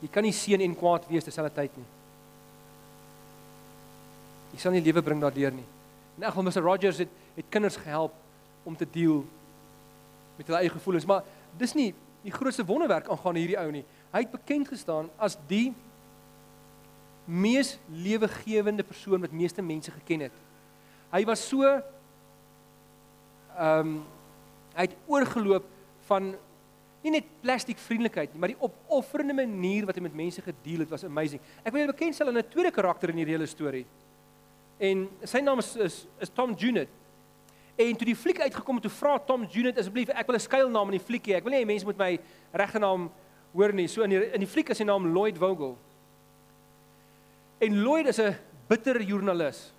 Jy 0.01 0.09
kan 0.09 0.25
nie 0.25 0.33
seën 0.35 0.61
en 0.65 0.77
kwaad 0.77 1.05
wees 1.09 1.25
terselfdertyd 1.27 1.75
nie. 1.77 1.89
Jy 4.51 4.59
sal 4.63 4.73
nie 4.75 4.83
lewe 4.83 5.03
bring 5.05 5.21
daardeur 5.21 5.53
nie. 5.55 5.67
In 6.17 6.25
elk 6.25 6.33
geval 6.35 6.49
Mr 6.49 6.65
Rogers 6.65 7.03
het 7.05 7.19
het 7.31 7.47
kinders 7.49 7.77
gehelp 7.79 8.13
om 8.67 8.75
te 8.75 8.85
deel 8.91 9.21
met 10.37 10.49
hulle 10.49 10.59
eie 10.59 10.73
gevoelens, 10.73 11.05
maar 11.07 11.23
dis 11.57 11.73
nie 11.77 11.93
die 12.25 12.33
grootste 12.33 12.65
wonderwerk 12.67 13.07
aangaan 13.09 13.39
hierdie 13.39 13.59
ou 13.59 13.69
nie. 13.71 13.85
Hy 14.11 14.25
het 14.25 14.33
bekend 14.33 14.67
gestaan 14.67 15.07
as 15.17 15.37
die 15.47 15.71
mees 17.25 17.77
lewegewende 17.87 18.83
persoon 18.83 19.23
wat 19.23 19.31
meeste 19.31 19.63
mense 19.63 19.93
geken 19.95 20.27
het. 20.27 20.35
Hy 21.13 21.23
was 21.29 21.43
so 21.47 21.63
ehm 21.65 21.83
um, 23.57 24.01
hy 24.71 24.85
het 24.87 24.93
oorgeloop 25.11 25.65
van 26.07 26.29
nie 27.03 27.11
net 27.15 27.29
plastiek 27.41 27.79
vriendelikheid 27.81 28.33
nie, 28.33 28.39
maar 28.39 28.53
die 28.53 28.61
opofferende 28.61 29.33
manier 29.33 29.87
wat 29.89 29.97
hy 29.97 30.03
met 30.05 30.15
mense 30.17 30.41
gedeel 30.41 30.83
het 30.83 30.91
was 30.93 31.05
amazing. 31.07 31.41
Ek 31.63 31.73
wil 31.73 31.83
julle 31.83 31.93
bekend 31.93 32.15
stel 32.15 32.29
'n 32.29 32.43
tweede 32.49 32.71
karakter 32.71 33.09
in 33.09 33.17
hierdie 33.17 33.37
hele 33.37 33.47
storie. 33.47 33.85
En 34.79 35.09
sy 35.23 35.39
naam 35.39 35.59
is 35.59 35.75
is, 35.75 36.07
is 36.19 36.29
Tom 36.29 36.53
Junit. 36.53 36.89
En 37.75 37.95
toe 37.95 38.05
die 38.05 38.15
fliek 38.15 38.39
uitgekom 38.39 38.75
het, 38.75 38.83
toe 38.83 38.91
vra 38.91 39.17
Tom 39.19 39.45
Junit 39.45 39.77
asseblief, 39.77 40.09
ek 40.09 40.27
wil 40.27 40.35
'n 40.35 40.39
skuilnaam 40.39 40.91
in 40.91 40.99
die 40.99 41.05
fliek 41.05 41.25
hê. 41.27 41.35
Ek 41.37 41.43
wil 41.43 41.53
nie 41.53 41.63
hê 41.63 41.65
mense 41.65 41.85
moet 41.85 41.97
my 41.97 42.19
regte 42.53 42.79
naam 42.79 43.09
hoor 43.53 43.73
nie. 43.73 43.87
So 43.87 44.03
in 44.03 44.09
die 44.09 44.33
in 44.33 44.39
die 44.39 44.47
fliek 44.47 44.69
is 44.69 44.77
sy 44.77 44.83
naam 44.83 45.13
Lloyd 45.13 45.37
Vogel. 45.37 45.77
En 47.61 47.83
Lloyd 47.83 48.07
is 48.07 48.19
'n 48.19 48.35
bitter 48.67 49.01
joernalis. 49.01 49.71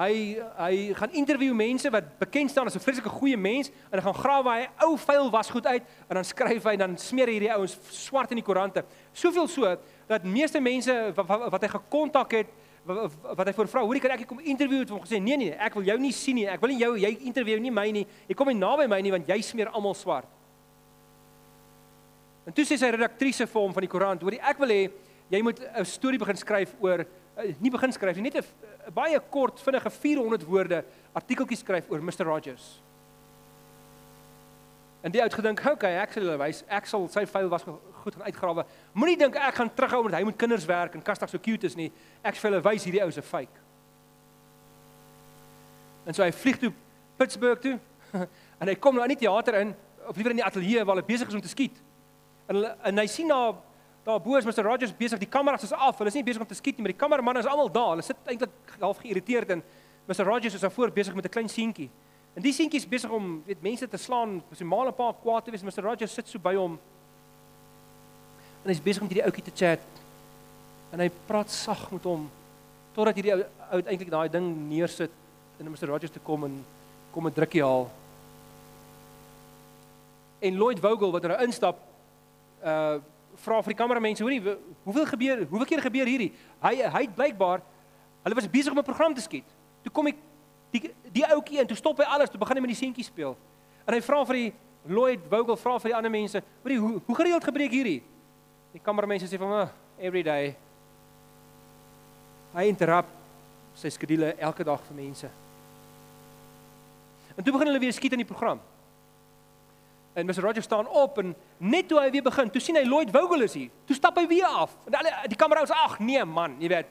Hy 0.00 0.40
hy 0.56 0.94
gaan 0.96 1.12
interview 1.12 1.52
mense 1.52 1.90
wat 1.92 2.06
bekend 2.18 2.50
staan 2.50 2.66
as 2.66 2.74
'n 2.74 2.80
vreeslike 2.80 3.12
goeie 3.12 3.36
mens 3.36 3.68
en 3.92 3.98
hy 3.98 4.04
gaan 4.04 4.22
grawe 4.22 4.50
hy 4.50 4.68
ou 4.86 4.96
vuil 4.96 5.30
wasgoed 5.30 5.66
uit 5.66 5.82
en 6.08 6.14
dan 6.14 6.24
skryf 6.24 6.64
hy 6.64 6.76
dan 6.76 6.96
smeer 6.96 7.28
hierdie 7.28 7.52
ouens 7.52 7.76
swart 7.90 8.30
in 8.30 8.40
die 8.40 8.44
koerante. 8.44 8.84
Soveel 9.12 9.48
so 9.48 9.76
dat 10.08 10.24
meeste 10.24 10.60
mense 10.60 11.12
wat, 11.14 11.50
wat 11.50 11.62
hy 11.62 11.68
gekontak 11.68 12.32
het 12.32 12.46
wat, 12.84 13.12
wat 13.36 13.46
hy 13.46 13.52
vir 13.52 13.68
vra, 13.68 13.84
hoorie 13.84 14.00
kan 14.00 14.10
ek 14.16 14.26
kom 14.26 14.40
interview 14.40 14.78
het 14.78 14.88
hom 14.88 15.02
gesê 15.04 15.20
nee 15.20 15.36
nee, 15.36 15.52
ek 15.52 15.74
wil 15.74 15.84
jou 15.84 15.98
nie 15.98 16.12
sien 16.12 16.34
nie. 16.34 16.48
Ek 16.48 16.60
wil 16.60 16.70
nie 16.70 16.80
jou 16.80 16.96
jy 16.96 17.18
interview 17.28 17.60
nie 17.60 17.70
my 17.70 17.90
nie. 17.90 18.06
Jy 18.28 18.34
kom 18.34 18.48
nie 18.48 18.56
naby 18.56 18.88
my 18.88 19.00
nie 19.00 19.12
want 19.12 19.28
jy 19.28 19.40
smeer 19.42 19.68
almal 19.68 19.94
swart. 19.94 20.28
En 22.46 22.52
toe 22.52 22.64
sê 22.64 22.78
sy 22.78 22.88
redaktrise 22.90 23.46
vir 23.46 23.60
hom 23.60 23.72
van 23.72 23.84
die 23.84 23.90
koerant, 23.92 24.22
hoorie 24.22 24.40
ek 24.40 24.58
wil 24.58 24.68
hê 24.68 24.90
jy 25.30 25.42
moet 25.42 25.60
'n 25.60 25.84
storie 25.84 26.18
begin 26.18 26.36
skryf 26.36 26.74
oor 26.80 27.04
uh, 27.04 27.54
nie 27.60 27.70
begin 27.70 27.92
skryf 27.92 28.16
nie, 28.16 28.30
net 28.30 28.40
'n 28.40 28.44
baie 28.94 29.20
kort, 29.30 29.60
vinnige 29.60 29.90
400 29.90 30.44
woorde 30.44 30.84
artikeltjie 31.12 31.56
skryf 31.56 31.90
oor 31.90 32.02
Mr 32.02 32.24
Rogers. 32.24 32.80
En 35.00 35.12
die 35.12 35.20
ou 35.20 35.26
het 35.26 35.34
gedink, 35.34 35.60
"Oké, 35.60 35.70
okay, 35.70 35.94
ek 36.02 36.12
sal 36.12 36.22
hulle 36.22 36.38
wys. 36.38 36.64
Ek 36.68 36.86
sal 36.86 37.08
sy 37.08 37.26
vuil 37.26 37.48
was 37.48 37.62
goed 38.02 38.14
gaan 38.14 38.24
uitgrawe. 38.24 38.64
Moenie 38.92 39.16
dink 39.16 39.36
ek 39.36 39.54
gaan 39.54 39.74
terughou 39.74 40.04
omdat 40.04 40.18
hy 40.18 40.24
moet 40.24 40.36
kinders 40.36 40.64
werk 40.64 40.94
en 40.94 41.02
kastig 41.02 41.28
so 41.28 41.38
cute 41.38 41.66
is 41.66 41.74
nie. 41.74 41.92
Ek 42.22 42.34
sal 42.34 42.50
hulle 42.50 42.62
wys 42.62 42.84
hierdie 42.84 43.02
ou 43.02 43.10
se 43.10 43.22
fake." 43.22 43.58
En 46.06 46.14
so 46.14 46.22
hy 46.22 46.32
vlieg 46.32 46.58
toe 46.58 46.72
Pittsburgh 47.16 47.60
toe 47.60 47.78
en 48.60 48.68
hy 48.68 48.74
kom 48.74 48.94
nou 48.94 49.04
in 49.04 49.16
die 49.16 49.26
teater 49.26 49.54
in 49.54 49.74
of 50.06 50.16
liewer 50.16 50.30
in 50.30 50.36
die 50.36 50.44
ateljee 50.44 50.84
waar 50.84 50.96
hulle 50.96 51.06
besig 51.06 51.28
is 51.28 51.34
om 51.34 51.40
te 51.40 51.48
skiet. 51.48 51.76
En 52.48 52.54
hulle 52.54 52.76
en 52.82 52.98
hy 52.98 53.06
sien 53.06 53.28
daar 53.28 53.54
daar 53.54 53.69
bo 54.04 54.36
is 54.36 54.44
Mr 54.44 54.64
Rogers 54.64 54.92
besig, 54.96 55.18
die 55.18 55.28
kameras 55.28 55.62
is 55.62 55.72
af. 55.72 55.98
Hulle 55.98 56.08
is 56.08 56.14
nie 56.14 56.24
besig 56.24 56.40
om 56.40 56.48
te 56.48 56.54
skiet 56.54 56.78
nie, 56.78 56.86
maar 56.86 56.94
die 56.94 57.00
kameramanne 57.00 57.42
is 57.44 57.48
almal 57.50 57.68
daar. 57.72 57.90
Hulle 57.94 58.04
sit 58.06 58.16
eintlik 58.24 58.76
half 58.80 59.02
geïrriteerd 59.02 59.50
en 59.56 59.62
Mr 60.08 60.24
Rogers 60.24 60.54
is 60.54 60.64
daarvoor 60.64 60.90
besig 60.90 61.14
met 61.14 61.24
'n 61.24 61.28
klein 61.28 61.48
seentjie. 61.48 61.90
En 62.34 62.42
die 62.42 62.52
seentjie 62.52 62.80
is 62.80 62.88
besig 62.88 63.10
om 63.10 63.42
weet 63.46 63.62
mense 63.62 63.88
te 63.88 63.96
slaan, 63.96 64.42
sy 64.52 64.64
ma 64.64 64.86
en 64.86 64.94
pa 64.94 65.12
kwaad 65.12 65.44
te 65.44 65.50
wees. 65.50 65.62
Mr 65.62 65.82
Rogers 65.82 66.14
sit 66.14 66.28
so 66.28 66.38
by 66.38 66.54
hom. 66.54 66.78
En 68.64 68.70
hy's 68.70 68.82
besig 68.82 69.02
om 69.02 69.08
hierdie 69.08 69.24
ouetjie 69.24 69.44
te 69.44 69.54
chat. 69.54 69.80
En 70.92 71.00
hy 71.00 71.10
praat 71.26 71.50
sag 71.50 71.90
met 71.90 72.04
hom 72.04 72.30
totdat 72.94 73.14
hierdie 73.14 73.34
ou 73.34 73.44
uiteindelik 73.70 74.10
daai 74.10 74.28
ding 74.28 74.68
neersit 74.68 75.10
en 75.58 75.70
Mr 75.70 75.86
Rogers 75.86 76.10
te 76.10 76.18
kom 76.18 76.44
en 76.44 76.64
kom 77.12 77.26
'n 77.26 77.32
drukkie 77.32 77.62
haal. 77.62 77.90
En 80.40 80.56
Lloyd 80.56 80.80
Vogel 80.80 81.12
wat 81.12 81.24
er 81.24 81.28
nou 81.28 81.42
instap 81.42 81.78
uh 82.64 82.98
vra 83.44 83.60
vir 83.62 83.74
die 83.74 83.78
kameramense, 83.78 84.24
hoorie, 84.24 84.40
hoeveel 84.84 85.06
gebeur, 85.06 85.44
hoeveel 85.50 85.68
keer 85.68 85.82
gebeur 85.84 86.08
hierdie? 86.10 86.32
Hy 86.62 86.74
hy 86.82 87.02
het 87.06 87.14
blykbaar 87.16 87.62
hulle 88.24 88.36
was 88.36 88.48
besig 88.50 88.72
om 88.72 88.78
'n 88.78 88.84
program 88.84 89.14
te 89.14 89.20
skiet. 89.20 89.48
Toe 89.82 89.92
kom 89.92 90.06
ek 90.06 90.16
die 90.70 90.90
die 91.12 91.24
ouetjie 91.24 91.60
in, 91.60 91.66
toe 91.66 91.76
stop 91.76 91.98
hy 91.98 92.04
alles, 92.04 92.30
toe 92.30 92.38
begin 92.38 92.56
hy 92.56 92.60
met 92.60 92.70
die 92.70 92.84
seentjie 92.84 93.04
speel. 93.04 93.36
En 93.86 93.94
hy 93.94 94.00
vra 94.00 94.24
vir 94.24 94.34
die 94.34 94.52
Lloyd 94.86 95.20
Vogel 95.28 95.56
vra 95.56 95.78
vir 95.78 95.90
die 95.90 95.96
ander 95.96 96.10
mense, 96.10 96.42
hoorie, 96.62 96.78
hoe 96.78 97.00
hoe 97.06 97.16
gereeld 97.16 97.44
gebreek 97.44 97.70
hierdie? 97.70 98.02
Die 98.72 98.80
kameramense 98.80 99.26
sê 99.26 99.38
van, 99.38 99.52
oh, 99.52 99.68
"Every 99.98 100.22
day." 100.22 100.56
Hy 102.54 102.62
interrup 102.62 103.06
sy 103.74 103.88
skedule 103.88 104.34
elke 104.38 104.64
dag 104.64 104.80
vir 104.88 104.96
mense. 104.96 105.30
En 107.36 107.44
toe 107.44 107.52
begin 107.52 107.66
hulle 107.66 107.78
weer 107.78 107.92
skiet 107.92 108.12
in 108.12 108.18
die 108.18 108.28
program. 108.28 108.60
En 110.12 110.26
Mr 110.26 110.40
Rogers 110.40 110.64
staan 110.64 110.88
op 110.88 111.18
en 111.18 111.36
net 111.56 111.88
toe 111.88 112.00
hy 112.00 112.10
weer 112.10 112.22
begin, 112.22 112.50
toe 112.50 112.60
sien 112.60 112.76
hy 112.76 112.82
Lloyd 112.82 113.10
Vogel 113.14 113.42
is 113.46 113.54
hier. 113.54 113.70
Toe 113.86 113.96
stap 113.96 114.16
hy 114.18 114.26
weer 114.26 114.46
af. 114.46 114.74
En 114.90 114.96
alle 114.98 115.12
die 115.30 115.38
kamera 115.38 115.62
is 115.62 115.70
ag 115.70 115.98
nee 116.02 116.24
man, 116.24 116.56
jy 116.58 116.70
weet. 116.72 116.90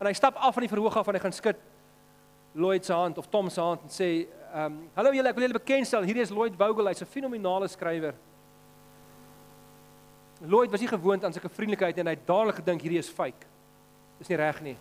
En 0.00 0.08
hy 0.08 0.12
stap 0.16 0.38
af 0.40 0.56
van 0.56 0.64
die 0.64 0.72
verhoog 0.72 0.96
af 0.96 1.10
en 1.10 1.18
hy 1.18 1.20
gaan 1.20 1.36
skud 1.36 1.60
Lloyd 2.54 2.84
se 2.86 2.92
hand 2.92 3.18
of 3.18 3.26
Tom 3.28 3.50
se 3.50 3.60
hand 3.60 3.82
en 3.82 3.90
sê, 3.90 4.08
ehm, 4.54 4.64
um, 4.64 4.90
"Hallo 4.94 5.12
julle, 5.12 5.28
ek 5.28 5.34
wil 5.34 5.48
julle 5.48 5.58
bekendstel. 5.58 6.02
Hierdie 6.02 6.22
is 6.22 6.30
Lloyd 6.30 6.54
Vogel. 6.56 6.86
Hy's 6.86 7.02
'n 7.02 7.06
fenominale 7.06 7.68
skrywer." 7.68 8.14
Lloyd 10.40 10.70
was 10.70 10.80
nie 10.80 10.88
gewoond 10.88 11.24
aan 11.24 11.32
sulke 11.32 11.48
vriendelikheid 11.48 11.98
en 11.98 12.06
hy 12.06 12.12
het 12.12 12.26
dadelik 12.26 12.54
gedink 12.54 12.80
hierdie 12.80 12.98
is 12.98 13.08
fake. 13.08 13.46
Dis 14.18 14.28
nie 14.28 14.36
reg 14.36 14.60
nie. 14.62 14.76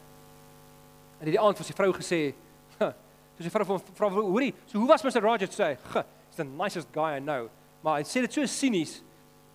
En 1.20 1.26
die 1.26 1.40
aand 1.40 1.58
vir 1.58 1.66
sy 1.66 1.74
vrou 1.74 1.92
gesê, 1.94 2.34
"Toe 2.80 3.44
sy 3.44 3.50
vrou 3.50 3.66
van 3.66 3.82
vra 3.94 4.10
hoorie, 4.10 4.54
so 4.66 4.78
hoe 4.78 4.88
was 4.88 5.04
Mr 5.04 5.22
Rogers 5.22 5.56
sê?" 5.56 5.78
He's 6.34 6.38
the 6.38 6.64
nicest 6.64 6.88
guy 6.92 7.18
I 7.18 7.20
know. 7.20 7.50
Maar 7.84 8.00
hy 8.02 8.06
sê 8.10 8.24
dit 8.26 8.34
so 8.34 8.46
sinies 8.50 9.04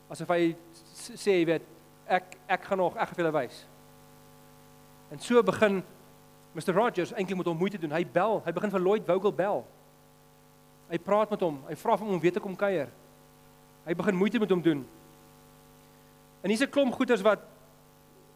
asof 0.08 0.30
hy 0.30 0.52
sê 0.94 1.40
jy 1.40 1.46
weet 1.48 1.64
ek 2.06 2.36
ek 2.46 2.68
gaan 2.68 2.78
nog 2.78 2.94
ek 2.94 3.10
gaan 3.10 3.18
vir 3.18 3.24
julle 3.24 3.32
wys. 3.34 3.56
En 5.10 5.18
so 5.18 5.42
begin 5.42 5.80
Mr 6.54 6.76
Rogers 6.76 7.10
eintlik 7.16 7.40
met 7.40 7.50
hom 7.50 7.58
moeite 7.58 7.80
doen. 7.82 7.96
Hy 7.96 8.04
bel, 8.06 8.38
hy 8.46 8.54
begin 8.54 8.70
vir 8.76 8.84
Lloyd 8.84 9.08
Vogel 9.08 9.34
bel. 9.40 9.64
Hy 10.92 11.00
praat 11.02 11.34
met 11.34 11.42
hom. 11.42 11.58
Hy 11.66 11.74
vra 11.82 11.96
hom 11.98 12.14
om 12.14 12.22
weer 12.22 12.36
te 12.36 12.44
kom 12.44 12.54
kuier. 12.56 12.92
Hy 13.88 13.98
begin 13.98 14.20
moeite 14.20 14.38
met 14.38 14.54
hom 14.54 14.62
doen. 14.62 14.86
En 16.44 16.52
hier's 16.52 16.62
'n 16.62 16.70
klomp 16.70 16.94
goeters 16.94 17.26
wat 17.26 17.42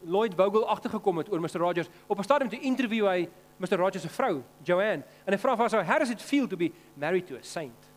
Lloyd 0.03 0.35
Vogel 0.35 0.67
agtergekom 0.67 1.23
het 1.23 1.31
oor 1.31 1.39
Mr 1.39 1.63
Rogers. 1.63 1.89
Op 2.07 2.19
'n 2.19 2.23
stadium 2.23 2.49
toe 2.49 2.59
interview 2.59 3.07
hy 3.07 3.29
Mr 3.57 3.79
Rogers 3.79 4.03
se 4.03 4.09
vrou, 4.09 4.43
Joanne, 4.63 5.05
en 5.25 5.33
hy 5.33 5.39
vra 5.39 5.55
vir 5.55 5.69
haar, 5.69 5.85
"How 5.85 5.99
does 5.99 6.09
it 6.09 6.21
feel 6.21 6.47
to 6.47 6.57
be 6.57 6.73
married 6.95 7.27
to 7.27 7.35
a 7.35 7.41
saint?" 7.41 7.92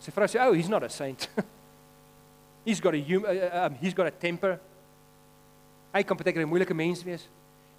Sy 0.00 0.10
vrou 0.10 0.26
sê, 0.26 0.40
"Oh, 0.40 0.52
he's 0.52 0.68
not 0.68 0.82
a 0.82 0.88
saint. 0.88 1.28
he's 2.64 2.80
got 2.80 2.94
a 2.94 3.00
hum, 3.00 3.24
uh, 3.24 3.66
um, 3.66 3.74
he's 3.74 3.94
got 3.94 4.06
a 4.06 4.10
temper. 4.10 4.58
Hy 5.92 6.02
kan 6.02 6.16
baie 6.16 6.32
keer 6.32 6.42
'n 6.42 6.48
moeilike 6.48 6.74
mens 6.74 7.04
wees." 7.04 7.28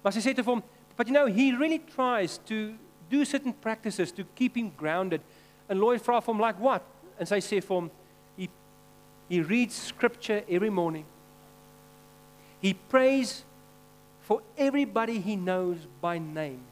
Maar 0.02 0.12
sy 0.12 0.20
sê 0.20 0.34
te 0.34 0.42
hom, 0.42 0.62
"But 0.96 1.08
you 1.08 1.12
know, 1.12 1.26
he 1.26 1.52
really 1.52 1.78
tries 1.78 2.38
to 2.46 2.74
do 3.10 3.24
certain 3.24 3.52
practices 3.52 4.12
to 4.12 4.24
keep 4.34 4.56
him 4.56 4.70
grounded." 4.76 5.20
And 5.68 5.80
Lloyd 5.80 6.00
vra 6.00 6.22
hom 6.22 6.38
like 6.38 6.58
what? 6.58 6.82
En 7.18 7.26
sy 7.26 7.40
sê 7.40 7.60
vir 7.60 7.74
hom, 7.74 7.90
"He 8.36 8.48
he 9.28 9.40
reads 9.40 9.74
scripture 9.74 10.44
every 10.48 10.70
morning. 10.70 11.06
He 12.60 12.74
prays 12.74 13.44
for 14.20 14.42
everybody 14.56 15.20
he 15.20 15.34
knows 15.34 15.88
by 16.00 16.18
name." 16.18 16.71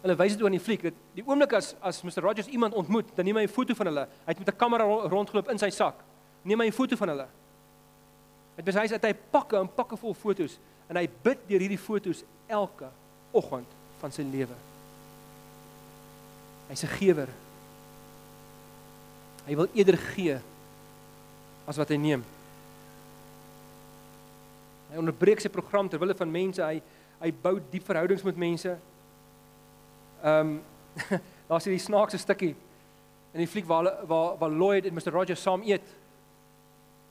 Hulle 0.00 0.16
wys 0.16 0.32
dit 0.32 0.42
oor 0.42 0.48
in 0.48 0.56
die 0.56 0.64
fliek 0.64 0.82
dat 0.82 0.96
die 1.16 1.24
oomblik 1.26 1.52
as 1.58 1.74
as 1.84 2.00
Mr 2.06 2.24
Rogers 2.24 2.48
iemand 2.48 2.74
ontmoet, 2.74 3.10
dan 3.16 3.24
neem 3.24 3.36
hy 3.36 3.42
'n 3.44 3.52
foto 3.52 3.74
van 3.74 3.86
hulle. 3.86 4.06
Hy 4.24 4.32
het 4.32 4.38
met 4.38 4.48
'n 4.48 4.56
kamera 4.56 4.84
rondgeloop 4.84 5.50
in 5.50 5.58
sy 5.58 5.70
sak. 5.70 5.96
Neem 6.42 6.60
hy 6.60 6.66
'n 6.66 6.72
foto 6.72 6.96
van 6.96 7.08
hulle. 7.08 7.28
Dit 8.56 8.64
besys 8.64 8.90
dat 8.90 9.02
hy 9.02 9.14
pakke 9.14 9.56
en 9.56 9.68
pakke 9.68 9.96
vol 9.96 10.14
fotos 10.14 10.58
en 10.88 10.96
hy 10.96 11.08
bid 11.22 11.38
deur 11.48 11.60
hierdie 11.60 11.78
fotos 11.78 12.24
elke 12.48 12.88
oggend 13.32 13.68
van 14.00 14.12
sy 14.12 14.22
lewe. 14.22 14.56
Hy's 16.68 16.84
'n 16.84 16.96
gewer. 16.98 17.28
Hy 19.46 19.54
wil 19.56 19.68
eerder 19.74 19.96
gee 19.96 20.40
as 21.66 21.76
wat 21.76 21.88
hy 21.88 21.96
neem. 21.96 22.24
Hy 24.90 24.98
onderbreek 24.98 25.40
sy 25.40 25.48
program 25.48 25.88
terwyl 25.88 26.08
hy 26.08 26.18
van 26.18 26.32
mense 26.32 26.62
hy 26.62 26.82
hy 27.20 27.30
bou 27.32 27.60
diep 27.70 27.84
verhoudings 27.84 28.24
met 28.24 28.36
mense. 28.36 28.78
Ehm 30.22 30.48
um, 31.10 31.20
daar's 31.50 31.64
hierdie 31.64 31.82
snaakse 31.82 32.18
stukkie 32.18 32.54
in 33.32 33.42
die 33.42 33.48
fliek 33.48 33.66
waar 33.66 33.88
waar 34.06 34.36
waar 34.38 34.50
Lloyd 34.50 34.86
en 34.86 34.94
Mr 34.94 35.12
Rogers 35.12 35.42
saam 35.42 35.62
eet. 35.62 35.86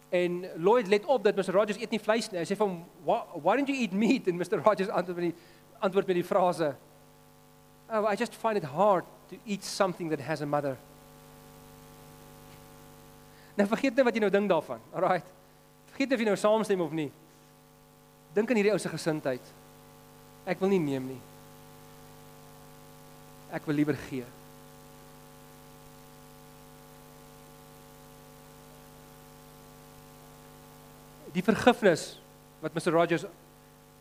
En 0.09 0.45
Lloyd 0.55 0.87
let 0.87 1.05
op 1.05 1.23
dat 1.23 1.35
Mr 1.35 1.53
Rogers 1.53 1.77
eet 1.77 1.91
nie 1.91 1.99
vleis 1.99 2.29
nie. 2.31 2.39
Hy 2.39 2.45
sê 2.45 2.57
vir 2.57 2.67
hom, 2.67 2.85
"Why, 3.05 3.55
don't 3.55 3.69
you 3.69 3.77
eat 3.77 3.91
meat?" 3.91 4.27
En 4.27 4.37
Mr 4.37 4.61
Rogers 4.65 4.89
antwoord 4.89 5.17
met 5.17 5.31
die 5.31 5.35
antwoord 5.79 6.07
met 6.07 6.15
die 6.15 6.23
frase, 6.23 6.75
"Oh, 7.89 8.11
I 8.11 8.15
just 8.15 8.35
find 8.35 8.57
it 8.57 8.63
hard 8.63 9.05
to 9.29 9.35
eat 9.45 9.63
something 9.63 10.09
that 10.09 10.21
has 10.21 10.41
a 10.41 10.45
mother." 10.45 10.77
Nou 13.55 13.67
vergeet 13.67 13.95
net 13.95 14.05
wat 14.05 14.15
jy 14.15 14.21
nou 14.23 14.31
dink 14.31 14.49
daarvan. 14.49 14.79
Alraai. 14.93 15.21
Vergeet 15.91 16.13
of 16.13 16.19
jy 16.19 16.25
nou 16.25 16.35
saamstem 16.35 16.81
of 16.81 16.91
nie. 16.91 17.11
Dink 18.33 18.49
aan 18.49 18.55
hierdie 18.55 18.71
ou 18.71 18.79
se 18.79 18.89
gesindheid. 18.89 19.41
Ek 20.45 20.59
wil 20.59 20.69
nie 20.69 20.79
neem 20.79 21.07
nie. 21.07 21.19
Ek 23.51 23.65
wil 23.65 23.75
liewer 23.75 23.97
gee. 24.09 24.25
Die 31.33 31.45
vergifnis 31.45 32.19
wat 32.61 32.73
Mr 32.73 32.93
Rogers 32.93 33.25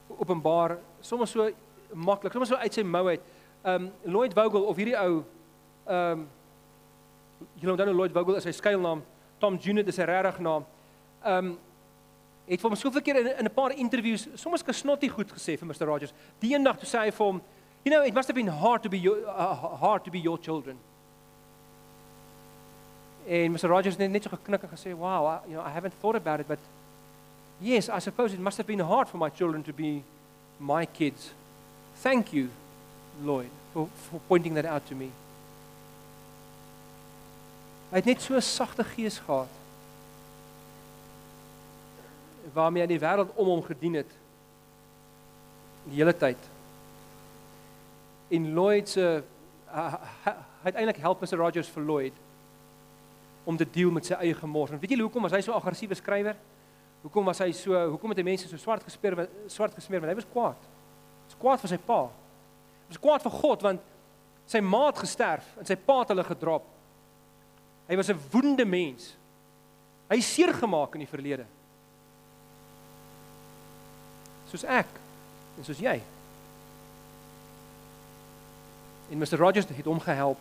openbaar, 0.08 0.78
sommer 1.00 1.28
so 1.28 1.48
maklik, 1.94 2.32
sommer 2.32 2.48
so 2.48 2.56
uit 2.56 2.74
sy 2.74 2.84
mou 2.84 3.04
uit. 3.08 3.24
Um 3.68 3.90
Lloyd 4.04 4.34
Vogel 4.36 4.64
of 4.68 4.80
hierdie 4.80 4.96
ou 4.96 5.22
um 5.88 6.26
jy 7.60 7.70
onthou 7.70 7.86
nou 7.86 7.96
Lloyd 8.00 8.16
Vogel 8.16 8.38
is 8.40 8.48
sy 8.48 8.54
skuilnaam, 8.56 9.04
Tom 9.38 9.58
Junior 9.62 9.86
is 9.88 9.96
sy 9.98 10.06
regte 10.08 10.44
naam. 10.44 10.66
Um 11.22 11.56
het 12.48 12.62
vir 12.62 12.70
hom 12.70 12.78
soveel 12.80 13.04
keer 13.04 13.20
in, 13.20 13.26
in 13.28 13.44
'n 13.44 13.54
paar 13.54 13.72
interviews 13.76 14.28
soms 14.34 14.64
gesnotty 14.64 15.08
goed 15.08 15.30
gesê 15.32 15.58
vir 15.58 15.68
Mr 15.68 15.86
Rogers. 15.86 16.14
Die 16.40 16.54
eendag 16.54 16.78
toe 16.78 16.88
sê 16.88 17.04
hy 17.04 17.10
vir 17.10 17.26
hom, 17.26 17.42
"You 17.84 17.90
know, 17.92 18.02
it 18.02 18.14
must 18.14 18.28
have 18.28 18.34
been 18.34 18.48
hard 18.48 18.82
to 18.82 18.88
be 18.88 18.98
your, 18.98 19.26
uh, 19.26 19.54
hard 19.54 20.04
to 20.04 20.10
be 20.10 20.20
your 20.20 20.38
children." 20.38 20.78
En 23.26 23.52
Mr 23.52 23.68
Rogers 23.68 23.96
net 23.96 24.22
so 24.22 24.30
geknik 24.30 24.62
en 24.62 24.68
gesê, 24.68 24.94
"Wow, 24.96 25.26
I, 25.26 25.48
you 25.48 25.54
know, 25.54 25.66
I 25.66 25.70
haven't 25.70 25.94
thought 26.00 26.16
about 26.16 26.40
it, 26.40 26.48
but 26.48 26.58
yes, 27.60 27.88
I 27.88 28.00
suppose 28.00 28.34
it 28.34 28.40
must 28.40 28.56
have 28.56 28.66
been 28.66 28.80
hard 28.80 29.08
for 29.08 29.18
my 29.18 29.30
children 29.30 29.62
to 29.62 29.72
be 29.72 30.02
my 30.58 30.86
kids. 30.86 31.32
Thank 32.02 32.32
you, 32.32 32.48
Lloyd, 33.22 33.50
for 33.72 33.88
for 34.10 34.20
pointing 34.28 34.54
that 34.54 34.64
out 34.64 34.86
to 34.86 34.94
me." 34.94 35.10
Hy 37.90 37.96
het 37.96 38.04
net 38.04 38.20
so 38.20 38.34
'n 38.34 38.42
sagte 38.42 38.84
gees 38.84 39.18
gehad 39.18 39.48
waarmee 42.52 42.82
hy 42.82 42.86
die 42.86 43.00
wêreld 43.00 43.34
om 43.36 43.46
hom 43.46 43.62
gedien 43.62 43.94
het 43.94 44.10
die 45.84 45.96
hele 45.96 46.16
tyd. 46.16 46.38
In 48.28 48.52
Lloyd 48.54 48.88
se 48.88 49.22
uh, 49.74 49.94
uiteindelik 50.62 51.00
help 51.00 51.20
Mr 51.20 51.36
Rogers 51.36 51.68
vir 51.68 51.84
Lloyd 51.84 52.14
om 53.44 53.56
te 53.56 53.66
deel 53.70 53.90
met 53.90 54.04
sy 54.04 54.16
eie 54.20 54.36
gemors. 54.36 54.72
En 54.72 54.80
weet 54.80 54.92
jy 54.92 55.00
hoekom 55.00 55.24
was 55.24 55.32
hy 55.32 55.40
so 55.44 55.56
aggressiewe 55.56 55.96
skrywer? 55.96 56.36
Hoekom 57.02 57.28
was 57.30 57.40
hy 57.40 57.52
so 57.56 57.78
hoekom 57.94 58.12
het 58.12 58.20
hy 58.20 58.26
mense 58.26 58.48
so 58.50 58.60
swart 58.60 58.84
gespeer 58.84 59.16
swart 59.48 59.76
gesmeer 59.78 60.02
want 60.02 60.12
hy 60.12 60.18
was 60.18 60.28
kwaad. 60.32 60.66
Hy 60.66 61.30
was 61.30 61.38
kwaad 61.40 61.62
vir 61.62 61.72
sy 61.72 61.78
pa. 61.86 62.00
Hy 62.88 62.92
was 62.92 63.00
kwaad 63.06 63.24
vir 63.24 63.36
God 63.38 63.64
want 63.68 63.86
sy 64.48 64.60
ma 64.64 64.82
het 64.88 65.00
gesterf 65.00 65.48
en 65.60 65.68
sy 65.68 65.76
pa 65.80 66.00
het 66.02 66.12
hulle 66.12 66.26
gedrop. 66.28 66.66
Hy 67.88 67.96
was 67.96 68.10
'n 68.10 68.20
woedende 68.32 68.64
mens. 68.64 69.14
Hy 70.10 70.20
seer 70.20 70.52
gemaak 70.52 70.94
in 70.94 71.04
die 71.04 71.14
verlede 71.14 71.46
soos 74.48 74.64
ek 74.64 74.88
en 75.58 75.64
soos 75.64 75.80
jy. 75.82 75.98
En 79.08 79.18
Mr 79.18 79.36
Rogers 79.36 79.66
het 79.68 79.88
hom 79.88 80.00
gehelp 80.00 80.38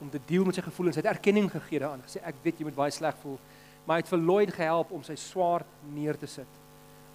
om 0.00 0.10
te 0.10 0.20
deel 0.26 0.44
met 0.44 0.56
sy 0.56 0.64
gevoelens. 0.64 0.96
Hy 0.96 1.04
het 1.04 1.12
erkenning 1.14 1.50
gegee 1.52 1.80
daaraan, 1.82 2.04
gesê 2.06 2.22
ek 2.24 2.38
weet 2.44 2.60
jy 2.60 2.68
moet 2.68 2.78
baie 2.78 2.94
sleg 2.94 3.16
voel, 3.22 3.36
maar 3.84 3.98
hy 3.98 4.04
het 4.04 4.12
vir 4.12 4.22
Lloyd 4.24 4.52
gehelp 4.56 4.92
om 4.96 5.04
sy 5.04 5.16
swaard 5.20 5.68
neer 5.92 6.16
te 6.20 6.28
sit, 6.30 6.58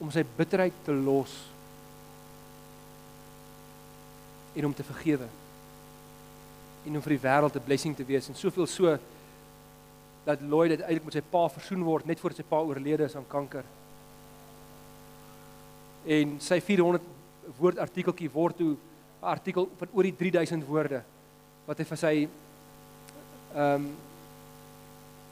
om 0.02 0.12
sy 0.14 0.26
bitterheid 0.38 0.78
te 0.86 0.94
los 0.94 1.34
en 4.56 4.70
om 4.70 4.74
te 4.74 4.86
vergewe. 4.86 5.28
En 6.86 6.98
om 6.98 7.04
vir 7.06 7.16
die 7.18 7.24
wêreld 7.26 7.56
'n 7.56 7.66
blessing 7.66 7.96
te 7.96 8.06
wees 8.06 8.30
en 8.30 8.36
soveel 8.36 8.68
so 8.68 8.98
dat 10.26 10.42
Lloyd 10.42 10.70
uiteindelik 10.78 11.06
met 11.06 11.14
sy 11.14 11.22
pa 11.22 11.48
versoen 11.50 11.84
word 11.84 12.06
net 12.06 12.20
voor 12.20 12.34
sy 12.34 12.44
pa 12.44 12.62
oorlede 12.62 13.04
is 13.06 13.16
aan 13.16 13.28
kanker 13.28 13.66
en 16.06 16.36
sy 16.44 16.60
400 16.62 17.02
woord 17.58 17.82
artikeltjie 17.82 18.30
word 18.34 18.58
toe 18.60 18.76
artikel 19.26 19.70
van 19.80 19.94
oor 19.94 20.08
die 20.08 20.16
3000 20.16 20.66
woorde 20.68 21.02
wat 21.66 21.80
hy 21.82 21.88
vir 21.92 22.02
sy 22.02 22.16
ehm 22.26 23.86
um, 23.86 23.88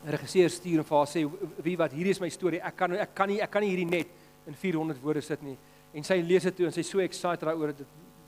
regisseur 0.04 0.50
stuur 0.52 0.82
en 0.82 0.88
vir 0.88 0.98
haar 0.98 1.08
sê 1.08 1.22
wie 1.64 1.78
wat 1.80 1.94
hierdie 1.96 2.12
is 2.12 2.20
my 2.20 2.28
storie. 2.32 2.60
Ek 2.60 2.76
kan 2.76 2.91
ek 3.00 3.14
kan 3.16 3.30
nie 3.32 3.39
ek 3.39 3.52
kan 3.52 3.64
nie 3.64 3.70
hierdie 3.72 3.88
net 3.88 4.10
in 4.48 4.56
400 4.60 5.00
woorde 5.00 5.22
sit 5.24 5.44
nie. 5.44 5.56
En 5.96 6.04
sy 6.04 6.18
lees 6.26 6.44
dit 6.44 6.58
toe 6.58 6.68
en 6.68 6.76
sy 6.76 6.84
so 6.84 7.00
excited 7.00 7.46
daaroor 7.48 7.72
dit 7.72 7.88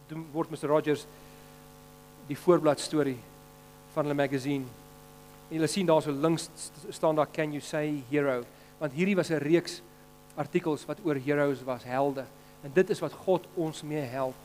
doen 0.09 0.23
word 0.31 0.53
Mr 0.53 0.71
Rogers 0.71 1.03
die 2.29 2.37
voorblad 2.37 2.79
storie 2.79 3.17
van 3.93 4.05
hulle 4.05 4.17
magazine. 4.17 4.65
En 5.49 5.57
hulle 5.57 5.69
sien 5.69 5.87
daar 5.89 6.01
so 6.01 6.15
links 6.15 6.47
staan 6.95 7.19
daar 7.19 7.27
can 7.27 7.51
you 7.51 7.61
say 7.61 8.03
hero? 8.09 8.43
Want 8.79 8.95
hierdie 8.95 9.15
was 9.15 9.31
'n 9.31 9.43
reeks 9.43 9.81
artikels 10.35 10.85
wat 10.85 10.99
oor 11.03 11.15
heroes 11.15 11.63
was, 11.63 11.83
helde. 11.83 12.25
En 12.63 12.71
dit 12.73 12.89
is 12.89 12.99
wat 12.99 13.13
God 13.13 13.47
ons 13.55 13.83
mee 13.83 14.01
help 14.01 14.35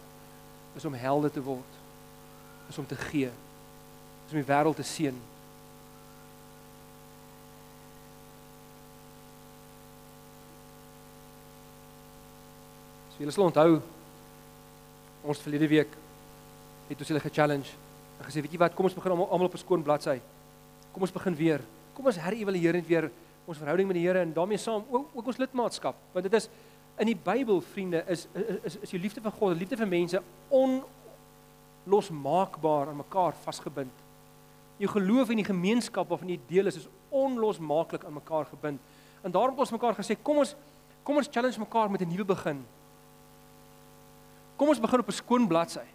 is 0.76 0.84
om 0.84 0.94
helde 0.94 1.30
te 1.30 1.42
word. 1.42 1.78
Is 2.68 2.78
om 2.78 2.86
te 2.86 2.96
gee. 2.96 3.30
Is 4.26 4.32
om 4.32 4.38
die 4.38 4.46
wêreld 4.46 4.78
te 4.78 4.86
seën. 4.86 5.16
So 13.10 13.24
julle 13.24 13.34
sal 13.34 13.48
onthou 13.50 13.80
ons 15.20 15.42
verlede 15.44 15.68
week 15.68 15.96
het 16.88 17.02
ons 17.02 17.10
hulle 17.12 17.20
ge-challenge 17.20 17.74
en 18.20 18.28
gesê 18.28 18.40
weet 18.40 18.54
jy 18.54 18.60
wat 18.60 18.76
kom 18.76 18.88
ons 18.88 18.96
begin 18.96 19.12
almal 19.12 19.48
op 19.48 19.54
'n 19.54 19.64
skoon 19.64 19.82
bladsy. 19.82 20.20
Kom 20.92 21.02
ons 21.02 21.12
begin 21.12 21.34
weer. 21.36 21.60
Kom 21.94 22.06
ons 22.06 22.16
herëvalueer 22.16 22.72
net 22.72 22.86
weer 22.86 23.10
ons 23.46 23.58
verhouding 23.58 23.88
met 23.88 23.96
die 23.98 24.06
Here 24.06 24.20
en 24.20 24.32
daarmee 24.32 24.58
saam 24.58 24.84
ook, 24.90 25.08
ook 25.14 25.26
ons 25.26 25.38
lidmaatskap 25.40 25.96
want 26.12 26.24
dit 26.24 26.34
is 26.38 26.48
in 27.00 27.08
die 27.08 27.16
Bybel 27.16 27.62
vriende 27.64 28.04
is 28.12 28.26
is 28.62 28.76
is 28.84 28.90
jou 28.92 29.00
liefde 29.00 29.22
vir 29.24 29.32
God, 29.32 29.56
liefde 29.56 29.76
vir 29.80 29.88
mense 29.88 30.20
onlosmaakbaar 30.52 32.90
aan 32.90 32.98
mekaar 33.00 33.32
vasgebind. 33.44 33.96
Jou 34.80 34.90
geloof 34.92 35.28
in 35.32 35.40
die 35.40 35.48
gemeenskap 35.48 36.08
waarvan 36.08 36.32
jy 36.34 36.40
deel 36.48 36.66
is 36.68 36.80
is 36.82 36.88
onlosmaaklik 37.08 38.02
aan 38.04 38.18
mekaar 38.18 38.46
gebind. 38.50 38.80
En 39.24 39.30
daarom 39.32 39.54
het 39.56 39.64
ons 39.64 39.76
mekaar 39.76 39.94
gesê 39.96 40.14
kom 40.22 40.36
ons 40.44 40.52
kom 41.02 41.16
ons 41.16 41.32
challenge 41.32 41.58
mekaar 41.58 41.90
met 41.90 42.00
'n 42.02 42.08
nuwe 42.08 42.24
begin. 42.24 42.66
Kom 44.56 44.68
ons 44.68 44.80
begin 44.80 45.00
op 45.00 45.08
'n 45.08 45.12
skoon 45.12 45.48
bladsy. 45.48 45.86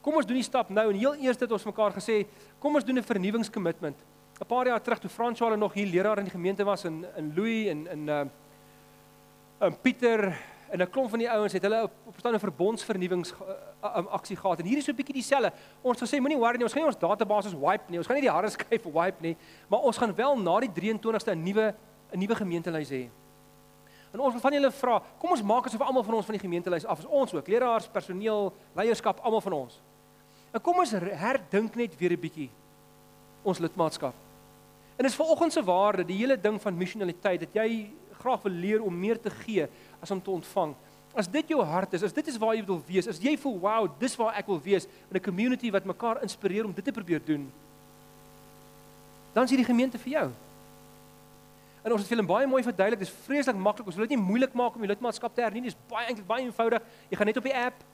Kom 0.00 0.14
ons 0.14 0.26
doen 0.26 0.36
die 0.36 0.42
stap 0.42 0.70
nou 0.70 0.90
en 0.90 0.96
heel 0.96 1.14
eers 1.14 1.40
het 1.40 1.52
ons 1.52 1.64
mekaar 1.64 1.92
gesê 1.92 2.26
kom 2.58 2.74
ons 2.74 2.84
doen 2.84 2.98
'n 2.98 3.02
vernuwingskommitment. 3.02 3.96
'n 4.40 4.46
paar 4.46 4.66
jaar 4.66 4.82
terug 4.82 4.98
toe 4.98 5.10
Franswaal 5.10 5.56
nog 5.56 5.72
hier 5.72 5.86
leraar 5.86 6.18
in 6.18 6.24
die 6.24 6.30
gemeente 6.30 6.64
was 6.64 6.84
in 6.84 7.06
in 7.16 7.34
Louis 7.34 7.68
en 7.68 7.86
in 7.86 8.08
uh 8.08 8.24
in 9.60 9.80
Pieter 9.80 10.36
en 10.70 10.80
'n 10.80 10.90
klomp 10.90 11.10
van 11.10 11.18
die 11.18 11.30
ouens 11.30 11.52
het 11.52 11.62
hulle 11.62 11.82
op, 11.82 12.14
staan 12.16 12.34
'n 12.34 12.38
verbondsvernuwings 12.38 13.32
uh, 13.32 13.96
um, 13.96 14.06
aksie 14.06 14.36
gehad 14.36 14.58
en 14.58 14.66
hier 14.66 14.76
is 14.76 14.84
so 14.84 14.92
'n 14.92 14.96
bietjie 14.96 15.14
dieselfde. 15.14 15.52
Ons 15.82 16.02
gesê 16.02 16.20
moenie 16.20 16.38
worry 16.38 16.56
nie, 16.56 16.64
ons 16.64 16.72
gaan 16.72 16.82
nie 16.82 16.88
ons 16.88 16.98
databases 16.98 17.52
wipe 17.52 17.84
nie. 17.88 17.98
Ons 17.98 18.06
gaan 18.06 18.16
nie 18.16 18.26
die 18.26 18.30
harde 18.30 18.50
skyf 18.58 18.84
wipe 18.84 19.20
nie, 19.20 19.36
maar 19.68 19.80
ons 19.80 19.96
gaan 19.96 20.14
wel 20.14 20.36
na 20.38 20.60
die 20.60 20.70
23ste 20.70 21.32
'n 21.34 21.42
nuwe 21.42 21.74
'n 22.12 22.18
nuwe 22.18 22.34
gemeentelys 22.34 22.90
hê. 22.90 23.08
En 24.12 24.20
ons 24.20 24.32
wil 24.32 24.40
van 24.40 24.52
julle 24.52 24.70
vra, 24.70 25.02
kom 25.18 25.30
ons 25.30 25.42
maak 25.42 25.66
asof 25.66 25.80
almal 25.80 26.02
van 26.02 26.14
ons 26.14 26.24
van 26.26 26.32
die 26.32 26.44
gemeentelys 26.46 26.86
af 26.86 26.98
is. 26.98 27.06
Ons 27.06 27.34
ook, 27.34 27.48
leraars, 27.48 27.88
personeel, 27.88 28.52
leierskap, 28.74 29.20
almal 29.20 29.40
van 29.40 29.52
ons. 29.52 29.80
En 30.52 30.60
kom 30.60 30.78
ons 30.78 30.90
herdink 30.90 31.74
net 31.74 31.96
weer 31.98 32.12
'n 32.12 32.20
bietjie 32.20 32.50
ons 33.42 33.58
lidmaatskap. 33.58 34.14
En 34.96 35.04
dis 35.04 35.14
vanoggend 35.14 35.52
se 35.52 35.62
waarde, 35.62 36.04
die 36.04 36.16
hele 36.16 36.40
ding 36.40 36.62
van 36.62 36.76
missionaliteit 36.76 37.40
dat 37.40 37.52
jy 37.52 37.90
graag 38.26 38.42
wil 38.42 38.52
leer 38.52 38.82
om 38.82 39.00
meer 39.00 39.20
te 39.20 39.30
gee 39.44 39.68
as 40.02 40.10
om 40.10 40.22
te 40.22 40.34
ontvang. 40.34 40.74
As 41.16 41.30
dit 41.32 41.54
jou 41.54 41.62
hart 41.64 41.94
is, 41.96 42.04
as 42.04 42.12
dit 42.12 42.26
is 42.28 42.36
waar 42.40 42.56
jy 42.56 42.64
wil 42.66 42.82
wees, 42.88 43.08
as 43.08 43.20
jy 43.22 43.36
voel 43.40 43.56
wow, 43.62 43.86
dis 44.00 44.16
waar 44.20 44.36
ek 44.36 44.50
wil 44.50 44.60
wees 44.60 44.84
in 44.84 45.16
'n 45.16 45.22
community 45.24 45.70
wat 45.70 45.84
mekaar 45.84 46.22
inspireer 46.22 46.64
om 46.64 46.74
dit 46.74 46.84
te 46.84 46.92
probeer 46.92 47.22
doen. 47.24 47.46
Dan 49.32 49.44
is 49.44 49.50
hierdie 49.50 49.68
gemeente 49.72 49.98
vir 49.98 50.12
jou. 50.12 50.28
En 51.84 51.92
ons 51.92 52.00
het 52.00 52.08
veel 52.08 52.18
en 52.18 52.26
baie 52.26 52.46
mooi 52.46 52.62
verduidelik, 52.62 52.98
dis 52.98 53.14
vreeslik 53.26 53.56
maklik. 53.56 53.86
Ons 53.86 53.96
wil 53.96 54.06
dit 54.06 54.16
nie 54.16 54.24
moeilik 54.24 54.52
maak 54.52 54.74
om 54.74 54.80
die 54.80 54.88
lidmaatskap 54.88 55.34
te 55.34 55.40
hernie 55.40 55.60
nie. 55.60 55.70
Dis 55.70 55.78
baie 55.88 56.06
eintlik 56.06 56.26
baie 56.26 56.42
eenvoudig. 56.42 56.82
Jy 57.10 57.16
gaan 57.16 57.26
net 57.26 57.36
op 57.36 57.44
die 57.44 57.54
app 57.54 57.84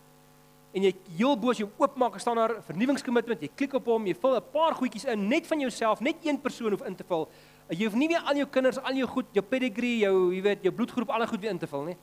en 0.72 0.86
jy 0.86 0.92
heel 1.18 1.34
bo 1.36 1.52
as 1.52 1.60
jy 1.60 1.66
oopmaak 1.80 2.16
staan 2.20 2.38
daar 2.40 2.54
vernuwingskommitment, 2.66 3.42
jy 3.44 3.50
klik 3.56 3.74
op 3.76 3.90
hom, 3.92 4.06
jy 4.08 4.14
vul 4.16 4.36
'n 4.36 4.44
paar 4.52 4.74
goedjies 4.74 5.04
in 5.04 5.28
net 5.28 5.46
van 5.46 5.60
jouself, 5.60 6.00
net 6.00 6.16
een 6.24 6.40
persoon 6.40 6.70
hoef 6.70 6.86
in 6.86 6.96
te 6.96 7.04
vul. 7.04 7.28
Jy 7.68 7.84
hoef 7.84 7.94
nie 7.94 8.08
weer 8.08 8.22
al 8.24 8.36
jou 8.36 8.46
kinders, 8.46 8.78
al 8.78 8.94
jou 8.94 9.06
goed, 9.06 9.26
jou 9.32 9.44
pedigree, 9.44 9.98
jou, 9.98 10.32
jy 10.34 10.42
weet, 10.42 10.62
jou 10.62 10.72
bloedgroep, 10.72 11.10
al 11.10 11.20
die 11.20 11.26
goed 11.26 11.40
weer 11.40 11.50
in 11.50 11.58
te 11.58 11.66
vul 11.66 11.84
nie. 11.84 11.96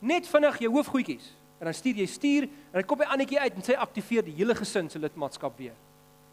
Net 0.00 0.26
vinnig 0.26 0.58
jou 0.58 0.72
hoofgoedjies 0.72 1.34
en 1.58 1.64
dan 1.64 1.74
stuur 1.74 1.94
jy 1.94 2.06
stuur 2.06 2.42
en 2.42 2.72
dan 2.72 2.84
kom 2.84 2.98
hy 2.98 3.06
annetjie 3.06 3.40
uit 3.40 3.54
en 3.54 3.62
sê 3.62 3.76
aktiveer 3.76 4.24
die 4.24 4.34
hele 4.34 4.54
gesin 4.54 4.88
se 4.88 4.98
lidmaatskap 4.98 5.58
weer. 5.58 5.74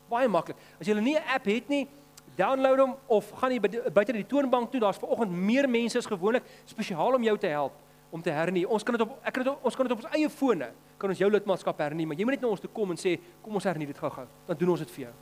Baie 0.09 0.27
maklik. 0.27 0.55
As 0.79 0.87
jy 0.87 0.93
nie 0.99 1.15
'n 1.15 1.23
app 1.27 1.45
het 1.45 1.69
nie, 1.69 1.87
download 2.35 2.79
hom 2.79 2.95
of 3.07 3.31
gaan 3.31 3.51
jy 3.51 3.59
buite 3.59 4.13
die 4.13 4.25
toonbank 4.25 4.71
toe, 4.71 4.79
daar's 4.79 4.97
vanoggend 4.97 5.31
meer 5.31 5.67
mense 5.69 5.97
as 5.97 6.05
gewoonlik 6.05 6.43
spesiaal 6.65 7.15
om 7.15 7.23
jou 7.23 7.37
te 7.37 7.47
help 7.47 7.73
om 8.09 8.21
te 8.21 8.31
hernie. 8.31 8.67
Ons 8.69 8.83
kan 8.83 8.95
dit 8.95 9.03
op 9.03 9.17
ek 9.23 9.33
kan 9.33 9.43
dit 9.43 9.53
ons 9.53 9.75
kan 9.75 9.87
dit 9.87 9.95
op 9.95 10.03
ons 10.03 10.13
eie 10.15 10.29
fone 10.29 10.69
kan 10.97 11.11
ons 11.13 11.19
jou 11.21 11.29
lidmaatskap 11.31 11.81
hernie, 11.83 12.07
maar 12.09 12.17
jy 12.17 12.25
moet 12.25 12.37
net 12.37 12.45
na 12.45 12.49
ons 12.49 12.61
toe 12.63 12.71
kom 12.73 12.91
en 12.93 12.99
sê 12.99 13.17
kom 13.43 13.57
ons 13.59 13.67
hernie 13.69 13.87
dit 13.89 13.97
gou-gou. 13.97 14.25
Dan 14.47 14.57
doen 14.57 14.73
ons 14.73 14.81
dit 14.81 14.93
vir 14.95 15.03
jou. 15.07 15.13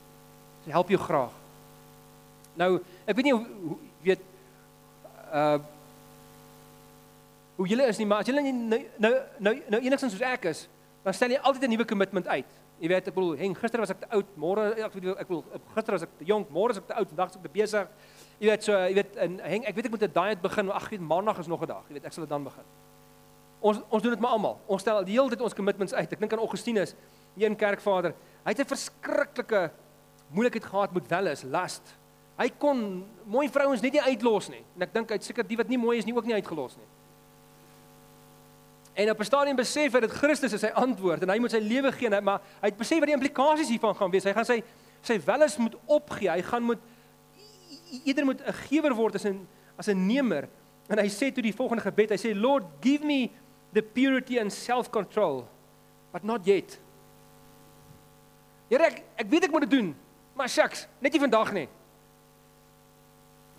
Dit 0.64 0.72
help 0.72 0.92
jou 0.94 1.00
graag. 1.00 1.34
Nou, 2.56 2.70
ek 3.04 3.16
weet 3.18 3.28
nie 3.28 3.34
hoe, 3.36 3.46
hoe 3.70 3.78
weet 4.06 4.28
uh 5.32 5.58
hoe 7.56 7.64
julle 7.70 7.86
is 7.88 7.96
nie, 7.96 8.04
maar 8.04 8.20
as 8.20 8.28
julle 8.28 8.42
nou 8.44 8.78
nou 9.00 9.12
nou, 9.40 9.52
nou 9.72 9.78
enigstens 9.80 10.12
soos 10.12 10.24
ek 10.28 10.50
is, 10.50 10.66
dan 11.04 11.14
stel 11.16 11.32
jy 11.32 11.38
altyd 11.40 11.62
'n 11.64 11.70
nuwe 11.72 11.86
kommitment 11.88 12.26
uit. 12.28 12.50
Jy 12.76 12.88
weet, 12.88 13.06
ek 13.08 13.14
bedoel, 13.14 13.36
heng, 13.40 13.54
gister 13.56 13.80
was 13.80 13.90
ek 13.90 14.00
te 14.02 14.08
oud, 14.12 14.32
môre 14.36 14.66
ek 14.76 14.92
bedoel, 14.92 15.14
ek 15.16 15.28
bedoel, 15.30 15.44
gister 15.74 15.96
was 15.96 16.02
ek 16.04 16.10
te 16.18 16.26
jonk, 16.28 16.50
môre 16.52 16.74
is 16.74 16.80
ek 16.82 16.88
te 16.90 16.96
oud, 16.98 17.08
vandag 17.08 17.30
is 17.30 17.36
ek 17.38 17.42
te 17.46 17.52
besig. 17.54 17.88
Jy 18.38 18.50
weet, 18.50 18.64
so 18.64 18.72
jy 18.72 18.94
weet, 18.94 19.16
en 19.16 19.38
heng, 19.40 19.64
ek 19.64 19.74
weet 19.74 19.86
ek 19.88 19.90
moet 19.90 20.02
'n 20.02 20.12
diet 20.12 20.42
begin, 20.42 20.70
ag, 20.70 20.88
weet 20.88 21.00
maandag 21.00 21.38
is 21.38 21.46
nog 21.46 21.62
'n 21.62 21.66
dag. 21.66 21.84
Jy 21.88 21.94
weet, 21.94 22.04
ek 22.04 22.12
sal 22.12 22.22
dit 22.22 22.30
dan 22.30 22.44
begin. 22.44 22.64
Ons 23.60 23.78
ons 23.88 24.02
doen 24.02 24.12
dit 24.12 24.20
maar 24.20 24.30
almal. 24.30 24.58
Ons 24.66 24.80
stel 24.82 25.04
die 25.04 25.16
hele 25.16 25.30
tyd 25.30 25.40
ons 25.40 25.54
commitments 25.54 25.94
uit. 25.94 26.12
Ek 26.12 26.20
dink 26.20 26.32
aan 26.32 26.38
Augustinus, 26.38 26.94
een 27.36 27.56
kerkvader. 27.56 28.14
Hy 28.44 28.50
het 28.52 28.60
'n 28.60 28.64
verskriklike 28.64 29.70
moeilikheid 30.30 30.64
gehad 30.64 30.92
met 30.92 31.08
welle 31.08 31.30
is 31.30 31.42
last. 31.42 31.82
Hy 32.36 32.50
kon 32.58 33.06
mooi 33.24 33.48
vrouens 33.48 33.80
net 33.80 33.92
nie 33.92 34.02
uitlos 34.02 34.48
nie. 34.48 34.64
En 34.76 34.82
ek 34.82 34.92
dink 34.92 35.08
hy 35.08 35.14
het 35.14 35.24
seker 35.24 35.46
die 35.46 35.56
wat 35.56 35.68
nie 35.68 35.78
mooi 35.78 35.98
is 35.98 36.04
nie 36.04 36.14
ook 36.14 36.26
nie 36.28 36.34
uitgelos 36.34 36.76
nie. 36.76 36.86
En 38.96 39.10
op 39.10 39.20
'n 39.20 39.24
stadium 39.24 39.56
besef 39.56 39.92
hy 39.92 40.00
dat 40.00 40.10
Christus 40.10 40.52
is 40.52 40.60
sy 40.60 40.70
antwoord 40.74 41.22
en 41.22 41.28
hy 41.28 41.38
moet 41.38 41.50
sy 41.50 41.58
lewe 41.58 41.92
gee, 41.92 42.20
maar 42.20 42.40
hy 42.60 42.68
het 42.68 42.76
besef 42.76 42.98
wat 42.98 43.06
die 43.06 43.16
implikasies 43.16 43.68
hiervan 43.68 43.94
gaan 43.94 44.10
wees. 44.10 44.24
Hy 44.24 44.32
gaan 44.32 44.44
sy 44.44 44.62
sy 45.02 45.20
welles 45.24 45.56
moet 45.56 45.76
opgee. 45.86 46.30
Hy 46.30 46.42
gaan 46.42 46.62
moet 46.62 46.78
eerder 48.04 48.24
moet 48.24 48.40
'n 48.40 48.52
gewer 48.52 48.94
word 48.94 49.14
as 49.14 49.24
'n 49.24 49.46
as 49.76 49.88
'n 49.88 50.06
nemer. 50.06 50.48
En 50.88 50.98
hy 50.98 51.08
sê 51.08 51.32
toe 51.32 51.42
die 51.42 51.54
volgende 51.54 51.82
gebed, 51.82 52.10
hy 52.10 52.16
sê 52.16 52.34
Lord, 52.34 52.64
give 52.80 53.04
me 53.04 53.30
the 53.72 53.82
purity 53.82 54.38
and 54.38 54.52
self-control, 54.52 55.48
but 56.12 56.24
not 56.24 56.46
yet. 56.46 56.78
Here 58.68 58.84
ek 58.84 59.04
ek 59.16 59.30
weet 59.30 59.44
ek 59.44 59.50
moet 59.50 59.60
dit 59.60 59.70
doen, 59.70 59.94
maar 60.34 60.48
shucks, 60.48 60.86
net 61.00 61.12
nie 61.12 61.20
vandag 61.20 61.52
nie. 61.52 61.68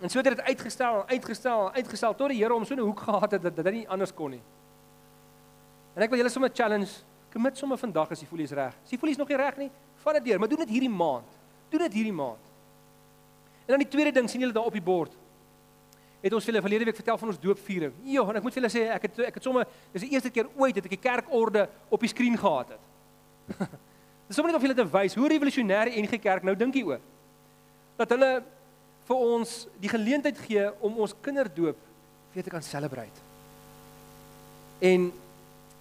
En 0.00 0.08
so 0.08 0.18
het 0.18 0.36
dit 0.36 0.40
uitgestel, 0.40 1.04
uitgestel, 1.06 1.72
uitgestel 1.72 2.14
tot 2.14 2.30
die 2.30 2.38
Here 2.38 2.54
hom 2.54 2.64
so 2.64 2.74
'n 2.74 2.78
hoek 2.78 3.00
gehad 3.00 3.30
het 3.30 3.42
dat 3.42 3.56
dit 3.56 3.72
nie 3.72 3.88
anders 3.88 4.14
kon 4.14 4.30
nie. 4.30 4.42
En 5.94 6.02
ek 6.02 6.10
wil 6.10 6.18
julle 6.18 6.30
sommer 6.30 6.50
challenge, 6.54 7.02
commit 7.32 7.56
sommer 7.58 7.78
vandag 7.78 8.10
as 8.10 8.20
jy 8.20 8.26
voel 8.26 8.38
jy's 8.38 8.52
reg. 8.52 8.74
As 8.84 8.90
jy 8.90 8.98
voel 8.98 9.10
jy's 9.10 9.18
nog 9.18 9.28
nie 9.28 9.36
reg 9.36 9.56
nie, 9.56 9.70
vat 9.96 10.14
dit 10.14 10.24
deur, 10.24 10.38
maar 10.38 10.48
doen 10.48 10.58
dit 10.58 10.68
hierdie 10.68 10.90
maand. 10.90 11.26
Doen 11.70 11.80
dit 11.80 11.92
hierdie 11.92 12.12
maand. 12.12 12.47
En 13.68 13.74
dan 13.76 13.84
die 13.84 13.90
tweede 13.92 14.14
ding, 14.16 14.30
sien 14.30 14.40
julle 14.40 14.54
daar 14.56 14.64
op 14.64 14.72
die 14.72 14.84
bord. 14.84 15.12
Het 16.22 16.32
ons 16.32 16.46
julle 16.48 16.62
verlede 16.64 16.86
week 16.88 16.96
vertel 16.96 17.18
van 17.20 17.28
ons 17.28 17.40
doopviering. 17.42 17.92
Ja, 18.08 18.22
en 18.24 18.38
ek 18.40 18.46
moet 18.46 18.54
vir 18.56 18.62
julle 18.62 18.70
sê 18.72 18.86
ek 18.94 19.04
het 19.06 19.18
ek 19.28 19.36
het 19.36 19.44
sommer 19.44 19.68
dis 19.92 20.06
die 20.06 20.14
eerste 20.16 20.32
keer 20.32 20.48
ooit 20.56 20.78
dat 20.78 20.88
ek 20.88 20.94
die 20.96 21.02
kerkorde 21.04 21.66
op 21.92 22.00
die 22.00 22.10
skerm 22.10 22.38
gehad 22.40 22.72
het. 22.72 23.60
dis 24.30 24.38
sommer 24.38 24.50
net 24.50 24.58
of 24.58 24.64
julle 24.64 24.78
te 24.78 24.88
wys 24.96 25.18
hoe 25.20 25.28
revolusionêr 25.34 25.92
en 25.92 26.08
NG 26.08 26.16
Kerk 26.24 26.48
nou 26.48 26.56
dink 26.58 26.80
jy 26.80 26.86
oor. 26.88 27.04
Dat 28.00 28.16
hulle 28.16 28.32
vir 29.10 29.28
ons 29.36 29.54
die 29.84 29.92
geleentheid 29.92 30.40
gee 30.48 30.64
om 30.80 30.98
ons 31.04 31.16
kinderdoop 31.28 31.86
weer 32.32 32.48
te 32.48 32.56
kan 32.56 32.64
celebrate. 32.64 33.26
En 34.80 35.10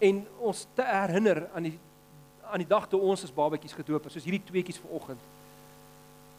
en 0.04 0.20
ons 0.52 0.68
te 0.78 0.84
herinner 0.86 1.48
aan 1.56 1.72
die 1.72 1.78
aan 2.52 2.62
die 2.62 2.70
dag 2.70 2.86
toe 2.88 3.00
ons 3.02 3.24
as 3.26 3.34
babatjies 3.34 3.76
gedoop 3.76 4.06
is, 4.08 4.14
soos 4.16 4.28
hierdie 4.28 4.44
tweeetjies 4.46 4.80
vanoggend. 4.84 5.24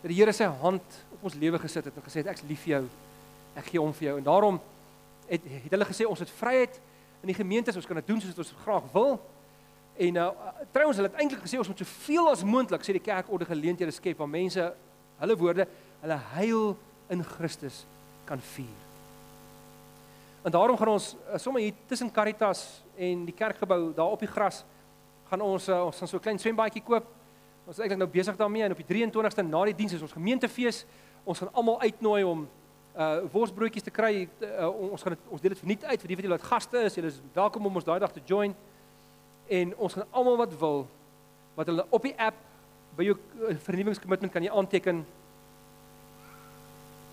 Dat 0.01 0.13
die 0.13 0.17
Here 0.21 0.33
sy 0.33 0.47
hand 0.63 1.01
op 1.19 1.25
ons 1.31 1.35
lewe 1.35 1.59
gesit 1.59 1.85
het 1.85 1.97
en 1.97 2.05
gesê 2.07 2.23
het 2.23 2.31
ek's 2.31 2.45
lief 2.47 2.63
vir 2.63 2.77
jou. 2.77 2.85
Ek 3.59 3.71
gee 3.73 3.81
hom 3.83 3.93
vir 3.93 4.09
jou. 4.09 4.19
En 4.21 4.27
daarom 4.27 4.61
het 5.29 5.43
het 5.65 5.73
hulle 5.75 5.89
gesê 5.89 6.07
ons 6.07 6.23
het 6.23 6.31
vryheid 6.39 6.81
in 7.23 7.33
die 7.33 7.35
gemeente, 7.35 7.75
ons 7.75 7.87
kan 7.87 7.99
dit 7.99 8.07
doen 8.07 8.21
soos 8.23 8.39
ons 8.39 8.55
graag 8.63 8.87
wil. 8.93 9.19
En 9.99 10.15
nou 10.15 10.29
uh, 10.31 10.53
trouens 10.73 10.97
hulle 10.97 11.11
het 11.11 11.19
eintlik 11.19 11.43
gesê 11.43 11.59
ons 11.59 11.69
moet 11.69 11.83
soveel 11.83 12.31
as 12.31 12.45
moontlik 12.47 12.87
sê 12.87 12.95
die 12.95 13.03
kerk 13.03 13.31
orde 13.35 13.49
geleenthede 13.49 13.95
skep 13.95 14.21
waar 14.23 14.31
mense 14.31 14.63
hulle 15.19 15.37
woorde, 15.37 15.67
hulle 16.05 16.19
heil 16.37 16.77
in 17.11 17.25
Christus 17.27 17.83
kan 18.29 18.39
vier. 18.55 18.87
En 20.47 20.55
daarom 20.55 20.79
gaan 20.79 20.95
ons 20.95 21.17
uh, 21.17 21.41
sommer 21.43 21.67
hier 21.67 21.75
tussen 21.91 22.13
Caritas 22.15 22.63
en 22.95 23.27
die 23.27 23.35
kerkgebou 23.35 23.91
daar 23.97 24.15
op 24.15 24.23
die 24.23 24.31
gras 24.31 24.63
gaan 25.29 25.43
ons 25.43 25.67
uh, 25.69 25.83
ons 25.89 25.99
gaan 25.99 26.09
so 26.09 26.17
'n 26.17 26.27
klein 26.29 26.39
swembaadjie 26.39 26.83
koop. 26.83 27.11
Ons 27.67 27.77
is 27.77 27.83
eintlik 27.83 27.99
nou 27.99 28.09
besig 28.09 28.37
daarmee 28.37 28.63
en 28.65 28.73
op 28.73 28.79
die 28.81 28.89
23ste 28.89 29.43
na 29.45 29.65
die 29.65 29.75
diens 29.75 29.93
is 29.93 30.03
ons 30.03 30.15
gemeentefees. 30.15 30.87
Ons 31.29 31.43
gaan 31.43 31.53
almal 31.53 31.81
uitnooi 31.81 32.23
om 32.25 32.47
uh 32.99 33.19
worsbroodjies 33.31 33.85
te 33.85 33.93
kry. 33.95 34.25
Uh, 34.41 34.69
ons 34.89 35.03
gaan 35.05 35.13
dit 35.13 35.27
ons 35.29 35.43
deel 35.43 35.53
dit 35.53 35.61
verniet 35.61 35.85
uit 35.85 36.01
vir 36.01 36.11
die 36.11 36.17
wat 36.17 36.25
julle 36.25 36.39
wat 36.39 36.47
gaste 36.49 36.81
is. 36.89 36.97
Julle 36.97 37.11
is 37.13 37.19
welkom 37.35 37.69
om 37.69 37.77
ons 37.77 37.85
daai 37.85 37.99
dag 38.01 38.15
te 38.15 38.23
join. 38.25 38.55
En 39.59 39.75
ons 39.77 39.97
gaan 39.99 40.09
almal 40.11 40.41
wat 40.41 40.55
wil 40.63 40.87
wat 41.59 41.69
hulle 41.69 41.85
op 41.91 42.07
die 42.07 42.15
app 42.17 42.39
by 42.97 43.11
jou 43.11 43.17
vernuwingskommitment 43.67 44.33
kan 44.33 44.47
jy 44.47 44.55
aanteken. 44.57 45.05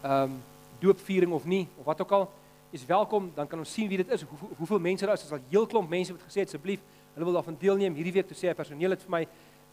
Ehm 0.06 0.32
um, 0.32 0.42
doopviering 0.80 1.32
of 1.34 1.46
nie 1.48 1.66
of 1.80 1.86
wat 1.88 2.02
ook 2.02 2.12
al 2.12 2.26
is 2.76 2.86
welkom, 2.86 3.30
dan 3.36 3.48
kan 3.48 3.60
ons 3.60 3.72
sien 3.72 3.88
wie 3.88 3.98
dit 3.98 4.10
is, 4.12 4.24
hoe, 4.28 4.50
hoeveel 4.58 4.80
mense 4.80 5.06
daar 5.06 5.16
is. 5.16 5.24
Ons 5.24 5.32
het 5.32 5.40
al 5.40 5.52
heel 5.52 5.68
klomp 5.68 5.90
mense 5.90 6.14
wat 6.16 6.24
gesê 6.28 6.44
het 6.44 6.52
asseblief, 6.52 6.84
hulle 7.16 7.28
wil 7.28 7.38
daarvan 7.40 7.56
deelneem. 7.60 7.96
Hierdie 7.96 8.14
week 8.18 8.28
toe 8.28 8.38
sê 8.38 8.52
hy 8.52 8.56
personeel 8.58 8.96
het 8.96 9.04
vir 9.06 9.14
my, 9.16 9.22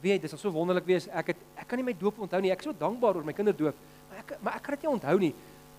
weet, 0.03 0.24
dit 0.24 0.30
sal 0.30 0.40
so 0.40 0.53
wonderlik 0.55 0.86
wees. 0.88 1.07
Ek 1.09 1.32
het 1.32 1.36
ek 1.57 1.68
kan 1.70 1.80
nie 1.80 1.86
my 1.86 1.94
doop 1.98 2.18
onthou 2.24 2.40
nie. 2.42 2.50
Ek 2.53 2.64
is 2.64 2.68
so 2.70 2.76
dankbaar 2.78 3.20
oor 3.20 3.26
my 3.26 3.34
kinderdoop, 3.36 3.78
maar 4.11 4.18
ek 4.22 4.34
maar 4.42 4.59
ek 4.59 4.66
kan 4.66 4.76
dit 4.76 4.84
nie 4.86 4.92
onthou 4.92 5.16
nie. 5.22 5.32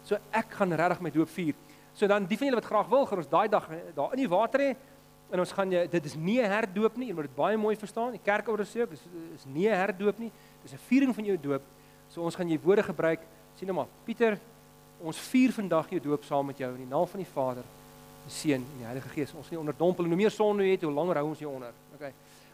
So 0.08 0.20
ek 0.32 0.58
gaan 0.58 0.74
regtig 0.80 1.04
my 1.04 1.12
doop 1.14 1.30
vier. 1.36 1.60
So 1.94 2.08
dan 2.10 2.26
die 2.26 2.38
van 2.40 2.50
julle 2.50 2.60
wat 2.62 2.72
graag 2.72 2.90
wil, 2.90 3.06
gaan 3.06 3.22
ons 3.22 3.30
daai 3.30 3.48
dag 3.52 3.70
eh, 3.72 3.84
daar 3.96 4.16
in 4.16 4.24
die 4.24 4.32
water 4.32 4.64
hê 4.64 4.72
en 5.34 5.42
ons 5.42 5.54
gaan 5.56 5.72
jy 5.74 5.86
dit 5.90 6.06
is 6.06 6.16
nie 6.16 6.40
'n 6.42 6.50
herdoop 6.50 6.98
nie, 6.98 7.08
jy 7.08 7.14
moet 7.14 7.28
dit 7.30 7.36
baie 7.36 7.58
mooi 7.58 7.76
verstaan. 7.76 8.12
Die 8.12 8.24
kerkouers 8.24 8.70
sê 8.70 8.82
ook 8.82 8.92
dis 8.92 9.06
is 9.36 9.46
nie 9.46 9.68
'n 9.68 9.76
herdoop 9.76 10.20
nie. 10.20 10.32
Dis 10.64 10.74
'n 10.74 10.84
viering 10.90 11.14
van 11.16 11.26
jou 11.26 11.38
doop. 11.38 11.62
So 12.10 12.22
ons 12.22 12.36
gaan 12.36 12.50
jy 12.50 12.60
woorde 12.60 12.84
gebruik. 12.84 13.20
Sien 13.56 13.68
nou 13.68 13.76
maar, 13.76 13.88
Pieter 14.06 14.40
ons 15.02 15.18
vier 15.18 15.52
vandag 15.52 15.90
jou 15.90 16.00
doop 16.00 16.24
saam 16.24 16.46
met 16.46 16.58
jou 16.58 16.72
in 16.72 16.86
die 16.86 16.90
naam 16.90 17.08
van 17.08 17.20
die 17.20 17.32
Vader, 17.34 17.64
die 18.26 18.32
Seun 18.34 18.62
en 18.62 18.78
die 18.78 18.86
Heilige 18.86 19.10
Gees. 19.10 19.34
Ons 19.34 19.50
nie 19.50 19.60
onderdompel 19.60 20.06
en 20.06 20.10
hoe 20.10 20.18
meer 20.18 20.32
sonde 20.32 20.64
jy 20.64 20.72
het, 20.72 20.82
hoe 20.84 20.94
langer 20.94 21.16
hou 21.16 21.28
ons 21.28 21.40
jou 21.40 21.52
onder. 21.52 21.74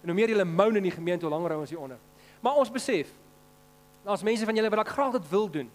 En 0.02 0.12
hoe 0.12 0.16
meer 0.16 0.32
jy 0.32 0.44
moan 0.44 0.80
in 0.80 0.86
die 0.88 0.96
gemeente, 0.96 1.26
hoe 1.26 1.34
langer 1.34 1.56
hou 1.56 1.64
ons 1.64 1.74
jou 1.74 1.82
onder. 1.82 1.98
Maar 2.42 2.62
ons 2.62 2.72
besef 2.72 3.12
daar's 4.06 4.24
mense 4.24 4.46
van 4.46 4.56
julle 4.56 4.70
wat 4.72 4.80
dalk 4.80 4.96
graag 4.96 5.18
dit 5.18 5.30
wil 5.30 5.50
doen. 5.52 5.68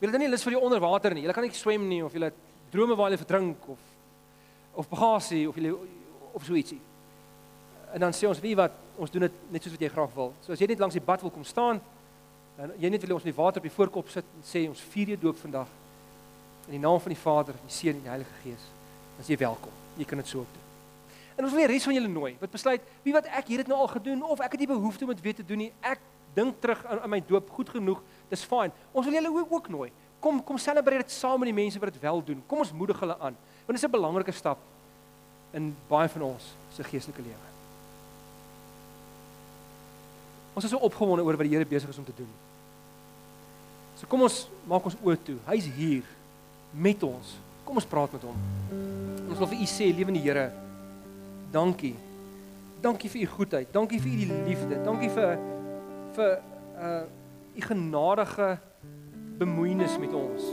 Julle 0.00 0.12
het 0.12 0.22
nie 0.22 0.30
lus 0.30 0.44
vir 0.46 0.56
die 0.56 0.62
onderwater 0.62 1.14
nie. 1.14 1.24
Julle 1.26 1.34
kan 1.36 1.44
nie 1.46 1.54
swem 1.54 1.84
nie 1.88 2.00
of 2.04 2.14
julle 2.14 2.30
drome 2.72 2.96
waar 2.96 3.12
jy 3.12 3.18
verdrink 3.20 3.68
of 3.68 3.90
of 4.72 4.88
bagasie 4.88 5.44
of 5.48 5.58
julle 5.58 5.74
of 6.32 6.44
so 6.46 6.56
ietsie. 6.56 6.80
En 7.92 8.00
dan 8.00 8.14
sê 8.16 8.24
ons 8.28 8.40
wie 8.40 8.54
wat 8.56 8.78
ons 8.96 9.12
doen 9.12 9.26
dit 9.26 9.42
net 9.52 9.64
soos 9.64 9.74
wat 9.76 9.84
jy 9.84 9.90
graag 9.92 10.14
wil. 10.16 10.32
So 10.40 10.54
as 10.54 10.62
jy 10.62 10.70
net 10.70 10.80
langs 10.80 10.96
die 10.96 11.04
bad 11.04 11.20
wil 11.20 11.34
kom 11.34 11.44
staan, 11.44 11.82
dan 12.56 12.72
jy 12.80 12.90
net 12.92 13.04
wil 13.04 13.18
ons 13.18 13.26
in 13.26 13.32
die 13.32 13.36
water 13.36 13.60
op 13.60 13.68
die 13.68 13.74
voorkop 13.74 14.10
sit 14.12 14.34
en 14.38 14.48
sê 14.48 14.64
ons 14.70 14.80
vier 14.94 15.14
jou 15.14 15.20
doop 15.28 15.40
vandag. 15.44 15.70
In 16.70 16.78
die 16.78 16.82
naam 16.82 17.00
van 17.02 17.12
die 17.12 17.20
Vader, 17.20 17.58
die 17.66 17.74
Seun 17.74 17.98
en 17.98 18.04
die 18.06 18.14
Heilige 18.14 18.42
Gees. 18.44 18.68
Is 19.20 19.28
jy 19.28 19.40
welkom. 19.44 19.80
Jy 19.98 20.08
kan 20.08 20.22
dit 20.22 20.30
so 20.30 20.44
ook 20.44 20.54
doen. 20.56 20.71
En 21.36 21.44
ons 21.44 21.52
wil 21.52 21.64
die 21.64 21.70
res 21.72 21.84
van 21.88 21.94
julle 21.94 22.08
nooi. 22.08 22.36
Wat 22.40 22.50
besluit, 22.50 22.82
wie 23.02 23.14
wat 23.14 23.26
ek 23.26 23.46
hier 23.52 23.62
het 23.62 23.70
nou 23.70 23.78
al 23.78 23.90
gedoen 23.92 24.22
of 24.22 24.40
ek 24.40 24.56
het 24.56 24.64
nie 24.64 24.70
behoefte 24.70 25.06
om 25.06 25.12
dit 25.14 25.22
weer 25.24 25.34
te 25.34 25.46
doen 25.46 25.64
nie. 25.64 25.72
Ek 25.80 26.00
dink 26.34 26.60
terug 26.60 26.84
aan, 26.86 27.00
aan 27.04 27.10
my 27.10 27.20
doop 27.28 27.50
goed 27.50 27.70
genoeg. 27.72 28.02
Dis 28.32 28.44
fyn. 28.48 28.72
Ons 28.92 29.08
wil 29.08 29.16
julle 29.18 29.32
ook, 29.32 29.52
ook 29.52 29.68
nooi. 29.72 29.90
Kom 30.22 30.42
kom 30.46 30.58
selebreer 30.58 31.02
dit 31.02 31.14
saam 31.14 31.40
met 31.42 31.50
die 31.50 31.56
mense 31.56 31.80
wat 31.82 31.92
dit 31.92 32.02
wel 32.02 32.22
doen. 32.24 32.42
Kom 32.46 32.62
ons 32.62 32.72
moedig 32.72 33.00
hulle 33.02 33.16
aan. 33.18 33.34
Want 33.66 33.74
dit 33.74 33.80
is 33.82 33.88
'n 33.88 33.90
belangrike 33.90 34.32
stap 34.32 34.58
in 35.52 35.74
baie 35.88 36.08
van 36.08 36.22
ons 36.22 36.54
se 36.74 36.84
geestelike 36.84 37.22
lewe. 37.22 37.48
Ons 40.54 40.64
is 40.64 40.70
so 40.70 40.78
opgewonde 40.78 41.24
oor 41.24 41.36
wat 41.36 41.46
die 41.48 41.56
Here 41.56 41.66
besig 41.66 41.88
is 41.88 41.98
om 41.98 42.04
te 42.04 42.16
doen. 42.16 42.28
So 43.96 44.06
kom 44.06 44.22
ons 44.22 44.48
maak 44.68 44.84
ons 44.84 44.96
oë 45.02 45.16
toe. 45.24 45.38
Hy's 45.46 45.68
hier 45.76 46.04
met 46.72 47.02
ons. 47.02 47.36
Kom 47.64 47.76
ons 47.76 47.88
praat 47.88 48.12
met 48.12 48.24
hom. 48.26 48.36
Ons 49.28 49.38
wil 49.38 49.46
vir 49.46 49.62
u 49.62 49.68
sê, 49.70 49.88
lewende 49.94 50.20
Here, 50.20 50.50
dankie. 51.52 51.94
Dankie 52.82 53.10
vir 53.10 53.22
u 53.22 53.26
goedheid. 53.36 53.72
Dankie 53.72 54.00
vir 54.00 54.12
u 54.12 54.42
liefde. 54.48 54.80
Dankie 54.84 55.10
vir 55.10 55.38
vir 56.16 56.38
uh 56.82 57.02
u 57.52 57.60
genadige 57.60 58.58
bemoeienis 59.38 59.98
met 60.00 60.14
ons. 60.16 60.44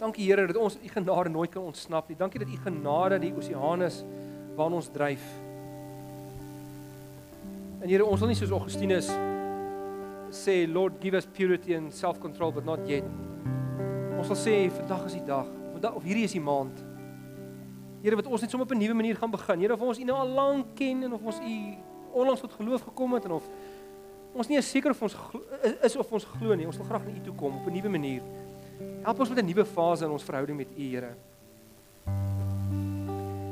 Dankie 0.00 0.26
Here 0.26 0.46
dat 0.46 0.56
ons 0.56 0.76
u 0.82 0.88
genade 0.88 1.30
nooit 1.30 1.50
kan 1.50 1.62
ontsnap 1.62 2.08
nie. 2.08 2.16
Dankie 2.18 2.40
dat 2.42 2.48
u 2.48 2.58
genade 2.64 3.18
die 3.18 3.32
oseaan 3.36 3.82
is 3.82 4.02
waarin 4.56 4.74
ons 4.74 4.90
dryf. 4.92 5.22
En 7.80 7.88
Here, 7.88 8.04
ons 8.04 8.20
wil 8.20 8.28
nie 8.28 8.36
soos 8.36 8.50
Augustinus 8.50 9.10
sê 10.34 10.66
Lord 10.66 10.98
give 11.00 11.16
us 11.16 11.26
purity 11.26 11.76
and 11.76 11.94
self-control 11.94 12.52
but 12.52 12.64
not 12.64 12.82
yet. 12.88 13.06
Ons 14.18 14.32
sal 14.32 14.40
sê 14.40 14.56
vandag 14.72 15.06
is 15.06 15.16
die 15.20 15.24
dag. 15.28 15.48
Vandag 15.76 15.94
of 16.00 16.04
hierdie 16.04 16.26
is 16.26 16.34
die 16.34 16.42
maand. 16.42 16.83
Here 18.04 18.18
wat 18.20 18.26
ons 18.28 18.42
net 18.44 18.52
sommer 18.52 18.66
op 18.68 18.72
'n 18.74 18.78
nuwe 18.78 18.94
manier 18.94 19.16
gaan 19.16 19.30
begin. 19.30 19.60
Here 19.60 19.72
of 19.72 19.80
ons 19.80 19.98
U 19.98 20.04
nou 20.04 20.16
al 20.16 20.28
lank 20.28 20.66
ken 20.76 21.02
en 21.02 21.12
of 21.12 21.22
ons 21.24 21.38
U 21.40 21.74
onlangs 22.12 22.40
tot 22.40 22.52
geloof 22.52 22.82
gekom 22.82 23.14
het 23.14 23.24
en 23.24 23.30
of 23.30 23.48
ons 24.34 24.48
nie 24.48 24.60
seker 24.62 24.90
of 24.90 25.02
ons 25.02 25.16
is 25.82 25.96
of 25.96 26.12
ons 26.12 26.24
glo 26.24 26.54
nie. 26.54 26.66
Ons 26.66 26.76
wil 26.76 26.86
graag 26.86 27.04
na 27.04 27.10
U 27.10 27.20
toe 27.20 27.34
kom 27.34 27.56
op 27.56 27.66
'n 27.66 27.72
nuwe 27.72 27.88
manier. 27.88 28.22
Help 29.02 29.20
ons 29.20 29.28
met 29.28 29.38
'n 29.38 29.46
nuwe 29.46 29.64
fase 29.64 30.04
in 30.04 30.10
ons 30.10 30.22
verhouding 30.22 30.56
met 30.56 30.68
U, 30.76 30.82
Here. 30.82 31.14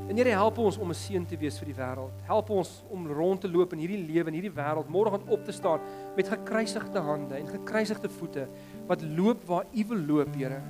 En 0.09 0.16
Here 0.16 0.28
help 0.28 0.59
ons 0.59 0.78
om 0.78 0.88
'n 0.88 0.94
seën 0.94 1.26
te 1.26 1.36
wees 1.36 1.59
vir 1.59 1.66
die 1.66 1.74
wêreld. 1.74 2.20
Help 2.22 2.50
ons 2.50 2.82
om 2.90 3.07
rond 3.07 3.40
te 3.40 3.48
loop 3.48 3.72
in 3.72 3.78
hierdie 3.78 4.12
lewe 4.12 4.26
en 4.26 4.34
hierdie 4.34 4.53
wêreld 4.53 4.88
môre 4.88 5.11
gaan 5.11 5.28
op 5.28 5.44
te 5.44 5.53
staan 5.53 5.80
met 6.16 6.28
gekruisigde 6.28 6.98
hande 6.98 7.34
en 7.34 7.48
gekruisigde 7.48 8.09
voete 8.09 8.48
wat 8.86 9.03
loop 9.03 9.44
waar 9.44 9.64
U 9.72 9.84
wil 9.88 9.98
loop, 9.98 10.34
Here. 10.34 10.61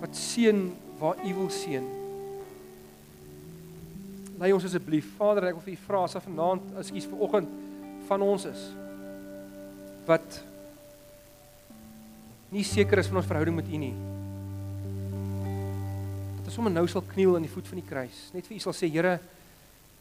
Wat 0.00 0.16
seën 0.16 0.74
waar 0.98 1.16
U 1.26 1.34
wil 1.34 1.50
seën. 1.50 2.05
Lei 4.36 4.52
ons 4.52 4.64
asseblief, 4.68 5.06
Vader, 5.16 5.48
ek 5.48 5.56
wil 5.56 5.64
vir 5.64 5.76
U 5.78 5.82
vra 5.86 6.02
as 6.04 6.16
vanaand, 6.20 6.74
ekskuus 6.82 7.06
vir 7.08 7.22
oggend 7.24 7.54
van 8.06 8.22
ons 8.22 8.44
is 8.50 8.66
wat 10.06 10.36
nie 12.54 12.62
seker 12.62 13.00
is 13.00 13.08
van 13.10 13.18
ons 13.18 13.26
verhouding 13.26 13.56
met 13.56 13.66
U 13.66 13.80
nie. 13.80 13.94
Dat 16.36 16.46
ons 16.46 16.58
sommer 16.60 16.70
nou 16.70 16.84
sal 16.86 17.02
kniel 17.08 17.34
aan 17.34 17.48
die 17.48 17.50
voet 17.50 17.72
van 17.72 17.80
die 17.80 17.88
kruis, 17.88 18.20
net 18.36 18.46
vir 18.46 18.60
U 18.60 18.60
sal 18.62 18.76
sê, 18.76 18.86
Here, 18.92 19.16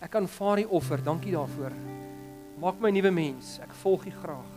ek 0.03 0.19
aanvaar 0.19 0.61
die 0.61 0.67
offer. 0.69 1.01
Dankie 1.01 1.33
daarvoor. 1.33 1.73
Maak 2.61 2.77
my 2.83 2.91
'n 2.91 2.99
nuwe 2.99 3.11
mens. 3.11 3.57
Ek 3.63 3.73
volg 3.81 4.05
U 4.05 4.11
graag. 4.11 4.51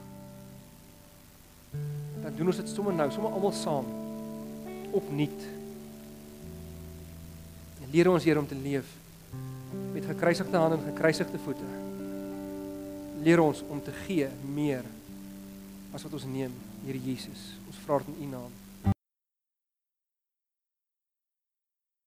Dan 2.22 2.36
doen 2.36 2.46
ons 2.52 2.60
dit 2.60 2.68
sommer 2.68 2.92
nou, 2.92 3.10
sommer 3.10 3.32
almal 3.32 3.52
saam. 3.52 3.86
Opnuut. 4.92 5.40
Leer 7.92 8.10
ons 8.10 8.24
Here 8.24 8.38
om 8.38 8.46
te 8.46 8.54
leef 8.54 8.97
met 9.92 10.04
gekruisigde 10.04 10.56
hande 10.56 10.76
en 10.76 10.90
gekruisigde 10.92 11.38
voete. 11.38 11.68
Leer 13.22 13.40
ons 13.42 13.62
om 13.68 13.82
te 13.82 13.92
gee 14.06 14.28
meer 14.54 14.86
as 15.92 16.02
wat 16.02 16.12
ons 16.12 16.26
neem, 16.28 16.52
Here 16.86 17.00
Jesus. 17.02 17.58
Ons 17.66 17.78
vra 17.84 17.98
dit 17.98 18.14
in 18.14 18.28
U 18.28 18.30
naam. 18.36 18.57